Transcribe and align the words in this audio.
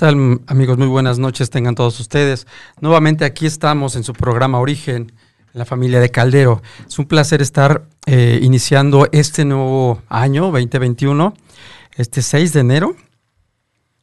¿Qué 0.00 0.06
tal 0.06 0.40
amigos? 0.46 0.78
Muy 0.78 0.86
buenas 0.86 1.18
noches 1.18 1.50
tengan 1.50 1.74
todos 1.74 2.00
ustedes. 2.00 2.46
Nuevamente 2.80 3.26
aquí 3.26 3.44
estamos 3.44 3.96
en 3.96 4.02
su 4.02 4.14
programa 4.14 4.58
Origen, 4.58 5.12
la 5.52 5.66
familia 5.66 6.00
de 6.00 6.08
Caldero. 6.08 6.62
Es 6.88 6.98
un 6.98 7.04
placer 7.04 7.42
estar 7.42 7.84
eh, 8.06 8.40
iniciando 8.40 9.06
este 9.12 9.44
nuevo 9.44 10.00
año 10.08 10.44
2021, 10.52 11.34
este 11.96 12.22
6 12.22 12.54
de 12.54 12.60
enero. 12.60 12.96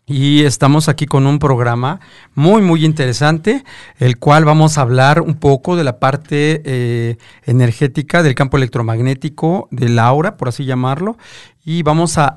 Y 0.09 0.45
estamos 0.45 0.87
aquí 0.87 1.05
con 1.05 1.27
un 1.27 1.37
programa 1.37 1.99
muy, 2.33 2.61
muy 2.61 2.85
interesante, 2.85 3.65
el 3.97 4.17
cual 4.17 4.45
vamos 4.45 4.77
a 4.77 4.81
hablar 4.81 5.19
un 5.19 5.35
poco 5.35 5.75
de 5.75 5.83
la 5.83 5.99
parte 5.99 6.61
eh, 6.63 7.17
energética 7.43 8.23
del 8.23 8.33
campo 8.33 8.55
electromagnético, 8.55 9.67
del 9.69 9.99
aura, 9.99 10.37
por 10.37 10.47
así 10.47 10.63
llamarlo, 10.63 11.17
y 11.65 11.83
vamos 11.83 12.17
a, 12.17 12.33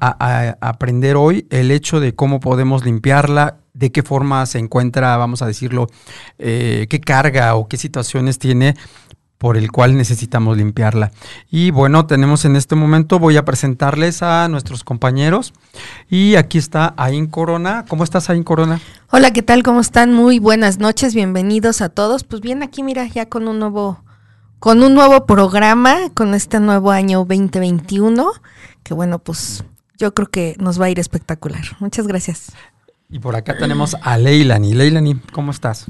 aprender 0.60 1.14
hoy 1.14 1.46
el 1.50 1.70
hecho 1.70 2.00
de 2.00 2.12
cómo 2.12 2.40
podemos 2.40 2.84
limpiarla, 2.84 3.58
de 3.72 3.92
qué 3.92 4.02
forma 4.02 4.44
se 4.46 4.58
encuentra, 4.58 5.16
vamos 5.16 5.40
a 5.40 5.46
decirlo, 5.46 5.86
eh, 6.40 6.88
qué 6.90 7.00
carga 7.00 7.54
o 7.54 7.68
qué 7.68 7.76
situaciones 7.76 8.40
tiene 8.40 8.74
por 9.40 9.56
el 9.56 9.72
cual 9.72 9.96
necesitamos 9.96 10.58
limpiarla. 10.58 11.12
Y 11.50 11.70
bueno, 11.70 12.06
tenemos 12.06 12.44
en 12.44 12.56
este 12.56 12.76
momento, 12.76 13.18
voy 13.18 13.38
a 13.38 13.44
presentarles 13.46 14.22
a 14.22 14.46
nuestros 14.48 14.84
compañeros. 14.84 15.54
Y 16.10 16.34
aquí 16.34 16.58
está 16.58 16.92
Ain 16.98 17.26
Corona. 17.26 17.86
¿Cómo 17.88 18.04
estás, 18.04 18.28
Ain 18.28 18.44
Corona? 18.44 18.80
Hola, 19.10 19.32
¿qué 19.32 19.42
tal? 19.42 19.62
¿Cómo 19.62 19.80
están? 19.80 20.12
Muy 20.12 20.38
buenas 20.38 20.78
noches, 20.78 21.14
bienvenidos 21.14 21.80
a 21.80 21.88
todos. 21.88 22.22
Pues 22.22 22.42
bien, 22.42 22.62
aquí 22.62 22.82
mira, 22.82 23.06
ya 23.06 23.30
con 23.30 23.48
un 23.48 23.58
nuevo, 23.58 24.04
con 24.58 24.82
un 24.82 24.92
nuevo 24.92 25.24
programa, 25.24 26.10
con 26.12 26.34
este 26.34 26.60
nuevo 26.60 26.90
año 26.90 27.20
2021 27.20 28.30
que 28.82 28.94
bueno, 28.94 29.18
pues 29.18 29.64
yo 29.98 30.14
creo 30.14 30.28
que 30.30 30.56
nos 30.58 30.80
va 30.80 30.86
a 30.86 30.90
ir 30.90 30.98
espectacular. 30.98 31.62
Muchas 31.78 32.06
gracias. 32.06 32.52
Y 33.12 33.18
por 33.18 33.34
acá 33.34 33.58
tenemos 33.58 33.96
a 34.02 34.18
Leilani. 34.18 34.72
Leilani, 34.72 35.16
¿cómo 35.32 35.50
estás? 35.50 35.84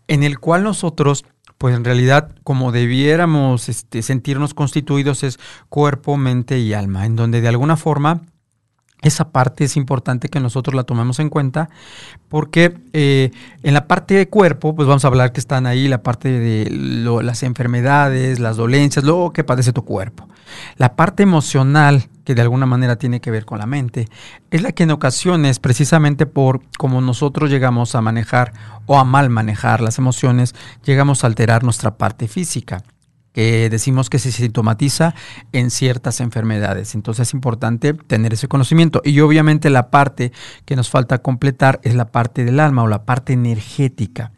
en 0.08 0.22
el 0.22 0.38
cual 0.38 0.64
nosotros 0.64 1.24
pues 1.58 1.74
en 1.74 1.84
realidad 1.84 2.32
como 2.44 2.70
debiéramos 2.70 3.70
este, 3.70 4.02
sentirnos 4.02 4.52
constituidos 4.52 5.22
es 5.22 5.38
cuerpo, 5.70 6.18
mente 6.18 6.58
y 6.58 6.74
alma, 6.74 7.06
en 7.06 7.16
donde 7.16 7.40
de 7.40 7.48
alguna 7.48 7.78
forma 7.78 8.20
esa 9.02 9.28
parte 9.30 9.64
es 9.64 9.76
importante 9.76 10.28
que 10.28 10.40
nosotros 10.40 10.74
la 10.74 10.84
tomemos 10.84 11.18
en 11.20 11.28
cuenta 11.28 11.68
porque 12.28 12.78
eh, 12.92 13.30
en 13.62 13.74
la 13.74 13.86
parte 13.86 14.14
de 14.14 14.28
cuerpo, 14.28 14.74
pues 14.74 14.88
vamos 14.88 15.04
a 15.04 15.08
hablar 15.08 15.32
que 15.32 15.40
están 15.40 15.66
ahí 15.66 15.86
la 15.86 16.02
parte 16.02 16.28
de 16.28 16.70
las 17.22 17.42
enfermedades, 17.42 18.40
las 18.40 18.56
dolencias, 18.56 19.04
lo 19.04 19.32
que 19.34 19.44
padece 19.44 19.72
tu 19.72 19.84
cuerpo. 19.84 20.28
La 20.76 20.96
parte 20.96 21.22
emocional, 21.22 22.08
que 22.24 22.34
de 22.34 22.42
alguna 22.42 22.66
manera 22.66 22.96
tiene 22.96 23.20
que 23.20 23.30
ver 23.30 23.44
con 23.44 23.58
la 23.58 23.66
mente, 23.66 24.08
es 24.50 24.62
la 24.62 24.72
que 24.72 24.84
en 24.84 24.90
ocasiones, 24.90 25.58
precisamente 25.60 26.24
por 26.26 26.62
cómo 26.78 27.00
nosotros 27.00 27.50
llegamos 27.50 27.94
a 27.94 28.00
manejar 28.00 28.52
o 28.86 28.98
a 28.98 29.04
mal 29.04 29.28
manejar 29.28 29.82
las 29.82 29.98
emociones, 29.98 30.54
llegamos 30.84 31.22
a 31.22 31.26
alterar 31.26 31.64
nuestra 31.64 31.96
parte 31.96 32.28
física 32.28 32.82
decimos 33.36 34.10
que 34.10 34.18
se 34.18 34.32
sintomatiza 34.32 35.14
en 35.52 35.70
ciertas 35.70 36.20
enfermedades. 36.20 36.94
Entonces 36.94 37.28
es 37.28 37.34
importante 37.34 37.94
tener 37.94 38.32
ese 38.32 38.48
conocimiento. 38.48 39.02
Y 39.04 39.20
obviamente 39.20 39.70
la 39.70 39.90
parte 39.90 40.32
que 40.64 40.76
nos 40.76 40.90
falta 40.90 41.18
completar 41.18 41.80
es 41.82 41.94
la 41.94 42.06
parte 42.06 42.44
del 42.44 42.60
alma 42.60 42.82
o 42.82 42.86
la 42.88 43.04
parte 43.04 43.32
energética. 43.32 44.32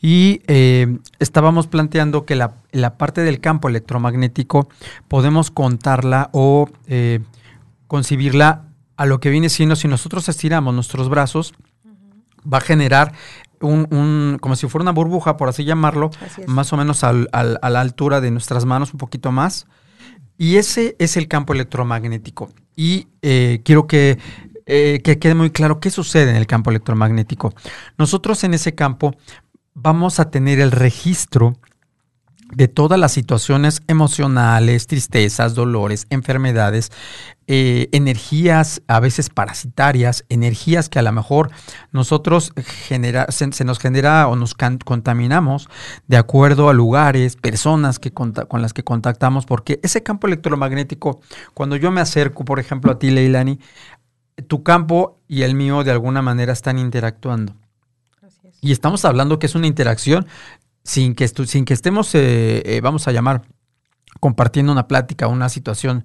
Y 0.00 0.42
eh, 0.46 0.98
estábamos 1.18 1.66
planteando 1.66 2.24
que 2.24 2.36
la, 2.36 2.54
parte 2.96 3.22
del 3.22 3.40
campo 3.40 3.68
electromagnético 3.68 4.68
podemos 5.08 5.50
contarla 5.50 6.30
o 6.32 6.68
eh, 6.86 7.20
concebirla 7.86 8.64
a 8.96 9.06
lo 9.06 9.20
que 9.20 9.30
viene 9.30 9.48
siendo 9.48 9.76
si 9.76 9.88
nosotros 9.88 10.28
estiramos 10.28 10.74
nuestros 10.74 11.08
brazos, 11.08 11.54
va 12.42 12.58
a 12.58 12.62
generar 12.62 13.12
un, 13.60 14.38
como 14.40 14.56
si 14.56 14.68
fuera 14.68 14.82
una 14.82 14.92
burbuja, 14.92 15.36
por 15.36 15.48
así 15.48 15.64
llamarlo, 15.64 16.10
más 16.46 16.72
o 16.72 16.76
menos 16.76 17.04
a 17.04 17.12
la 17.12 17.80
altura 17.80 18.20
de 18.20 18.30
nuestras 18.30 18.64
manos, 18.64 18.92
un 18.92 18.98
poquito 18.98 19.32
más. 19.32 19.66
Y 20.36 20.56
ese 20.56 20.94
es 21.00 21.16
el 21.16 21.26
campo 21.26 21.52
electromagnético. 21.52 22.50
Y 22.76 23.08
eh, 23.22 23.60
quiero 23.64 23.88
que, 23.88 24.18
eh, 24.66 25.00
que 25.02 25.18
quede 25.18 25.34
muy 25.34 25.50
claro 25.50 25.80
qué 25.80 25.90
sucede 25.90 26.30
en 26.30 26.36
el 26.36 26.46
campo 26.46 26.70
electromagnético. 26.70 27.52
Nosotros 27.98 28.44
en 28.44 28.54
ese 28.54 28.74
campo 28.76 29.16
vamos 29.74 30.20
a 30.20 30.30
tener 30.30 30.60
el 30.60 30.70
registro 30.70 31.58
de 32.54 32.68
todas 32.68 32.98
las 32.98 33.12
situaciones 33.12 33.82
emocionales, 33.88 34.86
tristezas, 34.86 35.54
dolores, 35.54 36.06
enfermedades, 36.10 36.90
eh, 37.46 37.88
energías 37.92 38.82
a 38.88 39.00
veces 39.00 39.30
parasitarias, 39.30 40.24
energías 40.28 40.88
que 40.88 40.98
a 40.98 41.02
lo 41.02 41.12
mejor 41.12 41.50
nosotros 41.92 42.52
genera, 42.88 43.26
se, 43.30 43.64
nos 43.64 43.78
genera 43.78 44.28
o 44.28 44.36
nos 44.36 44.54
contaminamos 44.54 45.68
de 46.06 46.16
acuerdo 46.16 46.68
a 46.68 46.74
lugares, 46.74 47.36
personas 47.36 47.98
que 47.98 48.12
con 48.12 48.34
las 48.62 48.72
que 48.72 48.84
contactamos, 48.84 49.46
porque 49.46 49.80
ese 49.82 50.02
campo 50.02 50.26
electromagnético, 50.26 51.20
cuando 51.54 51.76
yo 51.76 51.90
me 51.90 52.00
acerco, 52.00 52.44
por 52.44 52.60
ejemplo, 52.60 52.92
a 52.92 52.98
ti, 52.98 53.10
Leilani, 53.10 53.58
tu 54.46 54.62
campo 54.62 55.18
y 55.26 55.42
el 55.42 55.54
mío 55.54 55.84
de 55.84 55.90
alguna 55.90 56.22
manera 56.22 56.52
están 56.52 56.78
interactuando. 56.78 57.54
Y 58.60 58.72
estamos 58.72 59.04
hablando 59.04 59.38
que 59.38 59.46
es 59.46 59.54
una 59.54 59.66
interacción 59.66 60.26
sin 60.88 61.14
que, 61.14 61.28
sin 61.28 61.66
que 61.66 61.74
estemos, 61.74 62.14
eh, 62.14 62.62
eh, 62.64 62.80
vamos 62.80 63.06
a 63.08 63.12
llamar, 63.12 63.42
compartiendo 64.20 64.72
una 64.72 64.88
plática, 64.88 65.28
una 65.28 65.50
situación, 65.50 66.04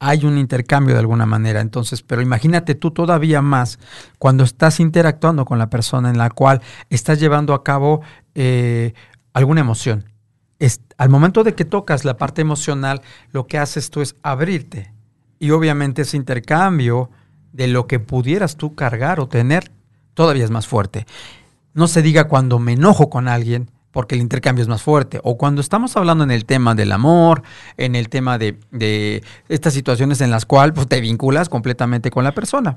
hay 0.00 0.24
un 0.24 0.36
intercambio 0.36 0.94
de 0.94 1.00
alguna 1.00 1.26
manera. 1.26 1.60
Entonces, 1.60 2.02
pero 2.02 2.20
imagínate 2.20 2.74
tú 2.74 2.90
todavía 2.90 3.40
más 3.40 3.78
cuando 4.18 4.42
estás 4.42 4.80
interactuando 4.80 5.44
con 5.44 5.60
la 5.60 5.70
persona 5.70 6.10
en 6.10 6.18
la 6.18 6.28
cual 6.28 6.60
estás 6.90 7.20
llevando 7.20 7.54
a 7.54 7.62
cabo 7.62 8.00
eh, 8.34 8.94
alguna 9.32 9.60
emoción. 9.60 10.06
al 10.96 11.08
momento 11.08 11.44
de 11.44 11.54
que 11.54 11.64
tocas 11.64 12.04
la 12.04 12.16
parte 12.16 12.42
emocional, 12.42 13.00
lo 13.30 13.46
que 13.46 13.58
haces 13.58 13.90
tú 13.90 14.00
es 14.00 14.16
abrirte. 14.24 14.92
Y 15.38 15.52
obviamente 15.52 16.02
ese 16.02 16.16
intercambio 16.16 17.10
de 17.52 17.68
lo 17.68 17.86
que 17.86 18.00
pudieras 18.00 18.56
tú 18.56 18.74
cargar 18.74 19.20
o 19.20 19.28
tener 19.28 19.70
todavía 20.14 20.42
es 20.42 20.50
más 20.50 20.66
fuerte. 20.66 21.06
No 21.78 21.86
se 21.86 22.02
diga 22.02 22.24
cuando 22.24 22.58
me 22.58 22.72
enojo 22.72 23.08
con 23.08 23.28
alguien, 23.28 23.70
porque 23.92 24.16
el 24.16 24.20
intercambio 24.20 24.62
es 24.62 24.68
más 24.68 24.82
fuerte. 24.82 25.20
O 25.22 25.38
cuando 25.38 25.60
estamos 25.60 25.96
hablando 25.96 26.24
en 26.24 26.32
el 26.32 26.44
tema 26.44 26.74
del 26.74 26.90
amor, 26.90 27.44
en 27.76 27.94
el 27.94 28.08
tema 28.08 28.36
de, 28.36 29.22
estas 29.48 29.74
situaciones 29.74 30.20
en 30.20 30.32
las 30.32 30.44
cuales 30.44 30.74
pues, 30.74 30.88
te 30.88 31.00
vinculas 31.00 31.48
completamente 31.48 32.10
con 32.10 32.24
la 32.24 32.34
persona. 32.34 32.74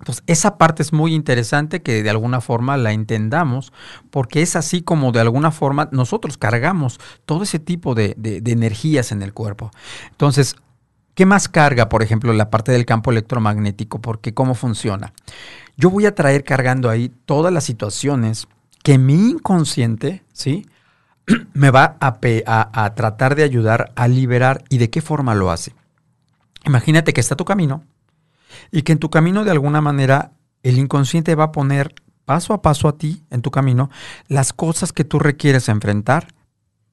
Entonces, 0.00 0.24
esa 0.26 0.58
parte 0.58 0.82
es 0.82 0.92
muy 0.92 1.14
interesante 1.14 1.80
que 1.80 2.02
de 2.02 2.10
alguna 2.10 2.40
forma 2.40 2.76
la 2.76 2.90
entendamos, 2.90 3.72
porque 4.10 4.42
es 4.42 4.56
así 4.56 4.82
como 4.82 5.12
de 5.12 5.20
alguna 5.20 5.52
forma 5.52 5.88
nosotros 5.92 6.38
cargamos 6.38 6.98
todo 7.24 7.44
ese 7.44 7.60
tipo 7.60 7.94
de, 7.94 8.16
de 8.16 8.50
energías 8.50 9.12
en 9.12 9.22
el 9.22 9.32
cuerpo. 9.32 9.70
Entonces, 10.10 10.56
¿qué 11.14 11.24
más 11.24 11.48
carga, 11.48 11.88
por 11.88 12.02
ejemplo, 12.02 12.32
la 12.32 12.50
parte 12.50 12.72
del 12.72 12.84
campo 12.84 13.12
electromagnético? 13.12 14.00
Porque 14.00 14.34
cómo 14.34 14.56
funciona. 14.56 15.12
Yo 15.78 15.90
voy 15.90 16.06
a 16.06 16.14
traer 16.14 16.42
cargando 16.42 16.90
ahí 16.90 17.08
todas 17.24 17.52
las 17.52 17.62
situaciones 17.62 18.48
que 18.82 18.98
mi 18.98 19.30
inconsciente, 19.30 20.24
¿sí? 20.32 20.66
me 21.54 21.70
va 21.70 21.96
a, 22.00 22.84
a, 22.84 22.94
tratar 22.94 23.36
de 23.36 23.44
ayudar 23.44 23.92
a 23.94 24.08
liberar 24.08 24.64
y 24.70 24.78
de 24.78 24.90
qué 24.90 25.00
forma 25.00 25.36
lo 25.36 25.52
hace. 25.52 25.72
Imagínate 26.66 27.12
que 27.12 27.20
está 27.20 27.36
tu 27.36 27.44
camino 27.44 27.84
y 28.72 28.82
que 28.82 28.90
en 28.90 28.98
tu 28.98 29.08
camino 29.08 29.44
de 29.44 29.52
alguna 29.52 29.80
manera 29.80 30.32
el 30.64 30.78
inconsciente 30.78 31.36
va 31.36 31.44
a 31.44 31.52
poner 31.52 31.94
paso 32.24 32.54
a 32.54 32.60
paso 32.60 32.88
a 32.88 32.98
ti 32.98 33.24
en 33.30 33.40
tu 33.40 33.52
camino 33.52 33.88
las 34.26 34.52
cosas 34.52 34.92
que 34.92 35.04
tú 35.04 35.20
requieres 35.20 35.68
enfrentar 35.68 36.34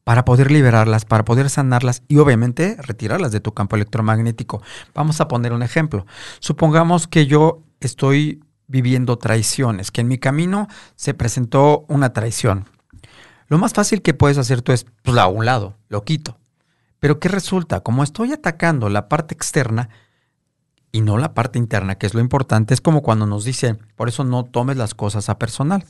para 0.04 0.24
poder 0.24 0.52
liberarlas, 0.52 1.04
para 1.06 1.26
poder 1.26 1.50
sanarlas 1.50 2.04
y 2.08 2.20
obviamente 2.20 2.78
retirarlas 2.80 3.31
de 3.31 3.40
tu 3.40 3.54
campo 3.54 3.76
electromagnético. 3.76 4.62
Vamos 4.94 5.20
a 5.20 5.28
poner 5.28 5.52
un 5.52 5.64
ejemplo. 5.64 6.06
Supongamos 6.40 7.08
que 7.08 7.26
yo 7.26 7.64
estoy 7.80 8.44
viviendo 8.68 9.18
traiciones, 9.18 9.92
que 9.92 10.02
en 10.02 10.08
mi 10.08 10.18
camino 10.18 10.68
se 10.96 11.14
presentó 11.14 11.86
una 11.88 12.14
traición. 12.14 12.66
Lo 13.48 13.58
más 13.58 13.74
fácil 13.74 14.02
que 14.02 14.14
puedes 14.14 14.38
hacer 14.38 14.62
tú 14.62 14.72
es, 14.72 14.86
pues, 15.04 15.18
a 15.18 15.28
un 15.28 15.46
lado, 15.46 15.76
lo 15.90 16.04
quito. 16.04 16.38
Pero 17.00 17.20
¿qué 17.20 17.30
resulta? 17.30 17.82
Como 17.82 18.04
estoy 18.04 18.34
atacando 18.34 18.90
la 18.90 19.08
parte 19.08 19.36
externa 19.36 19.90
y 20.92 21.02
no 21.02 21.18
la 21.18 21.34
parte 21.34 21.60
interna, 21.60 21.96
que 21.96 22.08
es 22.08 22.14
lo 22.14 22.22
importante, 22.22 22.74
es 22.74 22.82
como 22.82 23.02
cuando 23.02 23.26
nos 23.26 23.44
dice, 23.44 23.76
por 23.96 24.10
eso 24.10 24.24
no 24.24 24.46
tomes 24.46 24.78
las 24.78 24.96
cosas 24.96 25.30
a 25.30 25.38
personal, 25.38 25.86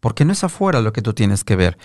porque 0.00 0.24
no 0.24 0.32
es 0.32 0.42
afuera 0.42 0.80
lo 0.80 0.92
que 0.92 1.02
tú 1.02 1.12
tienes 1.12 1.44
que 1.44 1.56
ver. 1.56 1.78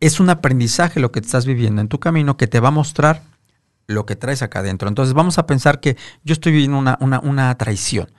Es 0.00 0.20
un 0.20 0.28
aprendizaje 0.28 1.00
lo 1.00 1.12
que 1.12 1.20
estás 1.20 1.46
viviendo 1.46 1.80
en 1.80 1.88
tu 1.88 2.00
camino 2.00 2.36
que 2.36 2.46
te 2.46 2.60
va 2.60 2.68
a 2.68 2.72
mostrar 2.72 3.22
lo 3.86 4.06
que 4.06 4.16
traes 4.16 4.42
acá 4.42 4.60
adentro. 4.60 4.88
Entonces 4.88 5.14
vamos 5.14 5.38
a 5.38 5.46
pensar 5.46 5.80
que 5.80 5.96
yo 6.24 6.32
estoy 6.32 6.52
viviendo 6.52 6.78
una, 6.78 6.98
una, 7.00 7.20
una 7.20 7.54
traición. 7.56 8.10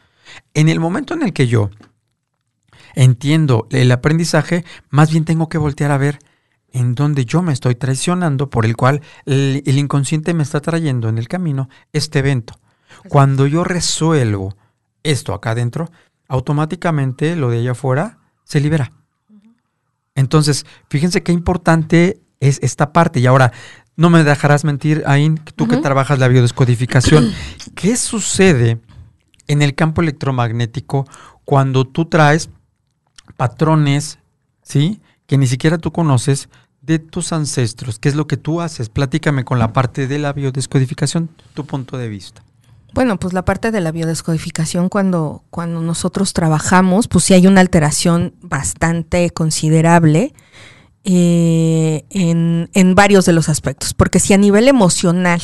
En 0.54 0.70
el 0.70 0.80
momento 0.80 1.14
en 1.14 1.24
el 1.24 1.34
que 1.34 1.48
yo 1.48 1.70
entiendo 2.96 3.68
el 3.72 3.92
aprendizaje, 3.92 4.66
más 4.90 5.12
bien 5.12 5.26
tengo 5.26 5.50
que 5.50 5.58
voltear 5.58 5.92
a 5.92 5.98
ver 5.98 6.20
en 6.74 6.96
donde 6.96 7.26
yo 7.26 7.42
me 7.42 7.54
estoy 7.54 7.76
traicionando, 7.76 8.50
por 8.50 8.66
el 8.66 8.76
cual 8.76 9.02
el, 9.26 9.62
inconsciente 9.66 10.34
me 10.34 10.44
está 10.44 10.62
trayendo 10.62 11.10
en 11.10 11.18
el 11.18 11.28
camino 11.28 11.70
este 11.92 12.20
evento. 12.20 12.60
Cuando 13.10 13.48
yo 13.48 13.64
resuelvo 13.64 14.56
esto 15.04 15.34
acá 15.34 15.52
adentro, 15.52 15.92
automáticamente 16.28 17.36
lo 17.36 17.50
de 17.50 17.60
allá 17.60 17.72
afuera 17.72 18.20
se 18.44 18.60
libera. 18.60 18.94
Entonces, 20.16 20.66
fíjense 20.90 21.24
qué 21.24 21.32
importante 21.32 22.22
es 22.40 22.60
esta 22.62 22.94
parte. 22.94 23.20
Y 23.20 23.26
ahora, 23.26 23.52
no 23.96 24.10
me 24.10 24.24
dejarás 24.24 24.64
mentir, 24.64 25.04
Ain, 25.06 25.40
tú 25.56 25.68
que 25.68 25.78
trabajas 25.78 26.20
la 26.20 26.28
biodescodificación, 26.28 27.32
¿qué 27.76 27.98
sucede 27.98 28.80
en 29.52 29.62
el 29.62 29.76
campo 29.76 30.02
electromagnético 30.02 31.06
cuando 31.46 31.86
tú 31.86 32.06
traes 32.06 32.50
patrones, 33.38 34.20
¿sí? 34.62 35.02
que 35.26 35.38
ni 35.38 35.48
siquiera 35.48 35.78
tú 35.78 35.92
conoces 35.92 36.50
de 36.82 37.00
tus 37.00 37.34
ancestros. 37.34 38.00
¿Qué 38.00 38.10
es 38.10 38.16
lo 38.16 38.28
que 38.28 38.38
tú 38.38 38.62
haces? 38.62 38.90
Platícame 38.90 39.44
con 39.44 39.60
la 39.60 39.74
parte 39.74 40.08
de 40.08 40.20
la 40.20 40.34
biodescodificación, 40.34 41.30
tu 41.54 41.66
punto 41.66 41.98
de 41.98 42.08
vista. 42.08 42.44
Bueno, 42.94 43.18
pues 43.20 43.34
la 43.34 43.46
parte 43.46 43.72
de 43.72 43.80
la 43.80 43.92
biodescodificación, 43.92 44.90
cuando, 44.90 45.44
cuando 45.50 45.82
nosotros 45.82 46.34
trabajamos, 46.34 47.08
pues 47.08 47.26
sí 47.26 47.34
hay 47.34 47.48
una 47.48 47.62
alteración 47.62 48.34
bastante 48.42 49.30
considerable 49.30 50.34
eh, 51.04 52.06
en, 52.10 52.70
en 52.74 52.96
varios 52.96 53.26
de 53.26 53.34
los 53.34 53.48
aspectos. 53.48 53.94
Porque 53.94 54.20
si 54.20 54.34
a 54.34 54.38
nivel 54.38 54.68
emocional 54.68 55.42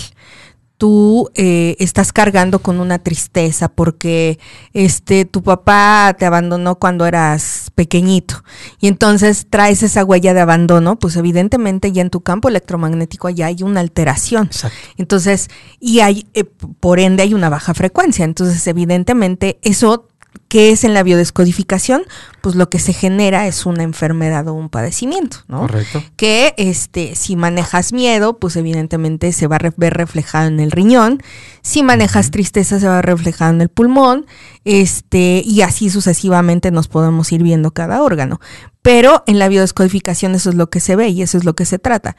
tú 0.77 1.29
eh, 1.35 1.75
estás 1.79 2.13
cargando 2.13 2.59
con 2.59 2.79
una 2.79 2.99
tristeza 2.99 3.67
porque 3.67 4.39
este 4.73 5.25
tu 5.25 5.41
papá 5.41 6.15
te 6.17 6.25
abandonó 6.25 6.75
cuando 6.75 7.05
eras 7.05 7.71
pequeñito 7.75 8.43
y 8.79 8.87
entonces 8.87 9.47
traes 9.49 9.83
esa 9.83 10.05
huella 10.05 10.33
de 10.33 10.41
abandono, 10.41 10.97
pues 10.97 11.15
evidentemente 11.15 11.91
ya 11.91 12.01
en 12.01 12.09
tu 12.09 12.21
campo 12.21 12.47
electromagnético 12.47 13.29
ya 13.29 13.47
hay 13.47 13.63
una 13.63 13.79
alteración. 13.79 14.45
Exacto. 14.45 14.77
Entonces, 14.97 15.49
y 15.79 15.99
hay 16.01 16.27
eh, 16.33 16.43
por 16.43 16.99
ende 16.99 17.23
hay 17.23 17.33
una 17.33 17.49
baja 17.49 17.73
frecuencia, 17.73 18.23
entonces 18.23 18.65
evidentemente 18.67 19.59
eso 19.63 20.06
¿Qué 20.47 20.71
es 20.71 20.83
en 20.83 20.93
la 20.93 21.03
biodescodificación? 21.03 22.03
Pues 22.41 22.55
lo 22.55 22.69
que 22.69 22.79
se 22.79 22.93
genera 22.93 23.47
es 23.47 23.65
una 23.65 23.83
enfermedad 23.83 24.47
o 24.47 24.53
un 24.53 24.69
padecimiento, 24.69 25.37
¿no? 25.47 25.61
Correcto. 25.61 26.03
Que 26.15 26.53
este, 26.57 27.15
si 27.15 27.35
manejas 27.35 27.93
miedo, 27.93 28.37
pues 28.39 28.55
evidentemente 28.55 29.31
se 29.33 29.47
va 29.47 29.57
a 29.57 29.73
ver 29.75 29.93
reflejado 29.93 30.47
en 30.47 30.59
el 30.59 30.71
riñón. 30.71 31.21
Si 31.61 31.83
manejas 31.83 32.31
tristeza, 32.31 32.79
se 32.79 32.87
va 32.87 32.93
a 32.93 33.01
ver 33.01 33.07
reflejado 33.07 33.51
en 33.53 33.61
el 33.61 33.69
pulmón. 33.69 34.25
Este, 34.65 35.41
y 35.45 35.61
así 35.61 35.89
sucesivamente 35.89 36.71
nos 36.71 36.87
podemos 36.87 37.31
ir 37.31 37.43
viendo 37.43 37.71
cada 37.71 38.01
órgano. 38.01 38.39
Pero 38.81 39.23
en 39.27 39.39
la 39.39 39.49
biodescodificación 39.49 40.35
eso 40.35 40.49
es 40.49 40.55
lo 40.55 40.69
que 40.69 40.79
se 40.79 40.95
ve 40.95 41.09
y 41.09 41.21
eso 41.21 41.37
es 41.37 41.43
lo 41.43 41.55
que 41.55 41.65
se 41.65 41.79
trata 41.79 42.15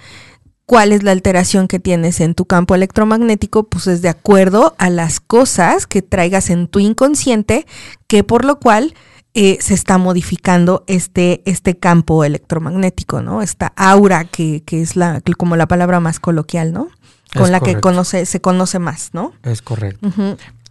cuál 0.68 0.92
es 0.92 1.02
la 1.02 1.12
alteración 1.12 1.66
que 1.66 1.80
tienes 1.80 2.20
en 2.20 2.34
tu 2.34 2.44
campo 2.44 2.75
electromagnético, 2.75 3.70
pues 3.70 3.87
es 3.87 4.02
de 4.02 4.10
acuerdo 4.10 4.75
a 4.76 4.90
las 4.90 5.18
cosas 5.18 5.87
que 5.87 6.02
traigas 6.02 6.50
en 6.50 6.68
tu 6.68 6.78
inconsciente, 6.78 7.64
que 8.06 8.22
por 8.22 8.44
lo 8.44 8.58
cual 8.58 8.92
eh, 9.32 9.56
se 9.62 9.72
está 9.72 9.96
modificando 9.96 10.84
este, 10.87 11.40
este 11.46 11.78
campo 11.78 12.22
electromagnético, 12.22 13.22
¿no? 13.22 13.40
Esta 13.40 13.72
aura 13.76 14.26
que, 14.26 14.62
que 14.62 14.82
es 14.82 14.94
la, 14.94 15.22
como 15.38 15.56
la 15.56 15.66
palabra 15.66 16.00
más 16.00 16.20
coloquial, 16.20 16.75
¿no? 16.75 16.88
Con 17.34 17.50
la 17.50 17.60
que 17.60 17.80
conoce, 17.80 18.26
se 18.26 18.42
conoce 18.42 18.78
más, 18.78 19.14
¿no? 19.14 19.32
Es 19.44 19.62
correcto. 19.62 20.06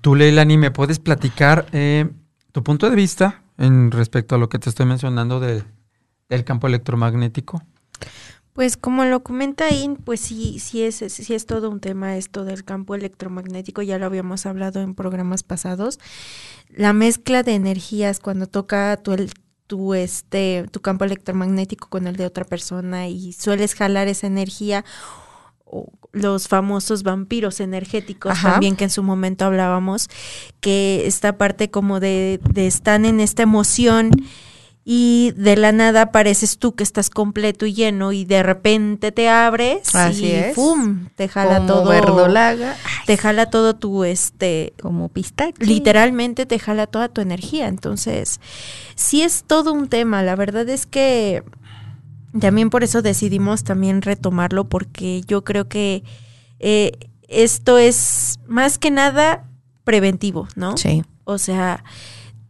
Tú, 0.02 0.14
Leilani, 0.14 0.58
¿me 0.58 0.70
puedes 0.70 1.00
platicar 1.00 1.66
eh, 1.72 2.08
tu 2.52 2.64
punto 2.64 2.88
de 2.92 2.96
vista 2.96 3.42
en 3.58 3.90
respecto 3.90 4.36
a 4.36 4.38
lo 4.38 4.48
que 4.48 4.60
te 4.60 4.70
estoy 4.70 4.86
mencionando 4.86 5.40
del 5.40 6.44
campo 6.44 6.68
electromagnético? 6.68 7.64
Pues 8.58 8.76
como 8.76 9.06
lo 9.06 9.22
comenta 9.22 9.66
ahí, 9.66 9.88
pues 10.04 10.20
sí, 10.20 10.58
sí 10.58 10.82
es, 10.82 10.96
sí 10.96 11.36
es 11.36 11.46
todo 11.46 11.70
un 11.70 11.80
tema 11.80 12.18
esto 12.18 12.44
del 12.44 12.64
campo 12.64 12.96
electromagnético, 12.96 13.84
ya 13.84 14.00
lo 14.00 14.08
habíamos 14.08 14.48
hablado 14.48 14.82
en 14.82 14.96
programas 14.96 15.44
pasados. 15.44 16.00
La 16.70 16.92
mezcla 16.92 17.44
de 17.44 17.54
energías 17.54 18.20
cuando 18.20 18.48
toca 18.48 18.98
tu, 18.98 19.12
el, 19.14 19.32
tu, 19.68 19.94
este, 19.94 20.66
tu 20.72 20.82
campo 20.82 21.06
electromagnético 21.06 21.88
con 21.88 22.08
el 22.08 22.16
de 22.16 22.26
otra 22.26 22.46
persona 22.46 23.08
y 23.08 23.32
sueles 23.34 23.76
jalar 23.76 24.08
esa 24.08 24.26
energía, 24.26 24.84
o 25.64 25.92
los 26.12 26.48
famosos 26.48 27.04
vampiros 27.04 27.60
energéticos 27.60 28.42
también 28.42 28.76
que 28.76 28.86
en 28.86 28.90
su 28.90 29.04
momento 29.04 29.46
hablábamos, 29.46 30.10
que 30.62 31.04
esta 31.06 31.38
parte 31.38 31.70
como 31.70 32.00
de, 32.00 32.40
de 32.50 32.66
están 32.66 33.06
en 33.06 33.20
esta 33.20 33.44
emoción 33.44 34.10
y 34.90 35.34
de 35.36 35.58
la 35.58 35.74
nada 35.74 36.04
apareces 36.04 36.60
tú 36.60 36.74
que 36.74 36.84
estás 36.84 37.10
completo 37.10 37.66
y 37.66 37.74
lleno 37.74 38.14
y 38.14 38.24
de 38.24 38.42
repente 38.42 39.12
te 39.12 39.28
abres 39.28 39.94
Así 39.94 40.28
y 40.28 40.54
¡pum! 40.56 41.10
te 41.14 41.28
jala 41.28 41.66
todo 41.68 41.90
verdolaga. 41.90 42.74
te 43.06 43.18
jala 43.18 43.50
todo 43.50 43.76
tu 43.76 44.06
este 44.06 44.72
como 44.82 45.10
pistache. 45.10 45.56
literalmente 45.60 46.46
te 46.46 46.58
jala 46.58 46.88
toda 46.88 47.10
tu 47.10 47.20
energía. 47.20 47.68
Entonces 47.68 48.40
sí 48.96 49.24
es 49.24 49.44
todo 49.46 49.74
un 49.74 49.90
tema. 49.90 50.24
La 50.24 50.38
verdad 50.38 50.70
es 50.70 50.86
que 50.86 51.44
también 52.40 52.70
por 52.70 52.86
eso 52.86 53.02
decidimos 53.02 53.66
también 53.66 54.02
retomarlo 54.02 54.70
porque 54.70 55.20
yo 55.28 55.44
creo 55.44 55.68
que 55.68 56.06
eh, 56.60 56.94
esto 57.28 57.78
es 57.78 58.40
más 58.48 58.78
que 58.78 58.90
nada 58.92 59.44
preventivo 59.84 60.48
no 60.56 60.78
sí. 60.78 61.04
O 61.26 61.38
sea 61.38 61.84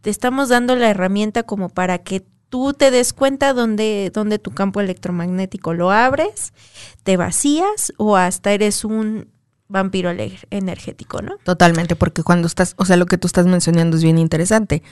te 0.08 0.12
estamos 0.12 0.48
dando 0.48 0.74
la 0.74 0.88
herramienta 0.88 1.42
como 1.42 1.68
para 1.68 1.98
que 1.98 2.24
tú 2.48 2.72
te 2.72 2.90
des 2.90 3.12
cuenta 3.12 3.52
donde, 3.52 4.10
donde 4.14 4.38
tu 4.38 4.52
campo 4.52 4.80
electromagnético 4.80 5.74
lo 5.74 5.90
abres, 5.90 6.54
te 7.02 7.18
vacías 7.18 7.92
o 7.98 8.16
hasta 8.16 8.52
eres 8.52 8.86
un 8.86 9.28
vampiro 9.68 10.10
energético, 10.48 11.20
¿no? 11.20 11.36
Totalmente, 11.44 11.94
porque 11.94 12.22
cuando 12.22 12.46
estás, 12.46 12.72
o 12.78 12.86
sea, 12.86 12.96
lo 12.96 13.04
que 13.04 13.18
tú 13.18 13.26
estás 13.26 13.44
mencionando 13.44 13.98
es 13.98 14.02
bien 14.02 14.16
interesante, 14.16 14.82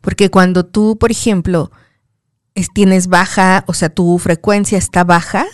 porque 0.00 0.30
cuando 0.30 0.64
tú, 0.64 0.96
por 0.96 1.10
ejemplo, 1.10 1.70
tienes 2.72 3.08
baja, 3.08 3.64
o 3.66 3.74
sea, 3.74 3.90
tu 3.90 4.18
frecuencia 4.18 4.78
está 4.78 5.04
baja, 5.04 5.44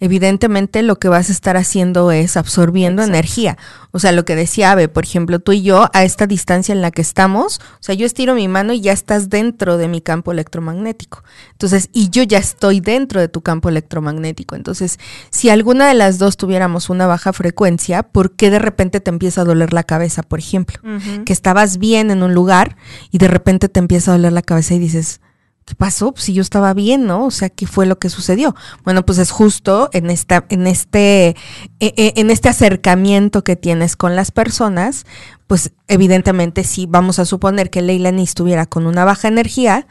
evidentemente 0.00 0.82
lo 0.82 0.98
que 0.98 1.08
vas 1.08 1.28
a 1.28 1.32
estar 1.32 1.56
haciendo 1.56 2.10
es 2.12 2.36
absorbiendo 2.36 3.02
energía. 3.02 3.56
O 3.90 3.98
sea, 3.98 4.12
lo 4.12 4.24
que 4.24 4.36
decía 4.36 4.72
Ave, 4.72 4.88
por 4.88 5.04
ejemplo, 5.04 5.38
tú 5.38 5.52
y 5.52 5.62
yo 5.62 5.88
a 5.92 6.04
esta 6.04 6.26
distancia 6.26 6.72
en 6.72 6.82
la 6.82 6.90
que 6.90 7.02
estamos, 7.02 7.58
o 7.58 7.82
sea, 7.82 7.94
yo 7.94 8.06
estiro 8.06 8.34
mi 8.34 8.48
mano 8.48 8.72
y 8.72 8.80
ya 8.80 8.92
estás 8.92 9.28
dentro 9.28 9.76
de 9.76 9.88
mi 9.88 10.00
campo 10.00 10.32
electromagnético. 10.32 11.24
Entonces, 11.52 11.88
y 11.92 12.10
yo 12.10 12.22
ya 12.22 12.38
estoy 12.38 12.80
dentro 12.80 13.20
de 13.20 13.28
tu 13.28 13.40
campo 13.40 13.68
electromagnético. 13.68 14.56
Entonces, 14.56 14.98
si 15.30 15.50
alguna 15.50 15.88
de 15.88 15.94
las 15.94 16.18
dos 16.18 16.36
tuviéramos 16.36 16.90
una 16.90 17.06
baja 17.06 17.32
frecuencia, 17.32 18.02
¿por 18.02 18.32
qué 18.32 18.50
de 18.50 18.58
repente 18.58 19.00
te 19.00 19.10
empieza 19.10 19.40
a 19.40 19.44
doler 19.44 19.72
la 19.72 19.82
cabeza, 19.82 20.22
por 20.22 20.38
ejemplo? 20.38 20.80
Que 21.24 21.32
estabas 21.32 21.78
bien 21.78 22.10
en 22.10 22.22
un 22.22 22.34
lugar 22.34 22.76
y 23.10 23.18
de 23.18 23.28
repente 23.28 23.68
te 23.68 23.80
empieza 23.80 24.12
a 24.12 24.16
doler 24.16 24.32
la 24.32 24.42
cabeza 24.42 24.74
y 24.74 24.78
dices, 24.78 25.20
¿qué 25.68 25.74
pasó? 25.74 26.12
Pues 26.12 26.24
si 26.24 26.32
yo 26.32 26.40
estaba 26.40 26.72
bien, 26.72 27.04
¿no? 27.04 27.26
O 27.26 27.30
sea, 27.30 27.50
¿qué 27.50 27.66
fue 27.66 27.84
lo 27.84 27.98
que 27.98 28.08
sucedió? 28.08 28.56
Bueno, 28.84 29.04
pues 29.04 29.18
es 29.18 29.30
justo 29.30 29.90
en 29.92 30.08
esta, 30.08 30.46
en 30.48 30.66
este, 30.66 31.36
e, 31.78 31.92
e, 31.98 32.14
en 32.16 32.30
este 32.30 32.48
acercamiento 32.48 33.44
que 33.44 33.54
tienes 33.54 33.94
con 33.94 34.16
las 34.16 34.30
personas, 34.30 35.04
pues 35.46 35.72
evidentemente 35.86 36.64
si 36.64 36.86
vamos 36.86 37.18
a 37.18 37.26
suponer 37.26 37.68
que 37.68 37.82
Leilani 37.82 38.22
estuviera 38.22 38.64
con 38.64 38.86
una 38.86 39.04
baja 39.04 39.28
energía, 39.28 39.86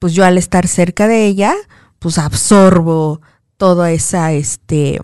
pues 0.00 0.14
yo 0.14 0.24
al 0.24 0.36
estar 0.36 0.66
cerca 0.66 1.06
de 1.06 1.26
ella, 1.26 1.54
pues 2.00 2.18
absorbo 2.18 3.20
toda 3.56 3.92
esa, 3.92 4.32
este, 4.32 5.00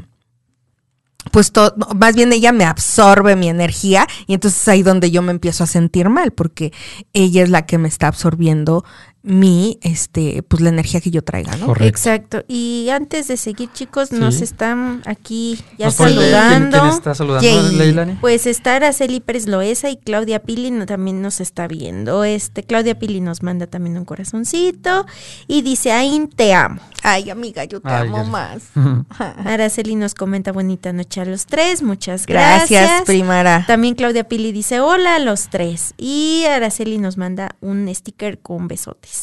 pues 1.31 1.53
más 1.95 2.17
bien 2.17 2.33
ella 2.33 2.51
me 2.51 2.65
absorbe 2.65 3.37
mi 3.37 3.49
energía 3.49 4.09
y 4.27 4.35
entonces 4.35 4.63
es 4.63 4.69
ahí 4.69 4.83
donde 4.83 5.13
yo 5.13 5.23
me 5.23 5.31
empiezo 5.31 5.63
a 5.63 5.69
sentir 5.69 6.09
mal 6.09 6.33
porque 6.33 6.73
ella 7.13 7.45
es 7.45 7.51
la 7.51 7.65
que 7.65 7.79
me 7.79 7.87
está 7.87 8.09
absorbiendo 8.09 8.85
mi, 9.27 9.79
este, 9.83 10.45
pues 10.45 10.63
la 10.63 10.69
energía 10.69 11.01
que 11.01 11.11
yo 11.11 11.23
traiga, 11.23 11.57
¿no? 11.57 11.75
Exacto. 11.81 12.45
Y 12.47 12.89
antes 12.93 13.27
de 13.27 13.37
seguir, 13.37 13.71
chicos, 13.73 14.13
nos 14.13 14.41
están 14.41 15.03
aquí 15.05 15.59
ya 15.79 15.91
saludando. 15.91 16.79
¿Quién, 16.79 16.93
está 16.93 17.13
saludando, 17.13 17.73
Leilani? 17.73 18.13
Pues 18.21 18.47
está 18.47 18.77
Araceli 18.77 19.19
Pérez 19.19 19.49
Loesa 19.49 19.91
y 19.91 19.97
Claudia 19.97 20.43
Pili 20.43 20.71
también 20.87 21.23
nos 21.23 21.41
está 21.41 21.67
viendo. 21.67 22.23
Este, 22.23 22.63
Claudia 22.63 23.01
Pili 23.01 23.21
nos 23.21 23.43
manda 23.43 23.67
también 23.67 23.99
un 23.99 24.05
corazoncito 24.05 25.07
y 25.49 25.63
dice, 25.63 25.91
Ain, 25.91 26.29
te 26.29 26.55
amo. 26.55 26.81
Ay, 27.03 27.31
amiga, 27.31 27.65
yo 27.65 27.81
te 27.81 27.91
amo 27.91 28.25
más. 28.25 28.63
Araceli 29.45 29.97
nos 29.97 30.15
comenta, 30.15 30.53
bonita 30.53 30.93
noche 30.93 31.21
a 31.21 31.25
los 31.25 31.47
tres, 31.47 31.83
muchas 31.83 32.27
gracias. 32.27 32.71
Gracias, 32.71 33.03
primara. 33.03 33.65
También 33.67 33.97
Claudia 33.97 34.25
Pili 34.29 34.53
dice, 34.53 34.79
hola 34.79 35.17
a 35.17 35.19
los 35.19 35.49
tres. 35.49 35.95
Y 35.97 36.45
Araceli 36.49 36.99
nos 36.99 37.17
manda 37.17 37.57
un 37.61 37.93
sticker 37.93 38.39
con 38.39 38.69
besotes. 38.69 39.16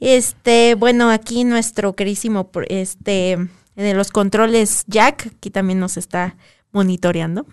Este, 0.00 0.74
bueno, 0.74 1.10
aquí 1.10 1.44
nuestro 1.44 1.94
querísimo, 1.94 2.50
este, 2.68 3.38
de 3.76 3.94
los 3.94 4.10
controles 4.10 4.84
Jack, 4.86 5.28
aquí 5.36 5.50
también 5.50 5.80
nos 5.80 5.96
está 5.96 6.36
monitoreando. 6.72 7.46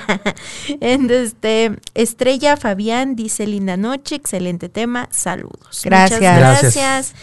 este, 0.80 1.72
Estrella 1.94 2.56
Fabián 2.56 3.16
dice 3.16 3.46
linda 3.46 3.76
noche, 3.76 4.16
excelente 4.16 4.68
tema, 4.68 5.08
saludos. 5.10 5.80
Gracias. 5.84 6.20
gracias. 6.20 7.14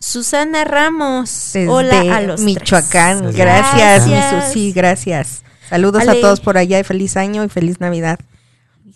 Susana 0.00 0.64
Ramos, 0.64 1.52
hola 1.68 2.16
a 2.16 2.20
los 2.22 2.40
Michoacán, 2.40 3.32
gracias, 3.32 4.08
gracias. 4.08 4.52
sí, 4.52 4.72
gracias. 4.72 5.44
Saludos 5.68 6.08
a 6.08 6.14
todos 6.20 6.40
por 6.40 6.58
allá 6.58 6.80
y 6.80 6.82
feliz 6.82 7.16
año 7.16 7.44
y 7.44 7.48
feliz 7.48 7.80
Navidad. 7.80 8.18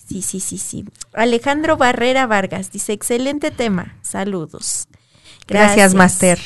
Sí, 0.09 0.23
sí, 0.23 0.41
sí, 0.41 0.59
sí. 0.59 0.85
Alejandro 1.15 1.77
Barrera 1.77 2.27
Vargas 2.27 2.71
dice, 2.71 2.93
excelente 2.93 3.51
tema. 3.51 3.97
Saludos. 4.03 4.87
Gracias, 5.49 5.95
Master. 5.95 6.39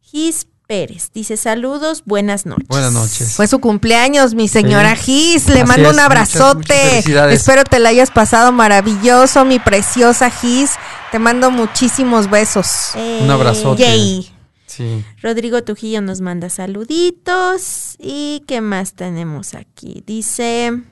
Gis 0.00 0.46
Pérez 0.66 1.10
dice, 1.12 1.36
saludos, 1.36 2.04
buenas 2.06 2.46
noches. 2.46 2.68
Buenas 2.68 2.92
noches. 2.92 3.32
Fue 3.34 3.48
su 3.48 3.58
cumpleaños, 3.58 4.34
mi 4.34 4.46
señora 4.46 4.94
Gis. 4.94 5.48
Le 5.48 5.64
mando 5.64 5.90
un 5.90 5.98
abrazote. 5.98 7.00
Espero 7.32 7.64
te 7.64 7.80
la 7.80 7.88
hayas 7.88 8.12
pasado 8.12 8.52
maravilloso, 8.52 9.44
mi 9.44 9.58
preciosa 9.58 10.30
Gis. 10.30 10.70
Te 11.10 11.18
mando 11.18 11.50
muchísimos 11.50 12.30
besos. 12.30 12.92
un 12.94 13.28
abrazote. 13.30 13.82
Yay. 13.82 14.32
Sí. 14.66 15.04
Rodrigo 15.20 15.64
Tujillo 15.64 16.02
nos 16.02 16.20
manda 16.20 16.48
saluditos. 16.48 17.96
¿Y 17.98 18.44
qué 18.46 18.60
más 18.60 18.94
tenemos 18.94 19.54
aquí? 19.54 20.04
Dice... 20.06 20.82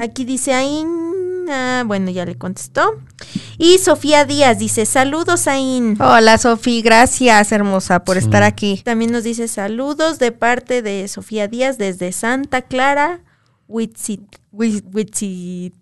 Aquí 0.00 0.24
dice 0.24 0.54
Ain, 0.54 0.88
ah, 1.50 1.82
bueno, 1.84 2.10
ya 2.10 2.24
le 2.24 2.34
contestó. 2.34 2.94
Y 3.58 3.76
Sofía 3.76 4.24
Díaz 4.24 4.58
dice, 4.58 4.86
saludos 4.86 5.46
Ain. 5.46 6.00
Hola 6.00 6.38
Sofía, 6.38 6.80
gracias 6.82 7.52
hermosa 7.52 8.02
por 8.02 8.16
estar 8.16 8.42
aquí. 8.42 8.80
También 8.82 9.12
nos 9.12 9.24
dice 9.24 9.46
saludos 9.46 10.18
de 10.18 10.32
parte 10.32 10.80
de 10.80 11.06
Sofía 11.06 11.48
Díaz 11.48 11.76
desde 11.76 12.12
Santa 12.12 12.62
Clara, 12.62 13.20
Huitzitlepec, 13.68 15.74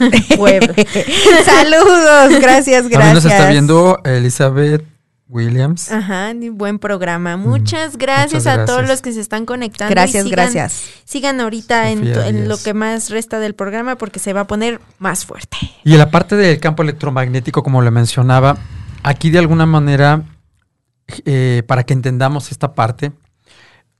saludos, 1.44 2.40
gracias, 2.40 2.88
gracias. 2.88 2.90
También 2.90 3.14
nos 3.14 3.24
está 3.24 3.48
viendo 3.48 4.00
Elizabeth 4.02 4.93
Williams. 5.28 5.90
Ajá, 5.90 6.32
buen 6.52 6.78
programa. 6.78 7.36
Muchas 7.36 7.96
gracias, 7.96 8.46
a 8.46 8.66
todos 8.66 8.86
los 8.86 9.00
que 9.00 9.12
se 9.12 9.20
están 9.20 9.46
conectando. 9.46 9.90
Gracias, 9.90 10.26
gracias. 10.26 10.82
Sigan 11.04 11.40
ahorita 11.40 11.90
en, 11.90 12.48
lo 12.48 12.58
que 12.58 12.74
más 12.74 13.10
resta 13.10 13.40
del 13.40 13.54
programa 13.54 13.96
porque 13.96 14.18
se 14.18 14.32
va 14.32 14.40
a 14.40 14.46
poner 14.46 14.80
más 14.98 15.24
fuerte. 15.24 15.56
Y 15.82 15.92
en 15.92 15.98
la 15.98 16.10
parte 16.10 16.36
del 16.36 16.60
campo 16.60 16.82
electromagnético, 16.82 17.62
como 17.62 17.80
le 17.80 17.90
mencionaba, 17.90 18.58
aquí 19.02 19.30
de 19.30 19.38
alguna 19.38 19.66
manera, 19.66 20.22
eh, 21.24 21.62
para 21.66 21.84
que 21.84 21.94
entendamos 21.94 22.50
esta 22.52 22.74
parte, 22.74 23.12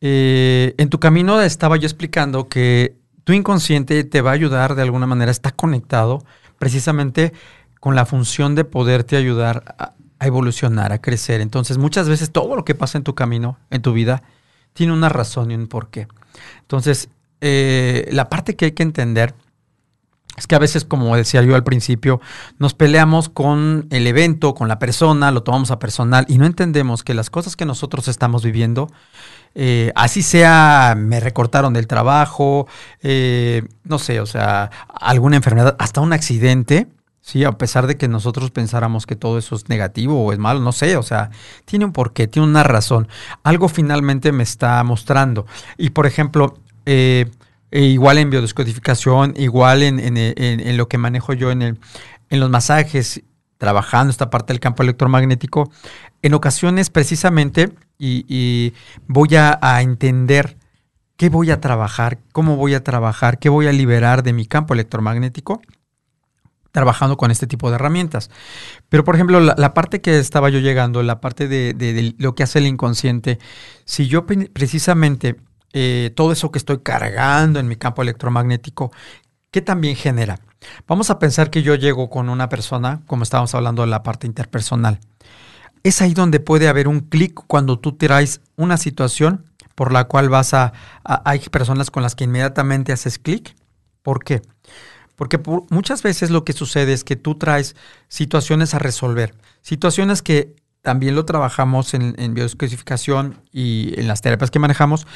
eh, 0.00 0.75
en 0.76 0.90
tu 0.90 1.00
camino 1.00 1.40
estaba 1.40 1.76
yo 1.76 1.87
explicando 1.87 2.49
que 2.49 2.97
tu 3.25 3.33
inconsciente 3.33 4.04
te 4.04 4.21
va 4.21 4.31
a 4.31 4.35
ayudar 4.35 4.75
de 4.75 4.83
alguna 4.83 5.07
manera, 5.07 5.31
está 5.31 5.50
conectado 5.50 6.23
precisamente 6.59 7.33
con 7.81 7.95
la 7.95 8.07
función 8.07 8.54
de 8.54 8.64
poderte 8.64 9.16
ayudar 9.16 9.64
a, 9.78 9.94
a 10.18 10.26
evolucionar, 10.26 10.92
a 10.92 11.00
crecer. 11.00 11.40
Entonces, 11.40 11.78
muchas 11.78 12.09
veces 12.09 12.30
todo 12.30 12.56
lo 12.56 12.64
que 12.64 12.75
pasa 12.75 12.99
en 12.99 13.04
tu 13.04 13.14
camino, 13.14 13.59
en 13.71 13.83
tu 13.83 13.92
vida, 13.92 14.23
tiene 14.73 14.92
una 14.92 15.09
razón 15.09 15.50
y 15.50 15.54
un 15.54 15.66
porqué. 15.66 16.09
Entonces, 16.61 17.09
eh, 17.40 18.09
la 18.11 18.28
parte 18.28 18.56
que 18.56 18.66
hay 18.66 18.73
que 18.73 18.83
entender 18.83 19.35
es 20.37 20.47
que 20.47 20.54
a 20.56 20.59
veces, 20.59 20.85
como 20.85 21.14
decía 21.16 21.42
yo 21.42 21.54
al 21.54 21.62
principio, 21.62 22.21
nos 22.59 22.75
peleamos 22.75 23.28
con 23.28 23.87
el 23.90 24.06
evento, 24.06 24.54
con 24.54 24.66
la 24.66 24.78
persona, 24.78 25.30
lo 25.30 25.42
tomamos 25.42 25.71
a 25.71 25.78
personal 25.78 26.26
y 26.28 26.38
no 26.38 26.47
entendemos 26.47 27.04
que 27.04 27.14
las 27.14 27.30
cosas 27.30 27.54
que 27.54 27.64
nosotros 27.64 28.09
estamos 28.09 28.42
viviendo, 28.42 28.88
eh, 29.54 29.92
así 29.94 30.23
sea, 30.23 30.94
me 30.99 31.21
recortaron 31.21 31.73
del 31.73 31.87
trabajo, 31.87 32.66
eh, 33.02 33.62
no 33.85 34.00
sé, 34.00 34.21
o 34.21 34.26
sea, 34.26 34.71
alguna 34.88 35.37
enfermedad, 35.37 35.76
hasta 35.78 36.00
un 36.00 36.12
accidente, 36.12 36.88
Sí, 37.26 37.43
a 37.43 37.52
pesar 37.52 37.87
de 37.87 37.97
que 37.97 38.07
nosotros 38.07 38.50
pensáramos 38.50 39.07
que 39.07 39.16
todo 39.16 39.38
eso 39.38 39.57
es 39.57 39.71
negativo 39.71 40.23
o 40.23 40.35
es 40.35 40.38
malo, 40.38 40.61
no 40.61 40.73
sé, 40.73 40.99
o 40.99 41.02
sea, 41.02 41.31
tiene 41.64 41.87
un 41.87 41.93
porqué, 41.95 42.28
tiene 42.28 42.47
una 42.47 42.64
razón. 42.64 43.09
Algo 43.45 43.71
finalmente 43.71 44.31
me 44.31 44.43
está 44.43 44.85
mostrando. 44.85 45.47
Y 45.78 45.90
por 45.90 46.04
ejemplo, 46.04 46.59
eh, 46.85 47.31
e 47.71 47.81
igual 47.85 48.19
en 48.19 48.28
biodescodificación, 48.28 49.33
igual 49.38 49.83
en, 49.83 50.76
lo 50.76 50.87
que 50.87 50.99
manejo 50.99 51.33
yo 51.33 51.50
en, 51.50 51.62
el, 51.62 51.78
en 52.28 52.40
los 52.40 52.50
masajes, 52.50 53.23
trabajando 53.57 54.11
esta 54.11 54.28
parte 54.28 54.52
del 54.52 54.61
campo 54.61 54.83
electromagnético, 54.83 55.73
en 56.21 56.35
ocasiones 56.35 56.90
precisamente, 56.90 57.73
y, 57.99 58.75
voy 59.07 59.35
a, 59.37 59.59
a 59.62 59.81
entender 59.81 60.59
qué 61.16 61.31
voy 61.31 61.50
a 61.52 61.62
trabajar, 61.62 62.19
cómo 62.33 62.57
voy 62.57 62.75
a 62.75 62.85
trabajar, 62.85 63.38
qué 63.38 63.49
voy 63.49 63.66
a 63.66 63.73
liberar 63.73 64.23
de 64.23 64.35
mi 64.35 64.45
campo 64.45 64.75
electromagnético 64.75 65.62
trabajando 66.75 67.16
con 67.16 67.31
este 67.31 67.47
tipo 67.47 67.71
de 67.71 67.76
herramientas. 67.76 68.31
Pero, 68.88 69.04
por 69.04 69.14
ejemplo, 69.14 69.38
la, 69.38 69.75
parte 69.75 70.00
que 70.00 70.19
estaba 70.19 70.50
yo 70.50 70.59
llegando, 70.59 71.04
la 71.04 71.21
parte 71.21 71.47
de, 71.47 72.14
lo 72.19 72.35
que 72.35 72.43
hace 72.43 72.59
el 72.59 72.66
inconsciente, 72.66 73.38
si 73.85 74.09
yo 74.09 74.26
precisamente 74.26 75.37
eh, 75.73 76.11
todo 76.16 76.33
eso 76.33 76.50
que 76.50 76.59
estoy 76.59 76.81
cargando 76.81 77.61
en 77.61 77.69
mi 77.69 77.76
campo 77.76 78.02
electromagnético, 78.02 78.90
¿qué 79.52 79.62
también 79.62 79.95
genera? 79.95 80.40
Vamos 80.88 81.11
a 81.11 81.21
pensar 81.21 81.49
que 81.49 81.62
yo 81.62 81.76
llego 81.76 82.11
con 82.11 82.28
una 82.28 82.49
persona, 82.49 83.02
como 83.07 83.23
estábamos 83.23 83.54
hablando 83.54 83.83
de 83.83 83.88
la 83.88 84.02
parte 84.02 84.26
interpersonal. 84.26 84.99
Es 85.85 86.02
ahí 86.02 86.12
donde 86.12 86.40
puede 86.40 86.66
haber 86.66 86.88
un 86.88 87.02
clic 87.02 87.40
cuando 87.47 87.78
tú 87.78 87.93
traes 87.93 88.40
una 88.57 88.78
situación 88.78 89.45
por 89.76 89.93
la 89.93 90.09
cual 90.09 90.28
vas 90.28 90.54
a, 90.54 90.73
a 91.04 91.23
hay 91.31 91.38
personas 91.38 91.93
con 91.93 92.02
las 92.02 92.16
que 92.16 92.25
inmediatamente 92.25 92.93
haces 92.93 93.21
clic. 93.21 93.54
¿Por 94.02 94.25
qué? 94.25 94.43
Porque 95.16 95.40
muchas 95.71 96.02
veces 96.02 96.30
lo 96.30 96.44
que 96.44 96.52
sucede 96.52 96.92
es 96.92 97.04
que 97.04 97.16
tú 97.16 97.37
traes 97.37 97.76
situaciones 98.09 98.75
a 98.75 98.78
resolver, 98.78 99.35
situaciones 99.62 100.23
que 100.23 100.54
también 100.85 101.14
lo 101.14 101.25
trabajamos 101.25 101.94
en, 101.94 102.14
en 102.18 102.35
y 103.52 104.00
en 104.00 104.09
las 104.09 104.21
terapias 104.21 104.50
que 104.50 104.59
manejamos, 104.59 105.06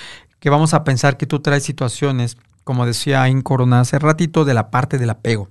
que 0.41 0.49
vamos 0.49 0.73
a 0.73 0.83
pensar 0.83 1.19
que 1.19 1.27
tú 1.27 1.41
traes 1.41 1.63
situaciones, 1.63 2.39
como 2.65 2.87
decía 2.87 3.29
Incorona 3.29 3.81
hace 3.81 3.99
ratito, 3.99 4.47
de 4.47 4.55
la 4.55 4.71
parte 4.71 4.97
del 4.97 5.11
apego. 5.11 5.47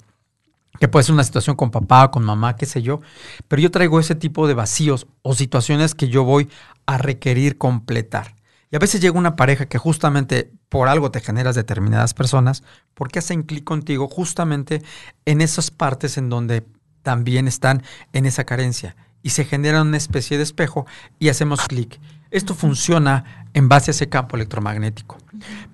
que 0.79 0.87
puede 0.87 1.03
ser 1.03 1.13
una 1.13 1.23
situación 1.23 1.55
con 1.55 1.69
papá, 1.69 2.09
con 2.09 2.23
mamá, 2.23 2.55
qué 2.55 2.65
sé 2.65 2.81
yo, 2.81 3.01
pero 3.47 3.61
yo 3.61 3.69
traigo 3.69 3.99
ese 3.99 4.15
tipo 4.15 4.47
de 4.47 4.55
vacíos 4.55 5.05
o 5.21 5.35
situaciones 5.35 5.93
que 5.93 6.07
yo 6.07 6.23
voy 6.23 6.49
a 6.87 6.97
requerir 6.97 7.57
completar. 7.59 8.36
Y 8.69 8.75
a 8.75 8.79
veces 8.79 9.01
llega 9.01 9.17
una 9.17 9.35
pareja 9.35 9.65
que 9.65 9.77
justamente 9.77 10.51
por 10.69 10.89
algo 10.89 11.11
te 11.11 11.21
generas 11.21 11.55
determinadas 11.55 12.13
personas, 12.13 12.63
porque 12.93 13.19
hacen 13.19 13.43
clic 13.43 13.63
contigo 13.63 14.07
justamente 14.07 14.81
en 15.25 15.41
esas 15.41 15.71
partes 15.71 16.17
en 16.17 16.29
donde 16.29 16.65
también 17.01 17.47
están 17.47 17.83
en 18.11 18.25
esa 18.25 18.43
carencia 18.43 18.95
y 19.23 19.29
se 19.29 19.45
genera 19.45 19.81
una 19.81 19.97
especie 19.97 20.37
de 20.37 20.43
espejo 20.43 20.85
y 21.19 21.29
hacemos 21.29 21.65
clic. 21.67 21.99
Esto 22.31 22.53
funciona 22.53 23.47
en 23.53 23.69
base 23.69 23.91
a 23.91 23.93
ese 23.93 24.09
campo 24.09 24.35
electromagnético. 24.35 25.17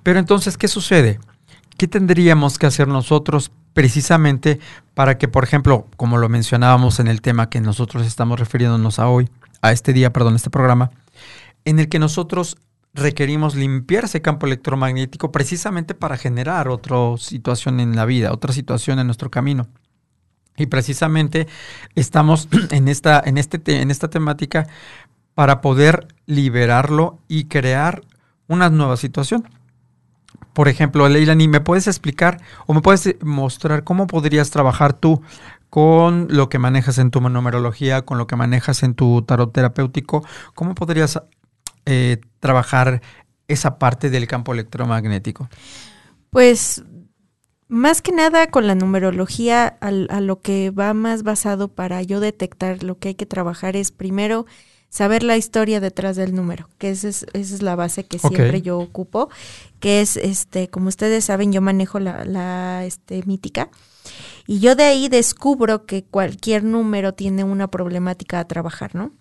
Pero 0.04 0.20
entonces, 0.20 0.58
¿qué 0.58 0.68
sucede? 0.68 1.20
¿Qué 1.78 1.88
tendríamos 1.88 2.60
que 2.60 2.68
hacer 2.68 2.88
nosotros 2.88 3.52
precisamente 3.74 4.60
para 4.94 5.18
que, 5.18 5.28
por 5.28 5.44
ejemplo, 5.44 5.88
como 5.98 6.18
lo 6.18 6.30
mencionábamos 6.30 7.00
en 7.00 7.08
el 7.08 7.22
tema 7.22 7.50
que 7.50 7.60
nosotros 7.60 8.06
estamos 8.06 8.40
refiriéndonos 8.40 9.00
a 9.00 9.08
hoy, 9.08 9.30
a 9.62 9.72
este 9.72 9.94
día, 9.94 10.14
perdón, 10.14 10.36
este 10.36 10.52
programa, 10.52 10.92
en 11.66 11.80
el 11.80 11.90
que 11.90 11.98
nosotros 11.98 12.58
requerimos 12.94 13.56
limpiar 13.56 14.06
ese 14.06 14.22
campo 14.22 14.46
electromagnético 14.46 15.32
precisamente 15.32 15.96
para 15.96 16.18
generar 16.18 16.68
otra 16.68 16.98
situación 17.18 17.80
en 17.80 17.96
la 17.96 18.06
vida, 18.06 18.32
otra 18.32 18.54
situación 18.54 19.00
en 19.00 19.08
nuestro 19.08 19.32
camino. 19.32 19.68
Y 20.56 20.68
precisamente 20.68 21.48
estamos 21.96 22.48
en 22.72 22.88
esta, 22.88 23.22
en 23.26 23.38
este, 23.38 23.82
en 23.82 23.92
esta 23.92 24.10
temática 24.10 24.68
para 25.34 25.62
poder 25.62 26.08
liberarlo 26.28 27.20
y 27.28 27.46
crear 27.46 28.02
una 28.48 28.70
nueva 28.70 28.98
situación. 28.98 29.50
Por 30.54 30.68
ejemplo, 30.68 31.10
Leilani, 31.10 31.48
¿me 31.48 31.62
puedes 31.62 31.88
explicar 31.88 32.40
o 32.68 32.76
me 32.76 32.82
puedes 32.82 33.16
mostrar 33.24 33.84
cómo 33.84 34.06
podrías 34.06 34.52
trabajar 34.52 34.94
tú 34.94 35.24
con 35.72 36.28
lo 36.30 36.50
que 36.50 36.60
manejas 36.60 37.00
en 37.00 37.10
tu 37.10 37.20
numerología, 37.22 38.04
con 38.04 38.20
lo 38.20 38.28
que 38.28 38.36
manejas 38.36 38.84
en 38.84 38.94
tu 38.94 39.24
tarot 39.24 39.52
terapéutico? 39.52 40.24
¿Cómo 40.54 40.76
podrías 40.76 41.20
eh, 41.86 42.22
trabajar 42.40 43.02
esa 43.48 43.78
parte 43.78 44.10
del 44.10 44.28
campo 44.28 44.54
electromagnético? 44.54 45.50
Pues 46.30 46.84
más 47.68 48.02
que 48.02 48.12
nada 48.12 48.48
con 48.48 48.68
la 48.68 48.76
numerología, 48.76 49.78
a, 49.82 49.92
lo 49.92 50.42
que 50.42 50.70
va 50.70 50.94
más 50.94 51.24
basado 51.24 51.70
para 51.70 52.02
yo 52.04 52.20
detectar 52.20 52.84
lo 52.84 53.00
que 53.00 53.10
hay 53.10 53.16
que 53.16 53.26
trabajar 53.26 53.76
es 53.76 53.92
primero 53.92 54.46
saber 54.90 55.24
la 55.24 55.38
historia 55.38 55.80
detrás 55.80 56.16
del 56.16 56.36
número, 56.36 56.70
que 56.78 56.92
esa 56.92 57.08
es, 57.08 57.26
esa 57.34 57.56
es 57.56 57.62
la 57.64 57.76
base 57.76 58.06
que 58.06 58.20
siempre 58.20 58.62
yo 58.62 58.78
ocupo, 58.78 59.30
que 59.80 60.02
es, 60.02 60.18
este, 60.18 60.70
como 60.70 60.88
ustedes 60.88 61.26
saben, 61.26 61.52
yo 61.52 61.62
manejo 61.62 62.00
la, 62.00 62.26
la 62.26 62.86
este, 62.86 63.24
mítica. 63.26 63.72
Y 64.46 64.60
yo 64.60 64.76
de 64.76 64.84
ahí 64.84 65.08
descubro 65.08 65.86
que 65.86 66.04
cualquier 66.04 66.64
número 66.64 67.14
tiene 67.14 67.44
una 67.44 67.68
problemática 67.68 68.40
a 68.40 68.48
trabajar, 68.48 68.94
¿no? 68.94 69.12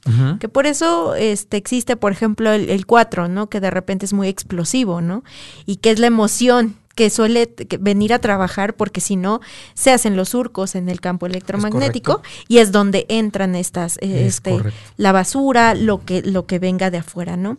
Que 0.40 0.48
por 0.48 0.66
eso 0.66 1.14
este, 1.14 1.56
existe, 1.56 1.96
por 1.96 2.12
ejemplo, 2.12 2.50
el 2.50 2.86
4, 2.86 3.28
¿no? 3.28 3.48
Que 3.48 3.60
de 3.60 3.70
repente 3.70 4.04
es 4.04 4.12
muy 4.12 4.28
explosivo, 4.28 5.00
¿no? 5.00 5.22
Y 5.64 5.76
que 5.76 5.92
es 5.92 6.00
la 6.00 6.08
emoción 6.08 6.76
que 6.94 7.10
suele 7.10 7.54
venir 7.80 8.12
a 8.12 8.18
trabajar 8.18 8.74
porque 8.74 9.00
si 9.00 9.16
no 9.16 9.40
se 9.74 9.92
hacen 9.92 10.16
los 10.16 10.30
surcos 10.30 10.74
en 10.74 10.88
el 10.88 11.00
campo 11.00 11.26
electromagnético 11.26 12.22
y 12.48 12.58
es 12.58 12.72
donde 12.72 13.06
entran 13.08 13.54
estas 13.54 13.98
este 14.02 14.58
la 14.96 15.12
basura 15.12 15.74
lo 15.74 16.04
que 16.04 16.22
lo 16.22 16.46
que 16.46 16.58
venga 16.58 16.90
de 16.90 16.98
afuera 16.98 17.36
no 17.36 17.56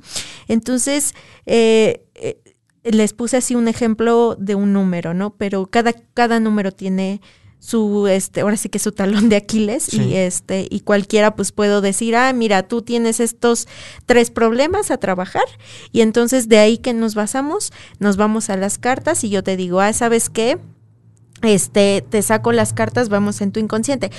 entonces 0.47 1.15
eh, 1.45 2.05
eh, 2.13 2.42
les 2.83 3.13
puse 3.13 3.37
así 3.37 3.55
un 3.55 3.67
ejemplo 3.67 4.35
de 4.39 4.55
un 4.55 4.73
número 4.73 5.13
no 5.13 5.31
pero 5.35 5.65
cada 5.67 5.93
cada 6.13 6.39
número 6.39 6.71
tiene 6.71 7.21
su 7.59 8.07
este 8.07 8.41
ahora 8.41 8.57
sí 8.57 8.67
que 8.67 8.77
su 8.77 8.91
talón 8.91 9.29
de 9.29 9.37
Aquiles 9.37 9.93
y 9.93 10.15
este 10.15 10.67
y 10.69 10.81
cualquiera 10.81 11.33
pues 11.35 11.53
puedo 11.53 11.79
decir 11.79 12.13
ah 12.15 12.33
mira 12.33 12.63
tú 12.63 12.81
tienes 12.81 13.21
estos 13.21 13.69
tres 14.05 14.31
problemas 14.31 14.91
a 14.91 14.97
trabajar 14.97 15.45
y 15.93 16.01
entonces 16.01 16.49
de 16.49 16.57
ahí 16.57 16.77
que 16.77 16.93
nos 16.93 17.15
basamos 17.15 17.71
nos 17.99 18.17
vamos 18.17 18.49
a 18.49 18.57
las 18.57 18.77
cartas 18.77 19.23
y 19.23 19.29
yo 19.29 19.43
te 19.43 19.55
digo 19.55 19.79
ah 19.79 19.93
sabes 19.93 20.29
qué 20.29 20.59
este 21.41 22.03
te 22.09 22.21
saco 22.21 22.51
las 22.51 22.73
cartas 22.73 23.07
vamos 23.07 23.39
en 23.39 23.53
tu 23.53 23.61
inconsciente 23.61 24.11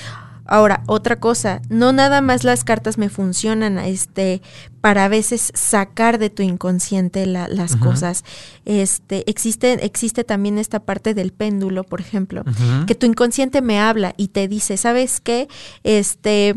Ahora, 0.46 0.82
otra 0.86 1.16
cosa, 1.16 1.62
no 1.68 1.92
nada 1.92 2.20
más 2.20 2.44
las 2.44 2.64
cartas 2.64 2.98
me 2.98 3.08
funcionan 3.08 3.78
este, 3.78 4.42
para 4.80 5.06
a 5.06 5.08
veces 5.08 5.50
sacar 5.54 6.18
de 6.18 6.28
tu 6.28 6.42
inconsciente 6.42 7.26
las 7.26 7.76
cosas. 7.76 8.24
Este, 8.66 9.28
existe, 9.30 9.84
existe 9.84 10.22
también 10.22 10.58
esta 10.58 10.80
parte 10.80 11.14
del 11.14 11.32
péndulo, 11.32 11.84
por 11.84 12.00
ejemplo, 12.00 12.44
que 12.86 12.94
tu 12.94 13.06
inconsciente 13.06 13.62
me 13.62 13.80
habla 13.80 14.14
y 14.16 14.28
te 14.28 14.46
dice, 14.46 14.76
¿sabes 14.76 15.20
qué? 15.20 15.48
Este, 15.82 16.54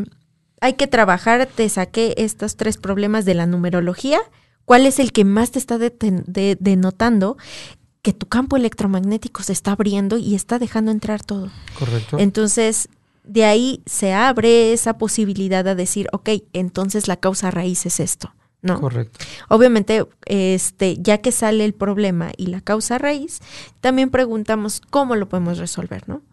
hay 0.60 0.74
que 0.74 0.88
trabajar, 0.88 1.48
te 1.48 1.70
saqué 1.70 2.14
estos 2.18 2.58
tres 2.58 2.78
problemas 2.78 3.24
de 3.24 3.36
la 3.36 3.46
numerología. 3.46 4.20
¿Cuál 4.66 4.86
es 4.86 5.00
el 5.00 5.14
que 5.14 5.24
más 5.24 5.52
te 5.52 5.60
está 5.60 5.78
denotando? 5.78 7.38
que 8.04 8.14
tu 8.14 8.26
campo 8.26 8.56
electromagnético 8.56 9.44
se 9.44 9.52
está 9.52 9.74
abriendo 9.74 10.18
y 10.18 10.34
está 10.34 10.60
dejando 10.60 10.92
entrar 10.92 11.24
todo. 11.24 11.50
Correcto. 11.78 12.18
Entonces, 12.20 12.88
de 13.28 13.46
ahí 13.46 13.82
se 13.86 14.14
abre 14.14 14.74
esa 14.74 14.98
posibilidad 14.98 15.68
a 15.68 15.76
decir, 15.76 16.08
ok, 16.12 16.30
entonces 16.54 17.08
la 17.08 17.18
causa 17.18 17.52
raíz 17.52 17.86
es 17.86 18.00
esto. 18.00 18.34
¿no? 18.62 18.82
Correcto. 18.82 19.20
Obviamente, 19.50 20.06
este, 20.26 20.98
ya 21.00 21.20
que 21.20 21.32
sale 21.32 21.64
el 21.64 21.74
problema 21.74 22.32
y 22.38 22.48
la 22.48 22.62
causa 22.62 22.98
raíz, 22.98 23.40
también 23.82 24.10
preguntamos 24.10 24.82
cómo 24.90 25.16
lo 25.16 25.30
podemos 25.30 25.58
resolver, 25.58 26.10
¿no? 26.10 26.24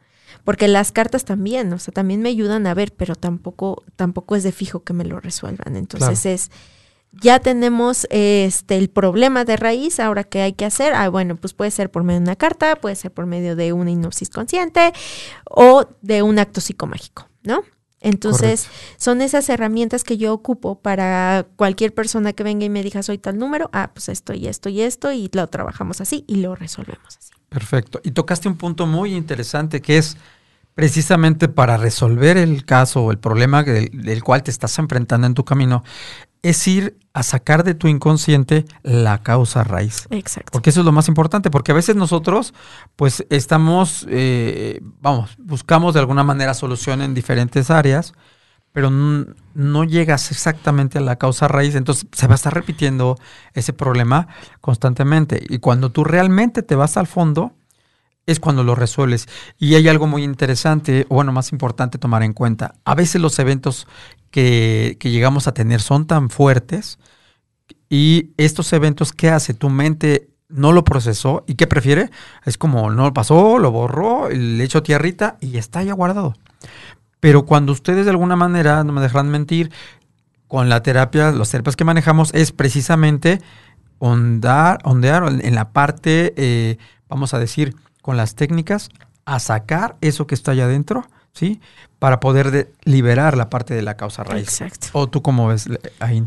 Porque 0.42 0.68
las 0.68 0.92
cartas 0.92 1.24
también, 1.24 1.72
o 1.72 1.78
sea, 1.78 1.92
también 1.92 2.20
me 2.20 2.28
ayudan 2.28 2.66
a 2.66 2.74
ver, 2.74 2.92
pero 2.92 3.14
tampoco, 3.14 3.82
tampoco 3.96 4.36
es 4.36 4.42
de 4.42 4.52
fijo 4.52 4.82
que 4.82 4.92
me 4.92 5.04
lo 5.04 5.20
resuelvan. 5.20 5.76
Entonces 5.76 6.26
es 6.26 6.50
ya 7.20 7.38
tenemos 7.40 8.06
este 8.10 8.76
el 8.76 8.90
problema 8.90 9.44
de 9.44 9.56
raíz, 9.56 10.00
ahora 10.00 10.24
qué 10.24 10.42
hay 10.42 10.52
que 10.52 10.64
hacer? 10.64 10.94
Ah, 10.94 11.08
bueno, 11.08 11.36
pues 11.36 11.54
puede 11.54 11.70
ser 11.70 11.90
por 11.90 12.04
medio 12.04 12.20
de 12.20 12.24
una 12.24 12.36
carta, 12.36 12.76
puede 12.76 12.96
ser 12.96 13.12
por 13.12 13.26
medio 13.26 13.56
de 13.56 13.72
una 13.72 13.90
hipnosis 13.90 14.30
consciente 14.30 14.92
o 15.48 15.86
de 16.02 16.22
un 16.22 16.38
acto 16.38 16.60
psicomágico, 16.60 17.28
¿no? 17.42 17.62
Entonces, 18.00 18.68
son 18.98 19.22
esas 19.22 19.48
herramientas 19.48 20.04
que 20.04 20.18
yo 20.18 20.34
ocupo 20.34 20.78
para 20.78 21.46
cualquier 21.56 21.94
persona 21.94 22.34
que 22.34 22.44
venga 22.44 22.66
y 22.66 22.68
me 22.68 22.82
diga 22.82 23.02
soy 23.02 23.16
tal 23.16 23.38
número, 23.38 23.70
ah, 23.72 23.92
pues 23.94 24.10
esto 24.10 24.34
y 24.34 24.46
esto 24.46 24.68
y 24.68 24.82
esto, 24.82 25.10
y 25.10 25.30
lo 25.32 25.46
trabajamos 25.46 26.02
así 26.02 26.22
y 26.28 26.36
lo 26.36 26.54
resolvemos 26.54 27.16
así. 27.16 27.32
Perfecto. 27.48 28.00
Y 28.04 28.10
tocaste 28.10 28.46
un 28.46 28.56
punto 28.56 28.86
muy 28.86 29.14
interesante 29.14 29.80
que 29.80 29.96
es 29.96 30.18
precisamente 30.74 31.48
para 31.48 31.76
resolver 31.76 32.36
el 32.36 32.64
caso 32.64 33.04
o 33.04 33.10
el 33.10 33.18
problema 33.18 33.62
del, 33.62 34.22
cual 34.24 34.42
te 34.42 34.50
estás 34.50 34.78
enfrentando 34.78 35.26
en 35.26 35.34
tu 35.34 35.44
camino, 35.44 35.84
es 36.42 36.66
ir 36.68 36.98
a 37.14 37.22
sacar 37.22 37.64
de 37.64 37.74
tu 37.74 37.88
inconsciente 37.88 38.64
la 38.82 39.22
causa 39.22 39.64
raíz. 39.64 40.06
Exacto. 40.10 40.50
Porque 40.52 40.70
eso 40.70 40.80
es 40.80 40.86
lo 40.86 40.92
más 40.92 41.08
importante, 41.08 41.50
porque 41.50 41.72
a 41.72 41.74
veces 41.74 41.96
nosotros, 41.96 42.52
pues 42.96 43.24
estamos, 43.30 44.04
eh, 44.10 44.80
vamos, 45.00 45.36
buscamos 45.38 45.94
de 45.94 46.00
alguna 46.00 46.24
manera 46.24 46.52
solución 46.54 47.00
en 47.00 47.14
diferentes 47.14 47.70
áreas, 47.70 48.12
pero 48.72 48.90
no, 48.90 49.84
llegas 49.84 50.32
exactamente 50.32 50.98
a 50.98 51.00
la 51.00 51.14
causa 51.14 51.46
raíz, 51.46 51.76
entonces 51.76 52.08
se 52.10 52.26
va 52.26 52.32
a 52.32 52.34
estar 52.34 52.52
repitiendo 52.52 53.16
ese 53.52 53.72
problema 53.72 54.26
constantemente. 54.60 55.40
Y 55.48 55.60
cuando 55.60 55.92
tú 55.92 56.02
realmente 56.02 56.64
te 56.64 56.74
vas 56.74 56.96
al 56.96 57.06
fondo, 57.06 57.52
es 58.26 58.40
cuando 58.40 58.64
lo 58.64 58.74
resuelves. 58.74 59.28
Y 59.58 59.74
hay 59.74 59.88
algo 59.88 60.06
muy 60.06 60.22
interesante, 60.22 61.06
o 61.08 61.16
bueno, 61.16 61.32
más 61.32 61.52
importante 61.52 61.98
tomar 61.98 62.22
en 62.22 62.32
cuenta. 62.32 62.74
A 62.84 62.94
veces 62.94 63.20
los 63.20 63.38
eventos 63.38 63.86
que, 64.30 64.96
llegamos 65.00 65.46
a 65.46 65.54
tener 65.54 65.80
son 65.80 66.06
tan 66.06 66.30
fuertes 66.30 66.98
y 67.88 68.32
estos 68.36 68.72
eventos, 68.72 69.12
¿qué 69.12 69.30
hace? 69.30 69.54
Tu 69.54 69.70
mente 69.70 70.30
no 70.48 70.72
lo 70.72 70.84
procesó 70.84 71.44
y 71.46 71.54
¿qué 71.54 71.66
prefiere? 71.66 72.10
Es 72.44 72.58
como 72.58 72.90
no 72.90 73.04
lo 73.04 73.14
pasó, 73.14 73.58
lo 73.58 73.70
borró, 73.70 74.28
le 74.30 74.64
echó 74.64 74.82
tierrita 74.82 75.36
y 75.40 75.56
está 75.56 75.82
ya 75.82 75.92
guardado. 75.92 76.34
Pero 77.20 77.46
cuando 77.46 77.72
ustedes 77.72 78.04
de 78.04 78.10
alguna 78.10 78.36
manera, 78.36 78.84
no 78.84 78.92
me 78.92 79.00
dejarán 79.00 79.30
mentir, 79.30 79.70
con 80.48 80.68
la 80.68 80.82
terapia, 80.82 81.32
los 81.32 81.50
terapias 81.50 81.76
que 81.76 81.84
manejamos 81.84 82.32
es 82.34 82.52
precisamente 82.52 83.40
ondear, 83.98 84.78
ondear 84.84 85.24
en 85.42 85.54
la 85.54 85.72
parte, 85.72 86.34
eh, 86.36 86.78
vamos 87.08 87.34
a 87.34 87.38
decir, 87.38 87.74
con 88.04 88.18
las 88.18 88.34
técnicas, 88.34 88.90
a 89.24 89.38
sacar 89.38 89.96
eso 90.02 90.26
que 90.26 90.34
está 90.34 90.50
allá 90.50 90.66
adentro 90.66 91.06
¿sí? 91.34 91.60
Para 91.98 92.20
poder 92.20 92.72
liberar 92.84 93.36
la 93.36 93.50
parte 93.50 93.74
de 93.74 93.82
la 93.82 93.96
causa 93.96 94.24
raíz. 94.24 94.48
Exacto. 94.48 94.88
¿O 94.92 95.08
tú 95.08 95.20
cómo 95.20 95.48
ves, 95.48 95.68
ahí? 95.98 96.24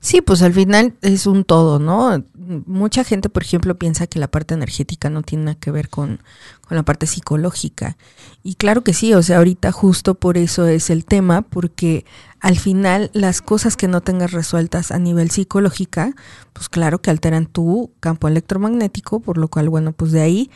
Sí, 0.00 0.20
pues 0.20 0.42
al 0.42 0.52
final 0.52 0.94
es 1.02 1.26
un 1.26 1.44
todo, 1.44 1.78
¿no? 1.78 2.22
Mucha 2.66 3.02
gente, 3.02 3.28
por 3.28 3.42
ejemplo, 3.42 3.76
piensa 3.76 4.06
que 4.06 4.18
la 4.18 4.28
parte 4.28 4.54
energética 4.54 5.10
no 5.10 5.22
tiene 5.22 5.44
nada 5.44 5.58
que 5.58 5.70
ver 5.70 5.88
con, 5.88 6.20
con 6.66 6.76
la 6.76 6.84
parte 6.84 7.06
psicológica. 7.06 7.96
Y 8.44 8.54
claro 8.54 8.82
que 8.84 8.94
sí, 8.94 9.12
o 9.12 9.22
sea, 9.22 9.38
ahorita 9.38 9.72
justo 9.72 10.14
por 10.14 10.38
eso 10.38 10.66
es 10.66 10.88
el 10.88 11.04
tema, 11.04 11.42
porque 11.42 12.04
al 12.40 12.56
final 12.56 13.10
las 13.12 13.42
cosas 13.42 13.76
que 13.76 13.88
no 13.88 14.00
tengas 14.00 14.30
resueltas 14.30 14.92
a 14.92 14.98
nivel 14.98 15.30
psicológica, 15.30 16.14
pues 16.52 16.68
claro 16.68 17.00
que 17.00 17.10
alteran 17.10 17.46
tu 17.46 17.90
campo 17.98 18.28
electromagnético, 18.28 19.20
por 19.20 19.36
lo 19.36 19.48
cual, 19.48 19.68
bueno, 19.68 19.92
pues 19.92 20.12
de 20.12 20.20
ahí 20.20 20.50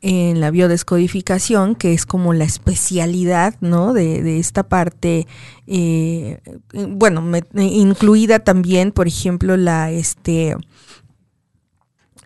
en 0.00 0.40
la 0.40 0.50
biodescodificación, 0.50 1.74
que 1.74 1.92
es 1.92 2.06
como 2.06 2.32
la 2.32 2.44
especialidad, 2.44 3.54
¿no? 3.60 3.92
De, 3.92 4.38
esta 4.38 4.62
parte, 4.62 5.26
eh, 5.66 6.40
bueno, 6.72 7.24
incluida 7.54 8.38
también, 8.38 8.92
por 8.92 9.08
ejemplo, 9.08 9.56
la, 9.56 9.90
este, 9.90 10.56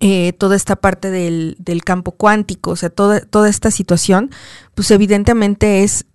eh, 0.00 0.32
toda 0.34 0.56
esta 0.56 0.76
parte 0.76 1.10
del, 1.10 1.56
del, 1.58 1.84
campo 1.84 2.12
cuántico, 2.12 2.72
o 2.72 2.76
sea, 2.76 2.90
toda, 2.90 3.20
toda 3.20 3.48
esta 3.48 3.70
situación, 3.70 4.30
pues 4.74 4.90
evidentemente 4.90 5.82
es 5.82 6.06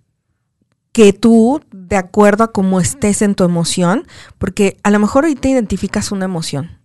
que 0.92 1.12
tú, 1.12 1.60
de 1.72 1.96
acuerdo 1.96 2.44
a 2.44 2.52
cómo 2.52 2.80
estés 2.80 3.22
en 3.22 3.34
tu 3.34 3.44
emoción, 3.44 4.06
porque 4.38 4.78
a 4.82 4.90
lo 4.90 4.98
mejor 4.98 5.24
hoy 5.24 5.34
te 5.34 5.48
identificas 5.48 6.12
una 6.12 6.24
emoción. 6.24 6.78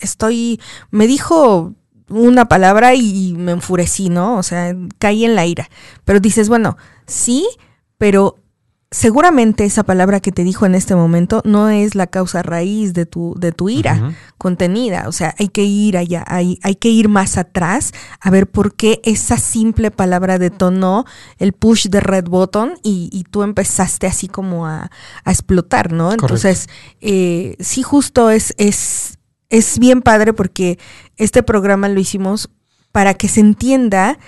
Estoy, 0.00 0.60
me 0.90 1.06
dijo 1.06 1.74
una 2.08 2.46
palabra 2.46 2.94
y 2.94 3.34
me 3.36 3.52
enfurecí, 3.52 4.08
¿no? 4.08 4.36
O 4.36 4.42
sea, 4.42 4.74
caí 4.98 5.24
en 5.24 5.34
la 5.34 5.46
ira. 5.46 5.68
Pero 6.04 6.20
dices, 6.20 6.48
bueno, 6.48 6.76
sí, 7.06 7.46
pero 7.98 8.36
seguramente 8.90 9.64
esa 9.64 9.82
palabra 9.82 10.20
que 10.20 10.30
te 10.30 10.44
dijo 10.44 10.64
en 10.64 10.74
este 10.74 10.94
momento 10.94 11.42
no 11.44 11.68
es 11.68 11.94
la 11.94 12.06
causa 12.06 12.42
raíz 12.42 12.94
de 12.94 13.04
tu, 13.04 13.34
de 13.36 13.52
tu 13.52 13.68
ira 13.68 14.14
contenida. 14.38 15.04
O 15.08 15.12
sea, 15.12 15.34
hay 15.38 15.48
que 15.48 15.64
ir 15.64 15.96
allá, 15.96 16.24
hay, 16.26 16.58
hay, 16.62 16.76
que 16.76 16.88
ir 16.88 17.08
más 17.08 17.36
atrás 17.36 17.92
a 18.20 18.30
ver 18.30 18.48
por 18.48 18.74
qué 18.74 19.00
esa 19.04 19.38
simple 19.38 19.90
palabra 19.90 20.38
detonó 20.38 21.04
el 21.38 21.52
push 21.52 21.88
de 21.88 22.00
red 22.00 22.24
button 22.24 22.74
y, 22.82 23.10
y 23.12 23.24
tú 23.24 23.42
empezaste 23.42 24.06
así 24.06 24.28
como 24.28 24.66
a, 24.66 24.90
a 25.24 25.30
explotar, 25.30 25.92
¿no? 25.92 26.12
Entonces, 26.12 26.68
eh, 27.00 27.56
sí, 27.58 27.82
justo 27.82 28.30
es, 28.30 28.54
es, 28.56 29.15
es 29.50 29.78
bien 29.78 30.02
padre 30.02 30.32
porque 30.32 30.78
este 31.16 31.42
programa 31.42 31.88
lo 31.88 32.00
hicimos 32.00 32.50
para 32.92 33.14
que 33.14 33.28
se 33.28 33.40
entienda 33.40 34.18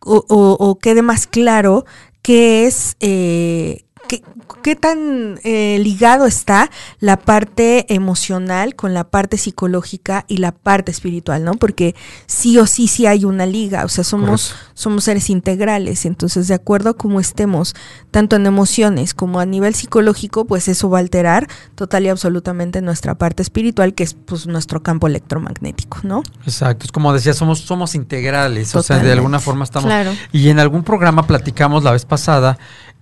o, 0.00 0.78
quede 0.80 1.02
más 1.02 1.26
claro 1.26 1.84
qué 2.22 2.66
es 2.66 2.96
eh, 3.00 3.85
¿Qué, 4.08 4.22
qué 4.62 4.76
tan 4.76 5.38
eh, 5.44 5.78
ligado 5.80 6.26
está 6.26 6.70
la 7.00 7.16
parte 7.16 7.92
emocional 7.94 8.74
con 8.74 8.94
la 8.94 9.04
parte 9.04 9.36
psicológica 9.36 10.24
y 10.28 10.38
la 10.38 10.52
parte 10.52 10.90
espiritual, 10.90 11.44
¿no? 11.44 11.54
Porque 11.54 11.94
sí 12.26 12.58
o 12.58 12.66
sí 12.66 12.88
sí 12.88 13.06
hay 13.06 13.24
una 13.24 13.46
liga, 13.46 13.84
o 13.84 13.88
sea, 13.88 14.04
somos, 14.04 14.54
somos 14.74 15.04
seres 15.04 15.30
integrales, 15.30 16.04
entonces 16.04 16.48
de 16.48 16.54
acuerdo 16.54 16.90
a 16.90 16.94
cómo 16.94 17.20
estemos, 17.20 17.74
tanto 18.10 18.36
en 18.36 18.46
emociones 18.46 19.14
como 19.14 19.40
a 19.40 19.46
nivel 19.46 19.74
psicológico, 19.74 20.44
pues 20.46 20.68
eso 20.68 20.90
va 20.90 20.98
a 20.98 21.00
alterar 21.00 21.48
total 21.74 22.04
y 22.04 22.08
absolutamente 22.08 22.82
nuestra 22.82 23.16
parte 23.16 23.42
espiritual, 23.42 23.94
que 23.94 24.04
es 24.04 24.14
pues 24.14 24.46
nuestro 24.46 24.82
campo 24.82 25.06
electromagnético, 25.06 25.98
¿no? 26.02 26.22
Exacto, 26.44 26.84
es 26.84 26.92
como 26.92 27.12
decía, 27.12 27.34
somos, 27.34 27.60
somos 27.60 27.94
integrales, 27.94 28.74
o 28.74 28.82
sea, 28.82 28.98
de 28.98 29.12
alguna 29.12 29.38
forma 29.38 29.64
estamos... 29.64 29.92
Y 30.32 30.48
en 30.48 30.58
algún 30.58 30.82
programa 30.82 31.26
platicamos 31.26 31.84
la 31.84 31.92
vez 31.92 32.04
pasada 32.04 32.58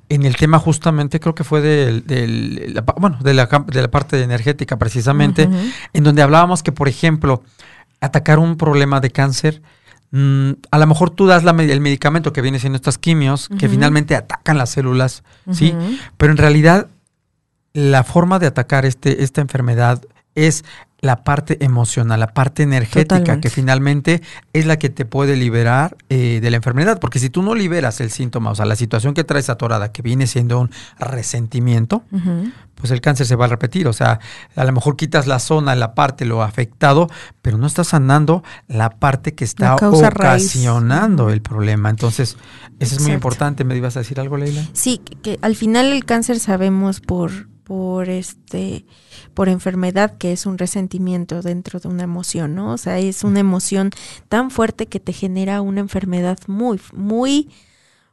en 0.08 0.24
el 0.24 0.36
tema 0.36 0.58
justamente, 0.58 1.20
creo 1.20 1.34
que 1.34 1.44
fue 1.44 1.60
del, 1.60 2.74
la, 2.74 2.82
bueno, 2.82 3.18
de 3.22 3.34
la, 3.34 3.46
de 3.46 3.82
la 3.82 3.90
parte 3.90 4.22
energética 4.22 4.78
precisamente, 4.78 5.48
en 5.92 6.04
donde 6.04 6.22
hablábamos 6.22 6.62
que, 6.62 6.72
por 6.72 6.88
ejemplo, 6.88 7.42
atacar 8.00 8.38
un 8.38 8.56
problema 8.56 9.00
de 9.00 9.10
cáncer, 9.10 9.62
mm, 10.10 10.50
a 10.70 10.78
lo 10.78 10.86
mejor 10.86 11.10
tú 11.10 11.26
das 11.26 11.44
la, 11.44 11.52
el 11.52 11.80
medicamento 11.80 12.32
que 12.32 12.42
viene 12.42 12.58
siendo 12.58 12.76
estas 12.76 12.98
quimios, 12.98 13.48
que 13.58 13.68
finalmente 13.68 14.14
atacan 14.14 14.58
las 14.58 14.70
células, 14.70 15.24
¿sí? 15.50 15.74
Pero 16.16 16.32
en 16.32 16.38
realidad, 16.38 16.88
la 17.72 18.04
forma 18.04 18.38
de 18.38 18.46
atacar 18.46 18.84
este, 18.84 19.24
esta 19.24 19.40
enfermedad 19.40 20.02
es 20.34 20.64
la 21.04 21.22
parte 21.22 21.62
emocional, 21.62 22.18
la 22.18 22.28
parte 22.28 22.62
energética, 22.62 23.38
que 23.38 23.50
finalmente 23.50 24.22
es 24.54 24.64
la 24.64 24.78
que 24.78 24.88
te 24.88 25.04
puede 25.04 25.36
liberar 25.36 25.98
eh, 26.08 26.40
de 26.40 26.50
la 26.50 26.56
enfermedad. 26.56 26.98
Porque 26.98 27.18
si 27.18 27.28
tú 27.28 27.42
no 27.42 27.54
liberas 27.54 28.00
el 28.00 28.10
síntoma, 28.10 28.50
o 28.50 28.54
sea, 28.54 28.64
la 28.64 28.74
situación 28.74 29.12
que 29.12 29.22
traes 29.22 29.50
atorada, 29.50 29.92
que 29.92 30.00
viene 30.00 30.26
siendo 30.26 30.58
un 30.60 30.70
resentimiento, 30.98 32.04
pues 32.74 32.90
el 32.90 33.02
cáncer 33.02 33.26
se 33.26 33.36
va 33.36 33.44
a 33.44 33.48
repetir. 33.48 33.86
O 33.86 33.92
sea, 33.92 34.18
a 34.56 34.64
lo 34.64 34.72
mejor 34.72 34.96
quitas 34.96 35.26
la 35.26 35.40
zona, 35.40 35.74
la 35.74 35.94
parte, 35.94 36.24
lo 36.24 36.42
afectado, 36.42 37.08
pero 37.42 37.58
no 37.58 37.66
estás 37.66 37.88
sanando 37.88 38.42
la 38.66 38.88
parte 38.88 39.34
que 39.34 39.44
está 39.44 39.76
ocasionando 39.76 41.28
el 41.28 41.42
problema. 41.42 41.90
Entonces, 41.90 42.38
eso 42.80 42.96
es 42.96 43.02
muy 43.02 43.12
importante. 43.12 43.64
¿Me 43.64 43.76
ibas 43.76 43.96
a 43.96 44.00
decir 44.00 44.18
algo, 44.20 44.38
Leila? 44.38 44.64
Sí, 44.72 45.02
que 45.22 45.38
al 45.42 45.54
final 45.54 45.92
el 45.92 46.06
cáncer 46.06 46.40
sabemos 46.40 47.02
por 47.02 47.53
por 47.64 48.08
este 48.08 48.84
por 49.32 49.48
enfermedad 49.48 50.16
que 50.18 50.32
es 50.32 50.46
un 50.46 50.58
resentimiento 50.58 51.42
dentro 51.42 51.80
de 51.80 51.88
una 51.88 52.04
emoción, 52.04 52.54
¿no? 52.54 52.72
O 52.72 52.78
sea, 52.78 52.98
es 52.98 53.24
una 53.24 53.40
emoción 53.40 53.90
tan 54.28 54.50
fuerte 54.50 54.86
que 54.86 55.00
te 55.00 55.12
genera 55.12 55.60
una 55.62 55.80
enfermedad 55.80 56.38
muy 56.46 56.80
muy 56.92 57.50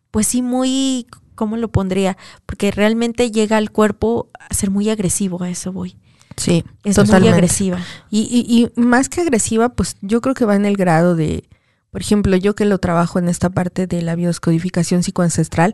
pues 0.10 0.28
sí 0.28 0.42
muy 0.42 1.08
¿cómo 1.36 1.58
lo 1.58 1.70
pondría? 1.70 2.18
Porque 2.46 2.72
realmente 2.72 3.32
llega 3.32 3.58
al 3.58 3.72
cuerpo 3.72 4.30
a 4.40 4.54
ser 4.54 4.70
muy 4.70 4.90
agresivo, 4.90 5.44
a 5.44 5.50
eso 5.50 5.74
voy. 5.74 5.98
Sí, 6.38 6.64
es 6.84 6.98
muy 6.98 7.28
agresiva. 7.28 7.80
Y, 8.10 8.22
y, 8.22 8.64
y 8.78 8.82
más 8.82 9.10
que 9.10 9.22
agresiva, 9.22 9.70
pues 9.70 9.98
yo 10.02 10.22
creo 10.22 10.34
que 10.34 10.46
va 10.46 10.56
en 10.56 10.66
el 10.66 10.78
grado 10.78 11.16
de, 11.16 11.50
por 11.92 12.02
ejemplo, 12.02 12.36
yo 12.38 12.56
que 12.56 12.66
lo 12.66 12.78
trabajo 12.78 13.20
en 13.20 13.28
esta 13.28 13.50
parte 13.50 13.86
de 13.88 14.02
la 14.02 14.16
biodescodificación 14.16 15.04
psicoancestral, 15.04 15.74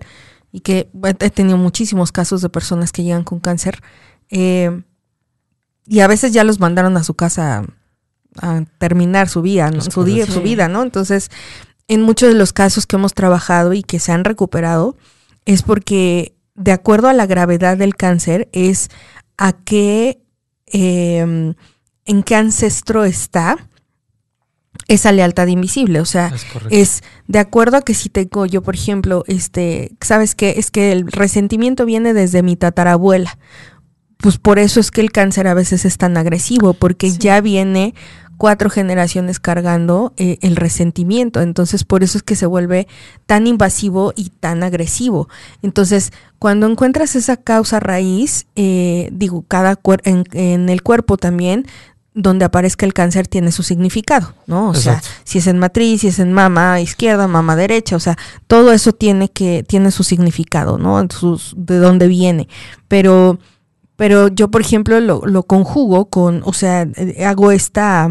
y 0.51 0.61
que 0.61 0.89
he 1.19 1.29
tenido 1.29 1.57
muchísimos 1.57 2.11
casos 2.11 2.41
de 2.41 2.49
personas 2.49 2.91
que 2.91 3.03
llegan 3.03 3.23
con 3.23 3.39
cáncer 3.39 3.81
eh, 4.29 4.83
y 5.85 5.99
a 5.99 6.07
veces 6.07 6.33
ya 6.33 6.43
los 6.43 6.59
mandaron 6.59 6.97
a 6.97 7.03
su 7.03 7.13
casa 7.13 7.65
a, 8.41 8.65
terminar 8.77 9.29
su 9.29 9.41
vida, 9.41 9.71
su, 9.81 10.03
día, 10.03 10.27
su 10.27 10.41
vida, 10.41 10.67
¿no? 10.67 10.83
Entonces, 10.83 11.31
en 11.87 12.03
muchos 12.03 12.29
de 12.29 12.35
los 12.35 12.53
casos 12.53 12.85
que 12.85 12.95
hemos 12.95 13.13
trabajado 13.13 13.73
y 13.73 13.81
que 13.81 13.99
se 13.99 14.11
han 14.11 14.23
recuperado, 14.23 14.95
es 15.45 15.63
porque 15.63 16.37
de 16.57 16.71
acuerdo 16.71 17.07
a 17.07 17.13
la 17.13 17.25
gravedad 17.25 17.77
del 17.77 17.95
cáncer, 17.95 18.49
es 18.51 18.89
a 19.37 19.53
qué, 19.53 20.19
em, 20.65 21.53
en 22.05 22.23
qué 22.23 22.35
ancestro 22.35 23.05
está 23.05 23.57
esa 24.87 25.11
lealtad 25.11 25.47
invisible, 25.47 25.99
o 25.99 26.05
sea, 26.05 26.33
es, 26.69 27.03
de 27.27 27.39
acuerdo 27.39 27.77
a 27.77 27.81
que 27.81 27.93
si 27.93 28.09
tengo 28.09 28.45
yo, 28.45 28.61
por 28.61 28.75
ejemplo, 28.75 29.23
este, 29.27 29.91
¿sabes 30.01 30.33
qué? 30.33 30.55
Es 30.57 30.71
que 30.71 30.91
el 30.91 31.11
resentimiento 31.11 31.85
viene 31.85 32.13
desde 32.13 32.41
mi 32.41 32.55
tatarabuela. 32.55 33.37
Pues 34.17 34.37
por 34.37 34.59
eso 34.59 34.79
es 34.79 34.89
que 34.89 35.01
el 35.01 35.11
cáncer 35.11 35.47
a 35.47 35.53
veces 35.53 35.85
es 35.85 35.97
tan 35.97 36.17
agresivo, 36.17 36.73
porque 36.73 37.11
ya 37.11 37.41
viene 37.41 37.93
cuatro 38.37 38.69
generaciones 38.69 39.39
cargando 39.39 40.13
eh, 40.17 40.37
el 40.41 40.55
resentimiento. 40.55 41.41
Entonces, 41.41 41.83
por 41.83 42.03
eso 42.03 42.17
es 42.17 42.23
que 42.23 42.35
se 42.35 42.45
vuelve 42.45 42.87
tan 43.25 43.47
invasivo 43.47 44.13
y 44.15 44.29
tan 44.29 44.63
agresivo. 44.63 45.27
Entonces, 45.61 46.13
cuando 46.39 46.67
encuentras 46.67 47.15
esa 47.15 47.37
causa 47.37 47.79
raíz, 47.79 48.47
eh, 48.55 49.09
digo, 49.11 49.43
cada 49.47 49.79
en, 50.03 50.23
en, 50.31 50.69
el 50.69 50.81
cuerpo 50.83 51.17
también 51.17 51.65
donde 52.17 52.45
aparezca 52.45 52.85
el 52.85 52.93
cáncer 52.93 53.27
tiene 53.27 53.51
su 53.51 53.61
significado, 53.61 54.33
¿no? 54.47 54.69
O 54.69 54.73
sea, 54.73 55.01
si 55.23 55.37
es 55.37 55.47
en 55.47 55.59
matriz, 55.59 56.01
si 56.01 56.07
es 56.07 56.19
en 56.19 56.33
mama 56.33 56.81
izquierda, 56.81 57.27
mama 57.27 57.55
derecha, 57.55 57.95
o 57.95 57.99
sea, 57.99 58.17
todo 58.47 58.73
eso 58.73 58.91
tiene 58.91 59.29
que 59.29 59.63
tiene 59.63 59.91
su 59.91 60.03
significado, 60.03 60.79
¿no? 60.79 61.05
Sus, 61.09 61.53
de 61.55 61.77
dónde 61.77 62.07
viene. 62.07 62.49
Pero 62.87 63.37
pero 63.95 64.27
yo, 64.27 64.49
por 64.49 64.61
ejemplo, 64.61 64.99
lo, 64.99 65.21
lo 65.25 65.43
conjugo 65.43 66.09
con, 66.09 66.41
o 66.45 66.53
sea, 66.53 66.87
eh, 66.95 67.25
hago 67.25 67.51
esta 67.51 68.09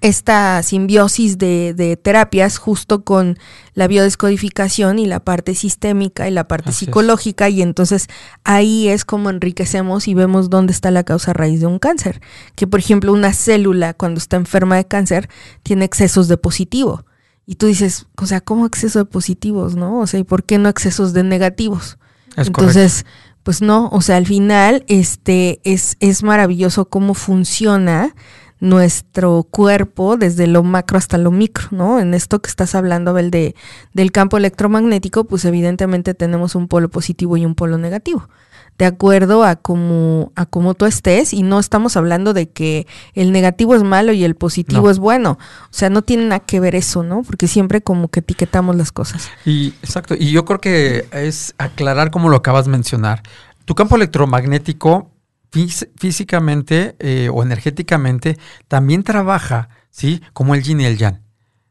esta 0.00 0.62
simbiosis 0.62 1.38
de, 1.38 1.98
terapias 2.02 2.58
justo 2.58 3.04
con 3.04 3.38
la 3.74 3.86
biodescodificación 3.86 4.98
y 4.98 5.06
la 5.06 5.20
parte 5.20 5.54
sistémica 5.54 6.28
y 6.28 6.30
la 6.30 6.48
parte 6.48 6.72
psicológica 6.72 7.48
y 7.48 7.62
entonces 7.62 8.08
ahí 8.44 8.88
es 8.88 9.04
como 9.04 9.30
enriquecemos 9.30 10.08
y 10.08 10.14
vemos 10.14 10.50
dónde 10.50 10.72
está 10.72 10.90
la 10.90 11.04
causa 11.04 11.32
raíz 11.32 11.60
de 11.60 11.66
un 11.66 11.78
cáncer. 11.78 12.20
Que 12.54 12.66
por 12.66 12.80
ejemplo 12.80 13.12
una 13.12 13.32
célula 13.32 13.94
cuando 13.94 14.18
está 14.18 14.36
enferma 14.36 14.76
de 14.76 14.86
cáncer 14.86 15.28
tiene 15.62 15.84
excesos 15.84 16.28
de 16.28 16.36
positivo 16.36 17.04
y 17.46 17.56
tú 17.56 17.66
dices, 17.66 18.06
o 18.16 18.26
sea, 18.26 18.40
¿cómo 18.40 18.64
exceso 18.64 19.00
de 19.00 19.04
positivos, 19.06 19.74
no? 19.74 19.98
O 19.98 20.06
sea, 20.06 20.20
¿y 20.20 20.24
por 20.24 20.44
qué 20.44 20.58
no 20.58 20.68
excesos 20.68 21.12
de 21.12 21.24
negativos? 21.24 21.98
entonces, 22.36 23.04
pues 23.42 23.60
no, 23.60 23.88
o 23.88 24.00
sea, 24.02 24.16
al 24.16 24.26
final 24.26 24.84
este 24.86 25.60
es 25.64 25.96
es 25.98 26.22
maravilloso 26.22 26.88
cómo 26.88 27.14
funciona 27.14 28.14
nuestro 28.60 29.42
cuerpo 29.50 30.18
desde 30.18 30.46
lo 30.46 30.62
macro 30.62 30.98
hasta 30.98 31.16
lo 31.16 31.30
micro, 31.30 31.68
¿no? 31.70 31.98
En 31.98 32.12
esto 32.12 32.40
que 32.40 32.48
estás 32.48 32.74
hablando, 32.74 33.10
Abel, 33.10 33.30
de, 33.30 33.54
del 33.94 34.12
campo 34.12 34.36
electromagnético, 34.36 35.24
pues 35.24 35.46
evidentemente 35.46 36.12
tenemos 36.14 36.54
un 36.54 36.68
polo 36.68 36.90
positivo 36.90 37.38
y 37.38 37.46
un 37.46 37.54
polo 37.54 37.78
negativo, 37.78 38.28
de 38.76 38.84
acuerdo 38.84 39.44
a 39.44 39.56
cómo, 39.56 40.32
a 40.36 40.44
cómo 40.44 40.74
tú 40.74 40.84
estés, 40.84 41.32
y 41.32 41.42
no 41.42 41.58
estamos 41.58 41.96
hablando 41.96 42.34
de 42.34 42.50
que 42.50 42.86
el 43.14 43.32
negativo 43.32 43.74
es 43.74 43.82
malo 43.82 44.12
y 44.12 44.24
el 44.24 44.34
positivo 44.34 44.90
es 44.90 44.98
bueno, 44.98 45.38
o 45.40 45.72
sea, 45.72 45.88
no 45.88 46.02
tiene 46.02 46.24
nada 46.24 46.40
que 46.40 46.60
ver 46.60 46.74
eso, 46.74 47.02
¿no? 47.02 47.22
Porque 47.22 47.48
siempre 47.48 47.80
como 47.80 48.08
que 48.08 48.20
etiquetamos 48.20 48.76
las 48.76 48.92
cosas. 48.92 49.30
Y 49.46 49.68
exacto, 49.82 50.14
y 50.18 50.32
yo 50.32 50.44
creo 50.44 50.60
que 50.60 51.06
es 51.12 51.54
aclarar 51.56 52.10
como 52.10 52.28
lo 52.28 52.36
acabas 52.36 52.66
de 52.66 52.72
mencionar. 52.72 53.22
Tu 53.64 53.74
campo 53.74 53.96
electromagnético 53.96 55.10
físicamente 55.50 56.96
eh, 56.98 57.28
o 57.32 57.42
energéticamente 57.42 58.38
también 58.68 59.02
trabaja, 59.02 59.68
¿sí? 59.90 60.22
Como 60.32 60.54
el 60.54 60.62
yin 60.62 60.80
y 60.80 60.84
el 60.84 60.98
yang. 60.98 61.20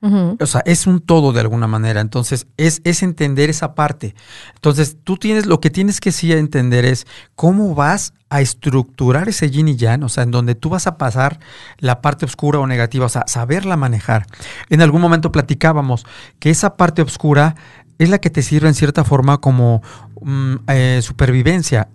O 0.02 0.46
sea, 0.46 0.62
es 0.66 0.88
un 0.88 1.02
todo 1.02 1.34
de 1.34 1.42
alguna 1.42 1.68
manera. 1.68 2.00
Entonces, 2.00 2.48
es, 2.56 2.80
es 2.86 3.04
entender 3.04 3.50
esa 3.50 3.76
parte. 3.76 4.16
Entonces, 4.56 4.98
tú 5.04 5.18
tienes, 5.18 5.46
lo 5.46 5.60
que 5.60 5.70
tienes 5.70 6.00
que 6.00 6.14
sí 6.14 6.32
entender 6.32 6.86
es 6.86 7.06
cómo 7.36 7.76
vas 7.76 8.14
a 8.30 8.40
estructurar 8.40 9.28
ese 9.28 9.50
yin 9.50 9.68
y 9.68 9.76
yang, 9.76 10.04
o 10.04 10.10
sea, 10.10 10.24
en 10.24 10.32
donde 10.32 10.56
tú 10.56 10.70
vas 10.70 10.88
a 10.88 10.98
pasar 10.98 11.40
la 11.80 12.00
parte 12.02 12.26
oscura 12.26 12.60
o 12.60 12.68
negativa, 12.68 13.08
o 13.08 13.10
sea, 13.10 13.26
saberla 13.28 13.76
manejar. 13.76 14.26
En 14.70 14.82
algún 14.82 15.02
momento 15.02 15.32
platicábamos 15.32 16.06
que 16.40 16.50
esa 16.50 16.78
parte 16.78 17.02
oscura 17.02 17.56
es 17.98 18.10
la 18.10 18.20
que 18.20 18.30
te 18.30 18.42
sirve 18.42 18.70
en 18.70 18.76
cierta 18.76 19.04
forma 19.04 19.40
como 19.40 19.82
mm, 20.22 20.56
eh, 20.68 21.00
supervivencia. 21.02 21.90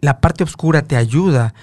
La 0.00 0.20
parte 0.20 0.44
oscura 0.44 0.82
te 0.82 0.96
ayuda 0.96 1.54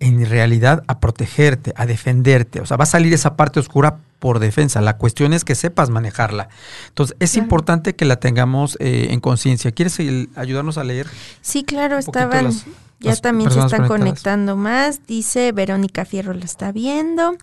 en 0.00 0.28
realidad 0.28 0.84
a 0.86 1.00
protegerte, 1.00 1.72
a 1.76 1.86
defenderte. 1.86 2.60
O 2.60 2.66
sea, 2.66 2.76
va 2.76 2.84
a 2.84 2.86
salir 2.86 3.14
esa 3.14 3.36
parte 3.36 3.60
oscura 3.60 3.98
por 4.18 4.38
defensa. 4.38 4.80
La 4.80 4.96
cuestión 4.96 5.32
es 5.32 5.44
que 5.44 5.54
sepas 5.54 5.90
manejarla. 5.90 6.48
Entonces, 6.88 7.16
es 7.20 7.36
importante 7.36 7.94
que 7.94 8.04
la 8.04 8.16
tengamos 8.16 8.76
eh, 8.80 9.08
en 9.10 9.20
conciencia. 9.20 9.70
¿Quieres 9.72 9.98
ayudarnos 10.34 10.78
a 10.78 10.84
leer? 10.84 11.06
Sí, 11.40 11.64
claro, 11.64 11.98
estaban... 11.98 12.50
ya 13.00 13.16
también 13.16 13.50
se 13.50 13.60
están 13.60 13.86
conectando 13.86 14.56
más. 14.56 15.06
Dice 15.06 15.52
Verónica 15.52 16.04
Fierro 16.04 16.34
lo 16.34 16.44
está 16.44 16.72
viendo. 16.72 17.36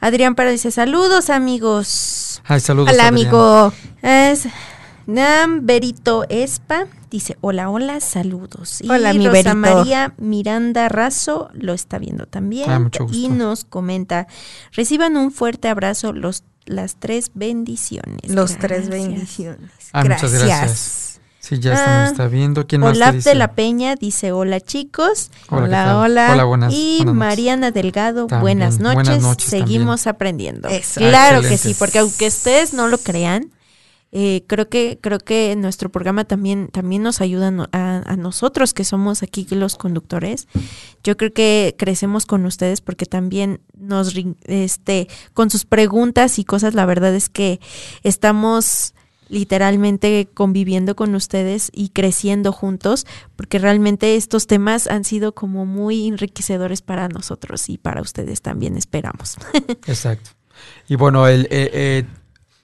Adrián 0.00 0.34
Para 0.34 0.50
dice 0.50 0.70
saludos 0.70 1.30
amigos. 1.30 2.42
Ay, 2.44 2.60
saludos. 2.60 2.92
Hola 2.92 3.08
amigo. 3.08 3.72
Es 4.02 4.48
Nam 5.06 5.66
Berito 5.66 6.24
Espa 6.28 6.86
dice, 7.10 7.36
hola, 7.40 7.70
hola, 7.70 8.00
saludos. 8.00 8.80
Y 8.80 8.90
hola, 8.90 9.12
mi 9.12 9.28
Rosa 9.28 9.54
María 9.54 10.14
Miranda 10.18 10.88
Razo 10.88 11.50
lo 11.52 11.72
está 11.72 11.98
viendo 11.98 12.26
también. 12.26 12.70
Ah, 12.70 12.88
y 13.10 13.28
nos 13.28 13.64
comenta, 13.64 14.26
reciban 14.72 15.16
un 15.16 15.30
fuerte 15.32 15.68
abrazo 15.68 16.12
los 16.12 16.44
las 16.64 16.96
tres 16.96 17.32
bendiciones. 17.34 18.30
Los 18.30 18.56
tres 18.56 18.88
bendiciones. 18.88 19.70
Ah, 19.92 20.04
gracias. 20.04 20.32
Muchas 20.32 20.46
gracias. 20.46 21.20
Sí, 21.40 21.58
ya 21.58 21.74
está, 21.74 22.06
está 22.06 22.28
viendo. 22.28 22.68
¿Quién 22.68 22.82
más 22.82 22.96
Olaf 22.96 23.16
de 23.16 23.34
la 23.34 23.54
Peña 23.54 23.96
dice 23.96 24.30
hola 24.30 24.60
chicos. 24.60 25.32
Hola, 25.48 25.98
hola. 25.98 26.30
Hola, 26.32 26.44
buenas, 26.44 26.72
Y 26.72 27.04
Mariana 27.04 27.72
Delgado, 27.72 28.28
buenas 28.28 28.78
noches. 28.78 28.94
buenas 28.94 29.22
noches. 29.22 29.50
Seguimos 29.50 30.06
aprendiendo. 30.06 30.68
Claro 30.94 31.42
que 31.42 31.58
sí, 31.58 31.74
porque 31.76 31.98
aunque 31.98 32.28
ustedes 32.28 32.74
no 32.74 32.86
lo 32.86 32.98
crean, 32.98 33.50
eh, 34.12 34.44
creo 34.46 34.68
que 34.68 34.98
creo 35.00 35.18
que 35.18 35.56
nuestro 35.56 35.90
programa 35.90 36.24
también 36.24 36.68
también 36.68 37.02
nos 37.02 37.22
ayuda 37.22 37.68
a, 37.72 38.16
nosotros 38.16 38.74
que 38.74 38.84
somos 38.84 39.22
aquí 39.22 39.46
los 39.50 39.76
conductores 39.76 40.48
yo 41.02 41.16
creo 41.16 41.32
que 41.32 41.74
crecemos 41.78 42.26
con 42.26 42.44
ustedes 42.44 42.82
porque 42.82 43.06
también 43.06 43.62
nos 43.74 44.14
este 44.44 45.08
con 45.32 45.48
sus 45.48 45.64
preguntas 45.64 46.38
y 46.38 46.44
cosas 46.44 46.74
la 46.74 46.84
verdad 46.84 47.14
es 47.14 47.30
que 47.30 47.58
estamos 48.02 48.94
literalmente 49.32 50.28
conviviendo 50.34 50.94
con 50.94 51.14
ustedes 51.14 51.70
y 51.72 51.88
creciendo 51.88 52.52
juntos, 52.52 53.06
porque 53.34 53.58
realmente 53.58 54.16
estos 54.16 54.46
temas 54.46 54.86
han 54.88 55.04
sido 55.04 55.34
como 55.34 55.64
muy 55.64 56.06
enriquecedores 56.06 56.82
para 56.82 57.08
nosotros 57.08 57.70
y 57.70 57.78
para 57.78 58.02
ustedes 58.02 58.42
también, 58.42 58.76
esperamos. 58.76 59.38
Exacto. 59.86 60.32
Y 60.86 60.96
bueno, 60.96 61.26
el, 61.26 61.46
eh, 61.46 61.70
eh, 61.72 62.04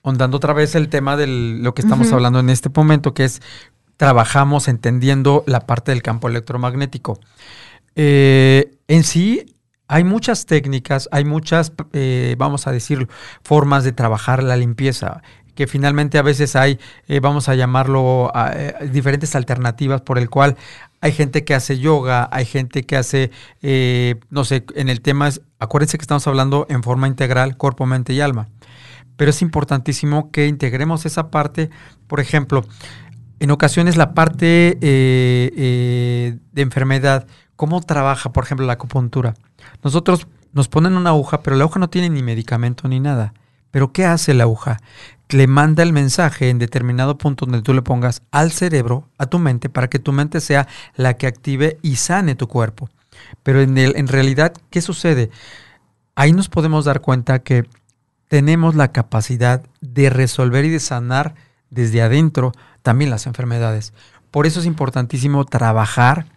Ondando 0.01 0.37
otra 0.37 0.53
vez 0.53 0.75
el 0.75 0.89
tema 0.89 1.17
de 1.17 1.27
lo 1.27 1.73
que 1.73 1.81
estamos 1.81 2.11
hablando 2.13 2.39
en 2.39 2.49
este 2.49 2.69
momento, 2.73 3.13
que 3.13 3.25
es 3.25 3.41
trabajamos 3.99 4.69
entendiendo 4.69 5.43
la 5.45 5.59
parte 5.67 5.91
del 5.91 6.01
campo 6.01 6.29
electromagnético. 6.29 7.19
Eh, 7.95 8.77
en 8.87 9.03
sí, 9.03 9.57
hay 9.89 10.05
muchas 10.05 10.45
técnicas, 10.45 11.09
hay 11.11 11.25
muchas, 11.25 11.73
eh, 11.91 12.33
vamos 12.37 12.65
a 12.65 12.71
decir, 12.71 13.09
formas 13.43 13.83
de 13.83 13.91
trabajar 13.91 14.41
la 14.41 14.55
limpieza 14.55 15.21
que 15.53 15.67
finalmente 15.67 16.17
a 16.17 16.21
veces 16.21 16.55
hay, 16.55 16.79
eh, 17.09 17.19
vamos 17.19 17.49
a 17.49 17.55
llamarlo, 17.55 18.31
diferentes 18.89 19.35
alternativas 19.35 19.99
por 19.99 20.17
el 20.17 20.29
cual 20.29 20.55
hay 21.01 21.11
gente 21.11 21.43
que 21.43 21.53
hace 21.53 21.77
yoga, 21.77 22.29
hay 22.31 22.45
gente 22.45 22.83
que 22.85 22.95
hace, 22.95 23.31
no 24.29 24.45
sé, 24.45 24.63
en 24.75 24.87
el 24.87 25.01
tema, 25.01 25.29
acuérdense 25.59 25.97
que 25.97 26.03
estamos 26.03 26.25
hablando 26.27 26.65
en 26.69 26.83
forma 26.83 27.09
integral, 27.09 27.57
cuerpo, 27.57 27.85
mente 27.85 28.13
y 28.13 28.21
alma 28.21 28.47
pero 29.19 29.31
es 29.31 29.41
importantísimo 29.41 30.31
que 30.31 30.47
integremos 30.47 31.05
esa 31.05 31.29
parte, 31.29 31.69
por 32.07 32.21
ejemplo, 32.21 32.63
en 33.41 33.51
ocasiones 33.51 33.97
la 33.97 34.13
parte 34.13 34.77
eh, 34.81 35.51
eh, 35.57 36.37
de 36.53 36.61
enfermedad, 36.61 37.27
¿cómo 37.57 37.81
trabaja, 37.81 38.31
por 38.31 38.45
ejemplo, 38.45 38.65
la 38.65 38.73
acupuntura? 38.73 39.33
Nosotros 39.83 40.25
nos 40.53 40.69
ponen 40.69 40.95
una 40.95 41.09
aguja, 41.09 41.41
pero 41.43 41.57
la 41.57 41.65
aguja 41.65 41.81
no 41.81 41.89
tiene 41.89 42.09
ni 42.09 42.23
medicamento 42.23 42.87
ni 42.87 43.01
nada. 43.01 43.33
Pero 43.71 43.91
¿qué 43.91 44.05
hace 44.05 44.33
la 44.33 44.43
aguja? 44.43 44.77
Le 45.27 45.47
manda 45.47 45.83
el 45.83 45.91
mensaje 45.91 46.49
en 46.49 46.57
determinado 46.57 47.17
punto 47.17 47.45
donde 47.45 47.61
tú 47.61 47.73
le 47.73 47.81
pongas 47.81 48.21
al 48.31 48.53
cerebro, 48.53 49.09
a 49.17 49.25
tu 49.25 49.37
mente, 49.37 49.67
para 49.67 49.89
que 49.89 49.99
tu 49.99 50.13
mente 50.13 50.39
sea 50.39 50.65
la 50.95 51.15
que 51.15 51.27
active 51.27 51.77
y 51.81 51.97
sane 51.97 52.35
tu 52.35 52.47
cuerpo. 52.47 52.89
Pero 53.43 53.59
en, 53.59 54.07
realidad, 54.07 54.53
¿qué 54.69 54.81
sucede? 54.81 55.29
Ahí 56.15 56.31
nos 56.31 56.47
podemos 56.47 56.85
dar 56.85 57.01
cuenta 57.01 57.39
que 57.39 57.65
tenemos 58.29 58.75
la 58.75 58.93
capacidad 58.93 59.63
de 59.81 60.09
resolver 60.09 60.63
y 60.63 60.69
de 60.69 60.79
sanar 60.79 61.35
desde 61.69 62.01
adentro 62.01 62.53
también 62.81 63.11
las 63.11 63.27
enfermedades. 63.27 63.91
Por 64.31 64.45
eso 64.47 64.61
es 64.61 64.65
importantísimo 64.65 65.43
trabajar 65.45 66.27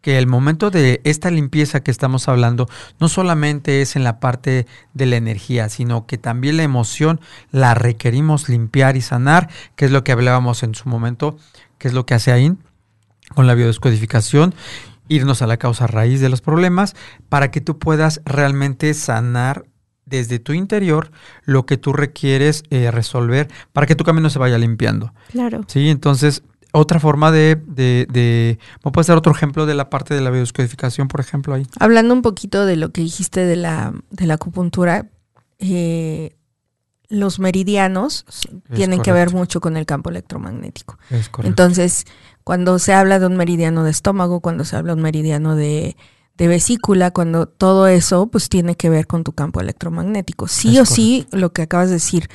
que 0.00 0.18
el 0.18 0.26
momento 0.26 0.70
de 0.70 1.00
esta 1.04 1.30
limpieza 1.30 1.80
que 1.80 1.90
estamos 1.90 2.28
hablando 2.28 2.68
no 3.00 3.08
solamente 3.08 3.82
es 3.82 3.96
en 3.96 4.04
la 4.04 4.18
parte 4.20 4.66
de 4.94 5.06
la 5.06 5.16
energía, 5.16 5.68
sino 5.68 6.06
que 6.06 6.16
también 6.16 6.56
la 6.56 6.62
emoción 6.62 7.20
la 7.50 7.74
requerimos 7.74 8.48
limpiar 8.48 8.96
y 8.96 9.02
sanar, 9.02 9.50
que 9.74 9.84
es 9.84 9.90
lo 9.90 10.04
que 10.04 10.12
hablábamos 10.12 10.62
en 10.62 10.74
su 10.74 10.88
momento, 10.88 11.36
que 11.78 11.88
es 11.88 11.94
lo 11.94 12.06
que 12.06 12.14
hace 12.14 12.32
AIN 12.32 12.58
con 13.34 13.46
la 13.46 13.54
biodescodificación, 13.54 14.54
irnos 15.08 15.42
a 15.42 15.46
la 15.46 15.56
causa 15.56 15.86
raíz 15.86 16.20
de 16.20 16.28
los 16.28 16.40
problemas 16.40 16.94
para 17.28 17.50
que 17.50 17.60
tú 17.60 17.78
puedas 17.78 18.22
realmente 18.24 18.94
sanar 18.94 19.66
desde 20.06 20.38
tu 20.38 20.52
interior 20.52 21.10
lo 21.44 21.66
que 21.66 21.76
tú 21.76 21.92
requieres 21.92 22.62
eh, 22.70 22.90
resolver 22.90 23.48
para 23.72 23.86
que 23.86 23.94
tu 23.94 24.04
camino 24.04 24.30
se 24.30 24.38
vaya 24.38 24.56
limpiando. 24.56 25.12
Claro. 25.30 25.64
Sí, 25.66 25.90
entonces, 25.90 26.42
otra 26.72 27.00
forma 27.00 27.32
de, 27.32 27.56
de, 27.66 28.06
de 28.10 28.58
puede 28.80 29.04
ser 29.04 29.16
otro 29.16 29.32
ejemplo 29.32 29.66
de 29.66 29.74
la 29.74 29.90
parte 29.90 30.14
de 30.14 30.20
la 30.20 30.30
biodescodificación, 30.30 31.08
por 31.08 31.20
ejemplo, 31.20 31.54
ahí? 31.54 31.66
Hablando 31.78 32.14
un 32.14 32.22
poquito 32.22 32.64
de 32.64 32.76
lo 32.76 32.90
que 32.90 33.02
dijiste 33.02 33.44
de 33.44 33.56
la, 33.56 33.92
de 34.10 34.26
la 34.26 34.34
acupuntura, 34.34 35.06
eh, 35.58 36.36
los 37.08 37.38
meridianos 37.38 38.24
tienen 38.74 39.00
que 39.02 39.12
ver 39.12 39.32
mucho 39.32 39.60
con 39.60 39.76
el 39.76 39.86
campo 39.86 40.10
electromagnético. 40.10 40.98
Es 41.10 41.28
correcto. 41.28 41.48
Entonces, 41.48 42.04
cuando 42.44 42.78
se 42.78 42.94
habla 42.94 43.18
de 43.18 43.26
un 43.26 43.36
meridiano 43.36 43.84
de 43.84 43.90
estómago, 43.90 44.40
cuando 44.40 44.64
se 44.64 44.76
habla 44.76 44.92
de 44.92 44.96
un 44.96 45.02
meridiano 45.02 45.56
de 45.56 45.96
de 46.36 46.48
vesícula, 46.48 47.10
cuando 47.10 47.46
todo 47.46 47.86
eso 47.86 48.26
pues 48.26 48.48
tiene 48.48 48.76
que 48.76 48.90
ver 48.90 49.06
con 49.06 49.24
tu 49.24 49.32
campo 49.32 49.60
electromagnético. 49.60 50.48
Sí 50.48 50.78
o 50.78 50.84
sí, 50.84 51.26
lo 51.30 51.52
que 51.52 51.62
acabas 51.62 51.88
de 51.88 51.94
decir, 51.94 52.28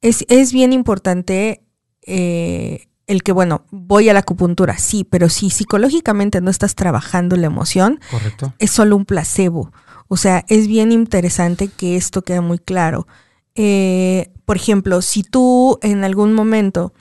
es, 0.00 0.24
es 0.28 0.52
bien 0.52 0.72
importante 0.72 1.62
eh, 2.06 2.86
el 3.06 3.22
que, 3.24 3.32
bueno, 3.32 3.64
voy 3.70 4.08
a 4.08 4.12
la 4.12 4.20
acupuntura, 4.20 4.78
sí, 4.78 5.04
pero 5.04 5.28
si 5.28 5.50
psicológicamente 5.50 6.40
no 6.40 6.50
estás 6.50 6.76
trabajando 6.76 7.36
la 7.36 7.46
emoción, 7.46 8.00
Correcto. 8.10 8.54
es 8.58 8.70
solo 8.70 8.96
un 8.96 9.04
placebo. 9.04 9.72
O 10.06 10.16
sea, 10.16 10.44
es 10.48 10.68
bien 10.68 10.92
interesante 10.92 11.68
que 11.68 11.96
esto 11.96 12.22
quede 12.22 12.40
muy 12.40 12.58
claro. 12.58 13.08
Eh, 13.56 14.32
por 14.44 14.56
ejemplo, 14.56 15.02
si 15.02 15.24
tú 15.24 15.78
en 15.82 16.04
algún 16.04 16.34
momento 16.34 16.92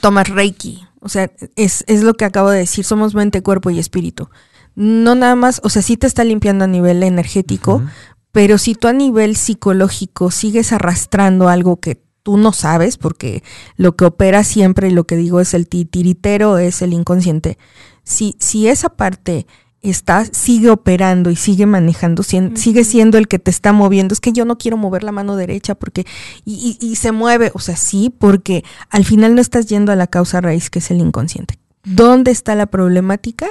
tomas 0.00 0.28
Reiki, 0.28 0.86
o 1.00 1.10
sea, 1.10 1.30
es, 1.56 1.84
es 1.86 2.02
lo 2.02 2.14
que 2.14 2.24
acabo 2.24 2.48
de 2.50 2.60
decir, 2.60 2.84
somos 2.84 3.14
mente, 3.14 3.42
cuerpo 3.42 3.68
y 3.70 3.78
espíritu 3.78 4.30
no 4.80 5.14
nada 5.14 5.36
más, 5.36 5.60
o 5.62 5.68
sea, 5.68 5.82
sí 5.82 5.98
te 5.98 6.06
está 6.06 6.24
limpiando 6.24 6.64
a 6.64 6.66
nivel 6.66 7.02
energético, 7.02 7.82
pero 8.32 8.56
si 8.56 8.74
tú 8.74 8.88
a 8.88 8.94
nivel 8.94 9.36
psicológico 9.36 10.30
sigues 10.30 10.72
arrastrando 10.72 11.50
algo 11.50 11.80
que 11.80 12.02
tú 12.22 12.38
no 12.38 12.54
sabes, 12.54 12.96
porque 12.96 13.42
lo 13.76 13.94
que 13.94 14.06
opera 14.06 14.42
siempre 14.42 14.88
y 14.88 14.92
lo 14.92 15.04
que 15.04 15.16
digo 15.16 15.38
es 15.40 15.52
el 15.52 15.68
titiritero, 15.68 16.56
es 16.56 16.80
el 16.80 16.94
inconsciente. 16.94 17.58
Si, 18.04 18.36
si 18.38 18.68
esa 18.68 18.88
parte 18.88 19.46
está, 19.82 20.24
sigue 20.24 20.70
operando 20.70 21.30
y 21.30 21.36
sigue 21.36 21.66
manejando, 21.66 22.22
sigue 22.22 22.84
siendo 22.84 23.18
el 23.18 23.28
que 23.28 23.38
te 23.38 23.50
está 23.50 23.74
moviendo. 23.74 24.14
Es 24.14 24.20
que 24.20 24.32
yo 24.32 24.46
no 24.46 24.56
quiero 24.56 24.78
mover 24.78 25.04
la 25.04 25.12
mano 25.12 25.36
derecha 25.36 25.74
porque, 25.74 26.06
y, 26.46 26.78
y, 26.80 26.96
se 26.96 27.12
mueve, 27.12 27.50
o 27.52 27.58
sea, 27.58 27.76
sí, 27.76 28.10
porque 28.16 28.64
al 28.88 29.04
final 29.04 29.34
no 29.34 29.42
estás 29.42 29.66
yendo 29.66 29.92
a 29.92 29.96
la 29.96 30.06
causa 30.06 30.40
raíz 30.40 30.70
que 30.70 30.78
es 30.78 30.90
el 30.90 31.00
inconsciente. 31.00 31.58
¿Dónde 31.84 32.30
está 32.30 32.54
la 32.54 32.66
problemática? 32.66 33.46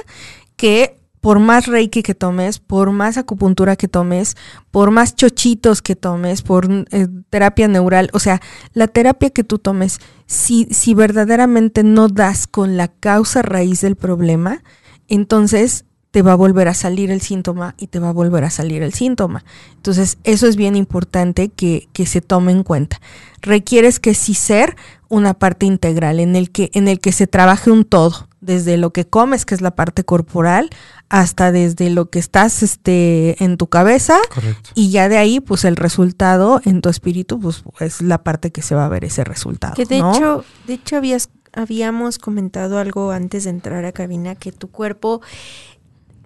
Que 0.56 0.99
por 1.20 1.38
más 1.38 1.66
reiki 1.66 2.02
que 2.02 2.14
tomes, 2.14 2.58
por 2.58 2.90
más 2.92 3.18
acupuntura 3.18 3.76
que 3.76 3.88
tomes, 3.88 4.36
por 4.70 4.90
más 4.90 5.14
chochitos 5.14 5.82
que 5.82 5.96
tomes, 5.96 6.42
por 6.42 6.68
eh, 6.90 7.08
terapia 7.28 7.68
neural, 7.68 8.10
o 8.12 8.18
sea, 8.18 8.40
la 8.72 8.88
terapia 8.88 9.30
que 9.30 9.44
tú 9.44 9.58
tomes, 9.58 10.00
si, 10.26 10.66
si 10.70 10.94
verdaderamente 10.94 11.82
no 11.82 12.08
das 12.08 12.46
con 12.46 12.76
la 12.76 12.88
causa 12.88 13.42
raíz 13.42 13.82
del 13.82 13.96
problema, 13.96 14.62
entonces 15.08 15.84
te 16.10 16.22
va 16.22 16.32
a 16.32 16.36
volver 16.36 16.68
a 16.68 16.74
salir 16.74 17.10
el 17.10 17.20
síntoma 17.20 17.74
y 17.78 17.86
te 17.86 18.00
va 18.00 18.08
a 18.08 18.12
volver 18.12 18.42
a 18.44 18.50
salir 18.50 18.82
el 18.82 18.92
síntoma. 18.92 19.44
Entonces, 19.76 20.18
eso 20.24 20.48
es 20.48 20.56
bien 20.56 20.74
importante 20.74 21.50
que, 21.50 21.88
que 21.92 22.04
se 22.04 22.20
tome 22.20 22.50
en 22.50 22.64
cuenta. 22.64 23.00
Requieres 23.42 24.00
que 24.00 24.14
sí 24.14 24.34
ser 24.34 24.76
una 25.08 25.34
parte 25.34 25.66
integral 25.66 26.18
en 26.18 26.34
el 26.34 26.50
que, 26.50 26.70
en 26.74 26.88
el 26.88 26.98
que 27.00 27.12
se 27.12 27.26
trabaje 27.28 27.70
un 27.70 27.84
todo, 27.84 28.28
desde 28.40 28.76
lo 28.76 28.92
que 28.92 29.06
comes, 29.06 29.44
que 29.44 29.54
es 29.54 29.60
la 29.60 29.74
parte 29.74 30.04
corporal, 30.04 30.70
hasta 31.08 31.52
desde 31.52 31.90
lo 31.90 32.08
que 32.10 32.18
estás 32.18 32.62
este, 32.62 33.42
en 33.42 33.56
tu 33.56 33.66
cabeza, 33.68 34.18
Correcto. 34.32 34.70
y 34.74 34.90
ya 34.90 35.08
de 35.08 35.18
ahí, 35.18 35.40
pues 35.40 35.64
el 35.64 35.76
resultado 35.76 36.60
en 36.64 36.80
tu 36.80 36.88
espíritu, 36.88 37.38
pues 37.38 37.62
es 37.80 38.00
la 38.00 38.22
parte 38.22 38.50
que 38.50 38.62
se 38.62 38.74
va 38.74 38.86
a 38.86 38.88
ver 38.88 39.04
ese 39.04 39.24
resultado. 39.24 39.74
Que 39.74 39.84
de 39.84 40.00
¿no? 40.00 40.14
hecho, 40.14 40.44
de 40.66 40.74
hecho 40.74 40.96
habías, 40.96 41.30
habíamos 41.52 42.18
comentado 42.18 42.78
algo 42.78 43.10
antes 43.10 43.44
de 43.44 43.50
entrar 43.50 43.84
a 43.84 43.92
cabina, 43.92 44.34
que 44.34 44.52
tu 44.52 44.70
cuerpo 44.70 45.20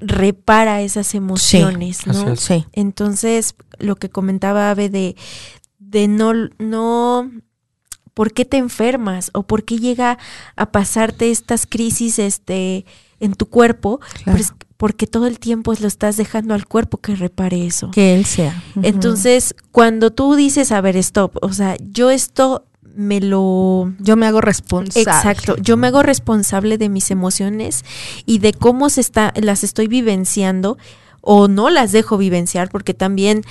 repara 0.01 0.83
esas 0.83 1.15
emociones, 1.15 2.07
¿no? 2.07 2.33
es. 2.33 2.41
Sí. 2.41 2.67
Entonces, 2.73 3.55
lo 3.79 3.97
que 3.97 4.11
comentaba 4.11 4.71
Ave 4.71 4.89
de, 4.89 5.17
de 5.79 6.09
no, 6.09 6.33
no, 6.59 7.31
¿por 8.15 8.33
qué 8.33 8.45
te 8.45 8.57
enfermas? 8.57 9.31
¿O 9.35 9.43
por 9.43 9.65
qué 9.65 9.79
llega 9.79 10.19
a 10.57 10.73
pasarte 10.73 11.31
estas 11.31 11.67
crisis 11.67 12.19
este, 12.19 12.87
en 13.21 13.35
tu 13.35 13.47
cuerpo? 13.47 14.01
Claro. 14.25 14.39
Pues 14.39 14.55
porque 14.77 15.07
todo 15.07 15.27
el 15.27 15.39
tiempo 15.39 15.73
lo 15.79 15.87
estás 15.87 16.17
dejando 16.17 16.55
al 16.55 16.67
cuerpo 16.67 16.99
que 16.99 17.15
repare 17.15 17.67
eso. 17.67 17.91
que 17.91 18.15
él 18.15 18.25
sea. 18.25 18.63
Entonces, 18.83 19.55
cuando 19.73 20.11
tú 20.11 20.35
dices, 20.35 20.73
a 20.73 20.81
ver, 20.81 20.97
stop, 20.97 21.37
o 21.43 21.53
sea, 21.53 21.77
yo 21.81 22.11
esto 22.11 22.67
me 22.95 23.21
lo... 23.21 23.93
yo 23.99 24.17
me 24.17 24.27
hago 24.27 24.41
responsable. 24.41 25.03
Exacto, 25.03 25.57
yo 25.57 25.77
me 25.77 25.87
hago 25.87 26.03
responsable 26.03 26.79
de 26.79 26.89
mis 26.89 27.11
emociones 27.11 27.85
y 28.27 28.39
de 28.39 28.53
cómo 28.53 28.91
se 28.91 29.01
está, 29.01 29.33
las 29.37 29.65
estoy 29.65 29.89
vivenciando 29.89 30.77
o 31.21 31.49
no 31.49 31.71
las 31.71 31.91
dejo 31.93 32.19
vivenciar 32.19 32.69
porque 32.69 32.95
también 32.95 33.43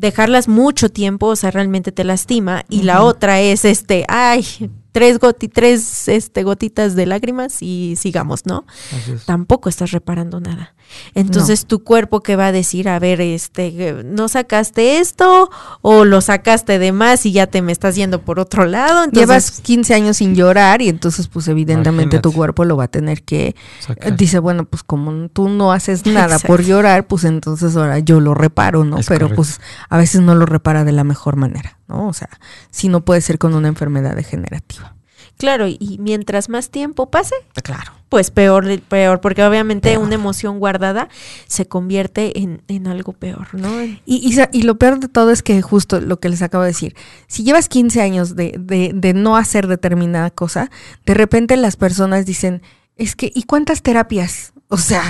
dejarlas 0.00 0.48
mucho 0.48 0.88
tiempo, 0.88 1.26
o 1.26 1.36
sea, 1.36 1.50
realmente 1.50 1.92
te 1.92 2.04
lastima 2.04 2.64
y 2.70 2.82
la 2.82 3.02
otra 3.02 3.40
es 3.40 3.66
este, 3.66 4.06
ay, 4.08 4.44
tres 4.92 5.18
goti, 5.18 5.48
tres 5.48 6.08
este 6.08 6.42
gotitas 6.42 6.96
de 6.96 7.04
lágrimas 7.04 7.62
y 7.62 7.96
sigamos, 7.96 8.46
¿no? 8.46 8.64
Así 8.96 9.12
es. 9.12 9.26
tampoco 9.26 9.68
estás 9.68 9.90
reparando 9.90 10.40
nada. 10.40 10.74
Entonces 11.14 11.66
tu 11.66 11.82
cuerpo 11.82 12.22
que 12.22 12.36
va 12.36 12.46
a 12.46 12.52
decir, 12.52 12.88
a 12.88 12.98
ver, 12.98 13.20
este, 13.20 14.02
no 14.04 14.28
sacaste 14.28 14.98
esto 14.98 15.50
o 15.82 16.04
lo 16.04 16.20
sacaste 16.20 16.78
de 16.78 16.92
más 16.92 17.26
y 17.26 17.32
ya 17.32 17.46
te 17.46 17.62
me 17.62 17.72
estás 17.72 17.96
yendo 17.96 18.22
por 18.22 18.38
otro 18.40 18.66
lado. 18.66 19.04
Entonces, 19.04 19.20
Llevas 19.20 19.60
15 19.60 19.94
años 19.94 20.16
sin 20.18 20.34
llorar 20.34 20.82
y 20.82 20.88
entonces 20.88 21.28
pues 21.28 21.48
evidentemente 21.48 22.18
tu 22.18 22.32
cuerpo 22.32 22.64
lo 22.64 22.76
va 22.76 22.84
a 22.84 22.88
tener 22.88 23.22
que... 23.22 23.54
Sacar. 23.80 24.16
Dice, 24.16 24.38
bueno, 24.38 24.64
pues 24.64 24.82
como 24.82 25.28
tú 25.28 25.48
no 25.48 25.72
haces 25.72 26.06
nada 26.06 26.38
por 26.38 26.62
llorar, 26.62 27.06
pues 27.06 27.24
entonces 27.24 27.76
ahora 27.76 27.98
yo 27.98 28.20
lo 28.20 28.34
reparo, 28.34 28.84
¿no? 28.84 28.98
Es 28.98 29.06
Pero 29.06 29.26
correcto. 29.26 29.36
pues 29.36 29.60
a 29.88 29.96
veces 29.96 30.20
no 30.20 30.34
lo 30.34 30.46
repara 30.46 30.84
de 30.84 30.92
la 30.92 31.04
mejor 31.04 31.36
manera, 31.36 31.78
¿no? 31.88 32.08
O 32.08 32.12
sea, 32.12 32.28
si 32.70 32.88
no 32.88 33.04
puede 33.04 33.20
ser 33.20 33.38
con 33.38 33.54
una 33.54 33.68
enfermedad 33.68 34.14
degenerativa. 34.14 34.94
Claro, 35.40 35.66
y 35.66 35.96
mientras 35.98 36.48
más 36.48 36.70
tiempo 36.70 37.10
pase, 37.10 37.34
Claro. 37.64 37.92
pues 38.08 38.30
peor, 38.30 38.80
peor, 38.82 39.20
porque 39.20 39.42
obviamente 39.42 39.90
Peor. 39.90 40.04
una 40.04 40.14
emoción 40.14 40.58
guardada 40.60 41.08
se 41.48 41.66
convierte 41.66 42.38
en, 42.40 42.62
en 42.68 42.86
algo 42.86 43.12
peor, 43.12 43.48
¿no? 43.54 43.82
Y, 43.82 43.98
y, 44.06 44.36
y 44.52 44.62
lo 44.62 44.78
peor 44.78 45.00
de 45.00 45.08
todo 45.08 45.30
es 45.32 45.42
que 45.42 45.60
justo 45.62 46.00
lo 46.00 46.20
que 46.20 46.28
les 46.28 46.42
acabo 46.42 46.62
de 46.62 46.68
decir, 46.70 46.94
si 47.26 47.42
llevas 47.42 47.68
15 47.68 48.00
años 48.02 48.36
de, 48.36 48.54
de, 48.58 48.92
de 48.94 49.14
no 49.14 49.36
hacer 49.36 49.66
determinada 49.66 50.30
cosa, 50.30 50.70
de 51.06 51.14
repente 51.14 51.56
las 51.56 51.76
personas 51.76 52.26
dicen, 52.26 52.62
es 52.96 53.16
que, 53.16 53.32
¿y 53.34 53.44
cuántas 53.44 53.82
terapias? 53.82 54.52
O 54.72 54.78
sea, 54.78 55.02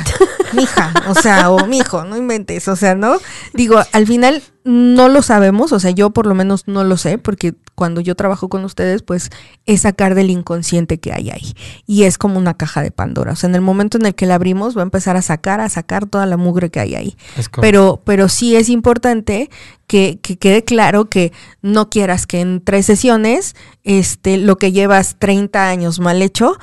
mija, 0.55 0.93
o 1.07 1.15
sea, 1.15 1.51
o 1.51 1.67
mijo, 1.67 2.05
no 2.05 2.17
inventes, 2.17 2.67
o 2.67 2.77
sea, 2.77 2.95
¿no? 2.95 3.19
Digo, 3.53 3.79
al 3.93 4.07
final 4.07 4.43
no 4.65 5.09
lo 5.09 5.21
sabemos, 5.21 5.73
o 5.73 5.81
sea, 5.81 5.91
yo 5.91 6.11
por 6.11 6.25
lo 6.27 6.35
menos 6.35 6.67
no 6.67 6.83
lo 6.83 6.97
sé, 6.97 7.19
porque 7.19 7.55
cuando 7.75 8.01
yo 8.01 8.15
trabajo 8.15 8.49
con 8.49 8.65
ustedes, 8.65 9.03
pues 9.03 9.31
es 9.67 9.83
sacar 9.83 10.15
del 10.15 10.31
inconsciente 10.31 10.99
que 10.99 11.13
hay 11.13 11.31
ahí. 11.31 11.55
Y 11.87 12.05
es 12.05 12.17
como 12.19 12.39
una 12.39 12.55
caja 12.55 12.83
de 12.83 12.91
Pandora. 12.91 13.33
O 13.33 13.37
sea, 13.37 13.49
en 13.49 13.55
el 13.55 13.61
momento 13.61 13.99
en 13.99 14.07
el 14.07 14.15
que 14.15 14.27
la 14.27 14.37
abrimos, 14.37 14.77
va 14.77 14.81
a 14.81 14.85
empezar 14.85 15.17
a 15.17 15.23
sacar, 15.23 15.61
a 15.61 15.69
sacar 15.69 16.07
toda 16.07 16.27
la 16.27 16.37
mugre 16.37 16.71
que 16.71 16.81
hay 16.81 16.95
ahí. 16.95 17.17
Pero, 17.61 18.01
pero 18.05 18.29
sí 18.29 18.57
es 18.57 18.69
importante 18.69 19.51
que, 19.87 20.19
que 20.23 20.39
quede 20.39 20.65
claro 20.65 21.11
que 21.11 21.33
no 21.63 21.91
quieras 21.91 22.27
que 22.27 22.41
en 22.41 22.63
tres 22.63 22.87
sesiones 22.87 23.57
este, 23.83 24.37
lo 24.37 24.57
que 24.57 24.73
llevas 24.73 25.17
30 25.19 25.69
años 25.69 26.01
mal 26.01 26.23
hecho 26.23 26.59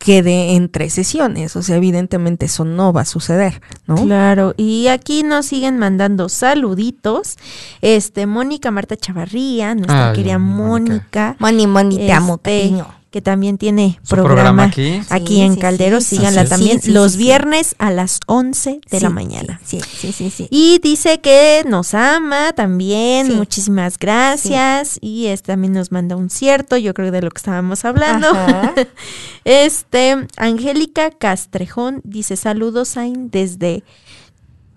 quede 0.00 0.54
en 0.54 0.70
tres 0.70 0.94
sesiones. 0.94 1.54
O 1.56 1.62
sea, 1.62 1.76
evidentemente 1.76 2.46
eso 2.46 2.64
no 2.64 2.92
va 2.92 3.02
a 3.02 3.04
suceder, 3.04 3.60
¿no? 3.86 3.96
Claro, 3.96 4.54
y 4.56 4.88
aquí 4.88 5.22
nos 5.22 5.46
siguen 5.46 5.78
mandando 5.78 6.30
saluditos. 6.30 7.36
Este, 7.82 8.26
Mónica 8.26 8.70
Marta 8.70 8.96
Chavarría, 8.96 9.74
nuestra 9.74 10.10
Ay, 10.10 10.16
querida 10.16 10.38
Mónica. 10.38 10.90
Mónica. 10.90 11.36
Mani, 11.38 11.66
mani, 11.66 11.96
te 11.98 12.12
amo, 12.12 12.36
este, 12.36 12.60
cariño. 12.60 12.99
Que 13.10 13.20
también 13.20 13.58
tiene 13.58 13.98
programa, 14.08 14.34
programa 14.34 14.62
aquí. 14.64 15.00
aquí 15.10 15.34
Sí, 15.36 15.40
en 15.40 15.54
sí, 15.54 15.60
Calderos. 15.60 16.04
sí, 16.04 16.16
Síganla 16.16 16.42
sí, 16.42 16.46
sí, 16.46 16.50
también 16.50 16.80
sí, 16.82 16.90
los 16.92 17.12
sí. 17.12 17.18
viernes 17.18 17.74
a 17.78 17.90
las 17.90 18.20
11 18.26 18.80
de 18.88 19.00
la 19.00 19.10
mañana. 19.10 19.60
Sí, 19.64 19.80
sí, 19.80 20.12
sí, 20.12 20.30
sí. 20.30 20.46
Y 20.50 20.78
dice 20.82 21.20
que 21.20 21.64
nos 21.66 21.94
ama 21.94 22.52
también, 22.52 23.26
Sí. 23.26 23.32
muchísimas 23.34 23.98
gracias. 23.98 24.98
Y 25.00 25.26
este 25.26 25.48
también 25.52 25.72
nos 25.72 25.90
manda 25.90 26.14
un 26.14 26.30
cierto, 26.30 26.76
yo 26.76 26.94
creo 26.94 27.10
de 27.10 27.22
lo 27.22 27.30
que 27.30 27.38
estábamos 27.38 27.84
hablando. 27.84 28.28
Este, 29.44 30.16
Angélica 30.36 31.10
Castrejón 31.10 32.00
dice 32.04 32.36
saludos 32.36 32.90
Zain 32.92 33.30
desde 33.30 33.82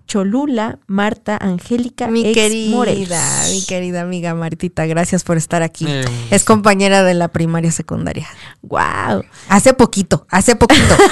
Cholula, 0.06 0.78
Marta 0.86 1.36
Angélica 1.40 2.08
Mi 2.08 2.24
ex 2.26 2.34
querida, 2.34 2.76
Morelos. 2.76 3.18
mi 3.50 3.64
querida 3.64 4.02
amiga 4.02 4.34
Martita, 4.34 4.86
gracias 4.86 5.24
por 5.24 5.36
estar 5.36 5.62
aquí. 5.62 5.86
Eh, 5.88 6.04
Es 6.30 6.44
compañera 6.44 7.02
de 7.02 7.14
la 7.14 7.28
primaria 7.28 7.72
secundaria. 7.72 8.26
Wow. 8.62 9.24
Hace 9.48 9.72
poquito, 9.74 10.26
hace 10.30 10.56
poquito. 10.56 10.96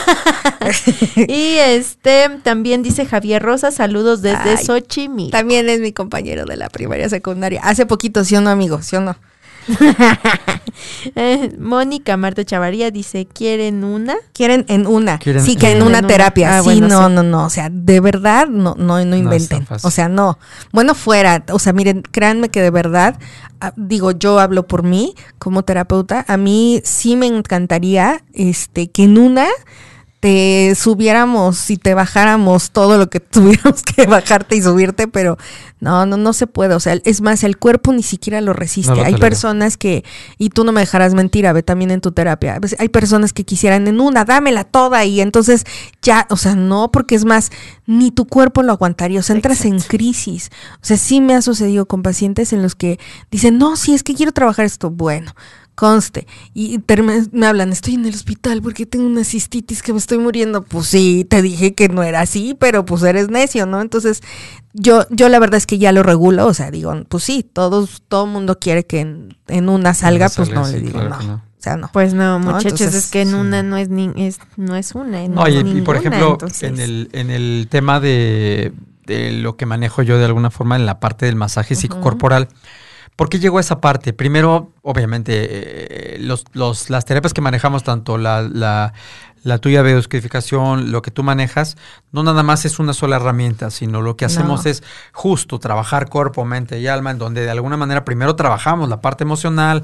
Y 1.17 1.57
este 1.59 2.29
también 2.43 2.83
dice 2.83 3.05
Javier 3.07 3.43
Rosa, 3.43 3.71
saludos 3.73 4.23
desde 4.23 4.51
Ay, 4.51 4.65
Xochimilco. 4.65 5.33
También 5.33 5.69
es 5.69 5.81
mi 5.81 5.93
compañero 5.93 6.45
de 6.45 6.57
la 6.57 6.69
primaria 6.69 7.09
secundaria. 7.09 7.61
Hace 7.65 7.85
poquito, 7.87 8.25
¿sí 8.25 8.37
o 8.37 8.41
no, 8.41 8.51
amigo? 8.51 8.81
¿Sí 8.83 8.97
o 8.97 9.01
no? 9.01 9.17
Mónica 11.59 12.17
Marta 12.17 12.45
Chavaría 12.45 12.91
dice, 12.91 13.27
¿quieren 13.27 13.85
una? 13.85 14.15
Quieren 14.33 14.65
en 14.69 14.87
una. 14.87 15.19
Quieren- 15.19 15.43
sí, 15.45 15.57
que 15.57 15.67
en 15.67 15.79
Quieren 15.79 15.83
una 15.83 15.99
en 15.99 16.05
una. 16.05 16.09
terapia. 16.15 16.59
Ah, 16.59 16.61
sí, 16.61 16.65
bueno, 16.65 16.89
no, 16.89 17.09
sí. 17.09 17.15
no, 17.15 17.23
no. 17.23 17.45
O 17.47 17.51
sea, 17.51 17.69
de 17.71 18.01
verdad, 18.01 18.49
no, 18.49 18.75
no, 18.79 19.05
no 19.05 19.17
inventen. 19.17 19.67
o 19.83 19.91
sea, 19.91 20.09
no. 20.09 20.39
Bueno, 20.73 20.95
fuera. 20.95 21.45
O 21.51 21.59
sea, 21.59 21.73
miren, 21.73 22.03
créanme 22.03 22.49
que 22.49 22.61
de 22.63 22.71
verdad, 22.71 23.19
ah, 23.61 23.73
digo, 23.77 24.13
yo 24.13 24.39
hablo 24.41 24.67
por 24.67 24.83
mí 24.83 25.15
como 25.39 25.63
terapeuta. 25.65 26.25
A 26.29 26.37
mí 26.37 26.81
sí 26.85 27.17
me 27.17 27.27
encantaría 27.27 28.23
este, 28.33 28.91
que 28.91 29.05
en 29.05 29.19
una 29.19 29.47
te 30.23 30.77
subiéramos 30.77 31.69
y 31.69 31.79
te 31.79 31.95
bajáramos 31.95 32.71
todo 32.71 32.97
lo 32.97 33.11
que 33.11 33.19
tuviéramos 33.21 33.83
que 33.83 34.07
bajarte 34.07 34.55
y 34.55 34.63
subirte, 34.63 35.09
pero 35.09 35.37
no, 35.81 36.07
no, 36.07 36.17
no 36.17 36.33
se 36.33 36.47
puede. 36.47 36.77
O 36.77 36.81
sea, 36.81 36.97
es 37.05 37.21
más, 37.23 37.43
el 37.43 37.59
cuerpo 37.59 37.93
ni 37.93 38.05
siquiera 38.05 38.41
lo 38.41 38.53
resiste. 38.53 38.93
No 38.93 38.99
lo 38.99 39.05
Hay 39.05 39.17
personas 39.17 39.77
que, 39.77 40.05
y 40.39 40.51
tú 40.51 40.63
no 40.63 40.71
me 40.71 40.81
dejarás 40.81 41.13
mentir, 41.15 41.53
ve 41.53 41.65
también 41.65 41.91
en 41.91 42.01
tu 42.01 42.13
terapia. 42.13 42.55
a 42.55 42.61
veces 42.61 42.79
Hay 42.79 42.89
personas 42.89 43.33
que 43.33 43.43
quisieran 43.43 43.89
en 43.89 44.01
una, 44.01 44.25
dámela 44.25 44.63
toda, 44.63 45.05
y 45.05 45.21
entonces 45.21 45.65
ya, 46.03 46.29
o 46.31 46.37
sea, 46.37 46.55
no, 46.55 46.93
porque 46.93 47.17
es 47.17 47.25
más, 47.25 47.51
ni 47.87 48.13
tu 48.13 48.25
cuerpo 48.29 48.63
lo 48.63 48.71
aguantaría. 48.71 49.19
O 49.19 49.25
sea, 49.25 49.35
entras 49.35 49.65
en 49.65 49.81
crisis. 49.81 50.53
O 50.75 50.85
sea, 50.85 50.99
sí 50.99 51.21
me 51.21 51.35
ha 51.35 51.43
sucedido 51.43 51.87
con 51.87 52.05
pacientes 52.05 52.53
en 52.53 52.63
los 52.63 52.77
que 52.77 53.01
dicen, 53.33 53.59
no, 53.59 53.75
sí, 53.75 53.93
es 53.93 54.05
que 54.05 54.15
quiero 54.15 54.31
trabajar 54.31 54.67
esto. 54.67 54.89
Bueno, 54.89 55.35
conste. 55.75 56.27
Y 56.55 56.81
me 57.33 57.47
hablan, 57.47 57.73
estoy 57.73 57.95
en 57.95 58.05
el 58.07 58.15
hospital 58.15 58.63
porque 58.63 58.87
tengo 58.87 59.07
una 59.07 59.25
cistitis 59.25 59.83
que 59.83 59.93
me 59.93 59.99
estoy 59.99 60.19
muriendo. 60.19 60.63
Pues 60.63 60.87
sí, 60.87 61.27
te 61.29 61.43
dije 61.43 61.75
que 61.75 61.89
no 61.89 62.03
era 62.03 62.21
así, 62.21 62.57
pero 62.59 62.85
pues 62.85 63.03
eres 63.03 63.29
necio, 63.31 63.67
¿no? 63.67 63.81
Entonces, 63.81 64.23
yo, 64.73 65.07
yo 65.11 65.29
la 65.29 65.39
verdad 65.39 65.57
es 65.59 65.67
que 65.67 65.79
ya 65.79 65.93
lo 65.93 66.03
regulo, 66.03 66.47
o 66.47 66.55
sea, 66.55 66.71
digo, 66.71 66.95
pues 67.09 67.25
sí, 67.25 67.43
todos, 67.51 68.03
todo 68.09 68.27
mundo 68.27 68.59
quiere 68.59 68.85
que 68.87 69.01
en, 69.01 69.37
en 69.49 69.69
una 69.69 69.95
salga, 69.95 70.29
pues 70.29 70.49
salga, 70.49 70.55
no, 70.63 70.67
sí, 70.67 70.73
le 70.75 70.81
digo, 70.81 70.93
claro 71.01 71.17
no. 71.21 71.23
no. 71.27 71.35
O 71.35 71.63
sea, 71.63 71.77
no. 71.77 71.91
Pues 71.93 72.13
no, 72.13 72.39
No, 72.41 72.55
muchachos, 72.55 72.81
entonces, 72.81 73.05
es 73.05 73.11
que 73.11 73.23
en 73.23 73.29
sí. 73.29 73.35
una 73.35 73.63
no 73.63 73.77
es 73.77 73.89
ni 73.89 74.11
es 74.17 74.39
no 74.57 74.75
es 74.75 74.97
una, 74.97 75.27
No, 75.29 75.47
es 75.47 75.55
y, 75.65 75.79
y 75.79 75.81
por 75.83 75.97
ejemplo, 75.97 76.33
entonces- 76.33 76.63
en 76.65 76.81
el, 76.81 77.09
en 77.13 77.31
el 77.31 77.69
tema 77.71 78.01
de, 78.01 78.73
de 79.07 79.31
lo 79.31 79.57
que 79.57 79.65
manejo 79.65 80.03
yo 80.03 80.19
de 80.19 80.25
alguna 80.25 80.51
forma 80.51 80.75
en 80.75 80.87
la 80.87 80.99
parte 80.99 81.27
del 81.27 81.37
masaje 81.37 81.77
psicocorporal, 81.77 82.49
¿por 83.17 83.29
qué 83.29 83.39
llegó 83.39 83.59
a 83.59 83.61
esa 83.61 83.81
parte? 83.81 84.13
Primero, 84.13 84.73
obviamente, 84.83 86.15
eh, 86.15 86.19
los, 86.21 86.45
los, 86.53 86.91
las 86.91 87.05
terapias 87.05 87.35
que 87.35 87.41
manejamos, 87.41 87.83
tanto 87.83 88.19
la, 88.19 88.43
la, 88.43 88.93
la 89.43 89.59
tuya 89.59 89.83
lo 89.83 91.03
que 91.03 91.11
tú 91.11 91.23
manejas, 91.23 91.77
no 92.13 92.23
nada 92.23 92.43
más 92.43 92.65
es 92.65 92.79
una 92.79 92.93
sola 92.93 93.17
herramienta, 93.17 93.71
sino 93.71 94.01
lo 94.03 94.17
que 94.17 94.25
hacemos 94.25 94.65
No. 94.65 94.71
es 94.71 94.83
justo 95.13 95.59
trabajar 95.59 96.09
cuerpo, 96.09 96.45
mente 96.45 96.81
y 96.81 96.87
alma, 96.87 97.11
en 97.11 97.19
donde 97.19 97.43
de 97.43 97.51
alguna 97.51 97.77
manera 97.77 98.05
primero 98.05 98.37
trabajamos 98.37 98.89
la 98.89 99.01
parte 99.01 99.25
emocional, 99.25 99.83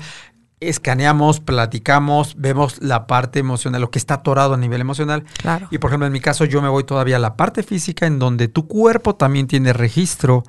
escaneamos, 0.61 1.41
platicamos, 1.41 2.35
vemos 2.37 2.83
la 2.83 3.07
parte 3.07 3.39
emocional, 3.39 3.81
lo 3.81 3.91
que 3.91 3.99
está 3.99 4.15
atorado 4.15 4.55
a 4.55 4.57
nivel 4.57 4.81
emocional. 4.81 5.25
Claro. 5.41 5.69
Y 5.71 5.79
por 5.79 5.91
ejemplo, 5.91 6.07
en 6.07 6.13
mi 6.13 6.21
caso, 6.21 6.45
yo 6.45 6.61
me 6.63 6.69
voy 6.69 6.85
todavía 6.85 7.17
a 7.17 7.21
la 7.21 7.37
parte 7.37 7.63
física, 7.63 8.07
en 8.07 8.19
donde 8.19 8.49
tu 8.49 8.67
cuerpo 8.67 9.15
también 9.15 9.47
tiene 9.47 9.73
registro 9.73 10.43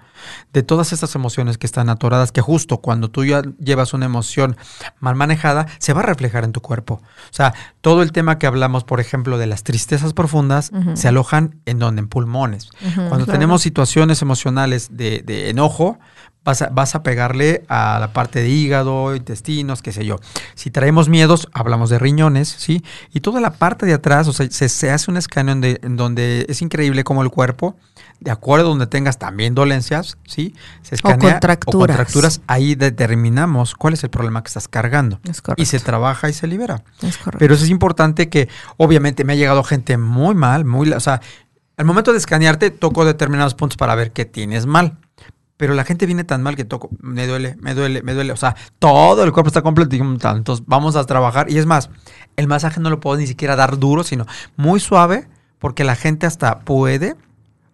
de 0.53 0.63
todas 0.63 0.93
estas 0.93 1.15
emociones 1.15 1.57
que 1.57 1.65
están 1.65 1.89
atoradas, 1.89 2.32
que 2.32 2.41
justo 2.41 2.78
cuando 2.78 3.09
tú 3.09 3.26
ya 3.26 3.41
llevas 3.59 3.93
una 3.93 4.05
emoción 4.05 4.57
mal 4.99 5.15
manejada, 5.15 5.67
se 5.80 5.93
va 5.93 6.01
a 6.01 6.03
reflejar 6.03 6.43
en 6.43 6.51
tu 6.51 6.61
cuerpo. 6.61 7.01
O 7.03 7.34
sea, 7.34 7.53
todo 7.82 8.01
el 8.01 8.11
tema 8.11 8.38
que 8.38 8.47
hablamos, 8.47 8.84
por 8.84 8.99
ejemplo, 8.99 9.38
de 9.38 9.47
las 9.47 9.63
tristezas 9.63 10.13
profundas, 10.13 10.72
se 10.93 11.07
alojan 11.07 11.59
en 11.65 11.80
donde, 11.80 12.01
en 12.01 12.07
pulmones. 12.07 12.70
cuando 13.09 13.26
tenemos 13.26 13.61
situaciones 13.61 14.22
emocionales 14.22 14.89
de, 14.91 15.22
de 15.26 15.49
enojo, 15.49 15.99
vas 16.72 16.95
a, 16.95 17.04
pegarle 17.04 17.64
a 17.68 17.97
la 18.00 18.14
parte 18.14 18.41
de 18.41 18.50
hígado, 18.50 19.16
intestinos, 19.16 19.82
qué 19.82 19.91
sé 19.91 20.06
yo. 20.06 20.18
Si 20.56 20.72
traemos 20.72 21.10
miedos, 21.10 21.47
hablamos 21.54 21.89
de 21.89 22.00
riñones, 22.00 22.47
¿sí? 22.50 22.84
Y 23.14 23.20
toda 23.20 23.39
la 23.39 23.52
parte 23.52 23.86
de 23.86 23.93
atrás, 23.93 24.28
o 24.28 24.34
sea, 24.34 24.50
se, 24.50 24.91
hace 24.91 25.12
un 25.12 25.18
escaneo 25.18 25.56
en, 25.62 25.95
donde 25.95 26.45
es 26.50 26.62
increíble 26.62 27.04
cómo 27.04 27.24
el 27.24 27.30
cuerpo, 27.30 27.76
de 28.20 28.32
acuerdo 28.32 28.66
a 28.66 28.70
donde 28.70 28.88
tengas 28.88 29.18
también 29.18 29.56
dolencias, 29.56 30.18
¿sí? 30.26 30.54
Se 30.82 30.95
escanea. 30.95 31.18
O 31.18 31.32
contracturas. 31.32 31.76
O 31.76 31.80
contracturas, 31.80 32.41
ahí 32.47 32.76
determinamos 32.76 33.76
cuál 33.76 33.93
es 33.93 34.04
el 34.04 34.10
problema 34.10 34.43
que 34.43 34.47
estás 34.47 34.68
cargando. 34.68 35.20
Es 35.30 35.41
correcto. 35.41 35.62
Y 35.62 35.66
se 35.66 35.80
trabaja 35.80 36.30
y 36.30 36.34
se 36.34 36.47
libera. 36.47 36.84
Es 37.02 37.18
correcto. 37.18 37.39
Pero 37.39 37.54
eso 37.54 37.64
es 37.64 37.70
importante 37.70 38.30
que, 38.30 38.50
obviamente, 38.78 39.24
me 39.24 39.34
ha 39.34 39.36
llegado 39.36 39.64
gente 39.64 39.97
muy 39.97 40.36
mal, 40.36 40.66
muy, 40.66 40.91
o 40.91 41.00
sea, 41.00 41.22
al 41.78 41.86
momento 41.86 42.12
de 42.12 42.18
escanearte, 42.18 42.72
toco 42.72 43.06
determinados 43.06 43.56
puntos 43.56 43.78
para 43.78 43.95
ver 43.95 44.12
qué 44.12 44.26
tienes 44.26 44.66
mal 44.66 44.97
pero 45.60 45.74
la 45.74 45.84
gente 45.84 46.05
viene 46.05 46.24
tan 46.24 46.41
mal 46.41 46.55
que 46.55 46.64
toco, 46.64 46.89
me 47.01 47.28
duele, 47.28 47.57
me 47.60 47.76
duele, 47.76 48.01
me 48.01 48.14
duele. 48.14 48.32
O 48.32 48.38
sea, 48.38 48.55
todo 48.80 49.26
el 49.26 49.34
cuerpo 49.34 49.49
está 49.49 49.62
completo. 49.62 49.93
Entonces 49.93 50.66
vamos 50.66 50.95
a 50.95 51.03
trabajar. 51.03 51.51
Y 51.51 51.57
es 51.57 51.66
más, 51.66 51.89
el 52.38 52.47
masaje 52.47 52.80
no 52.80 52.89
lo 52.89 53.01
puedo 53.01 53.18
ni 53.18 53.28
siquiera 53.28 53.57
dar 53.57 53.78
duro, 53.78 54.05
sino 54.05 54.26
muy 54.55 54.80
suave, 54.80 55.28
porque 55.60 55.84
la 55.84 55.97
gente 55.97 56.26
hasta 56.26 56.60
puede 56.60 57.18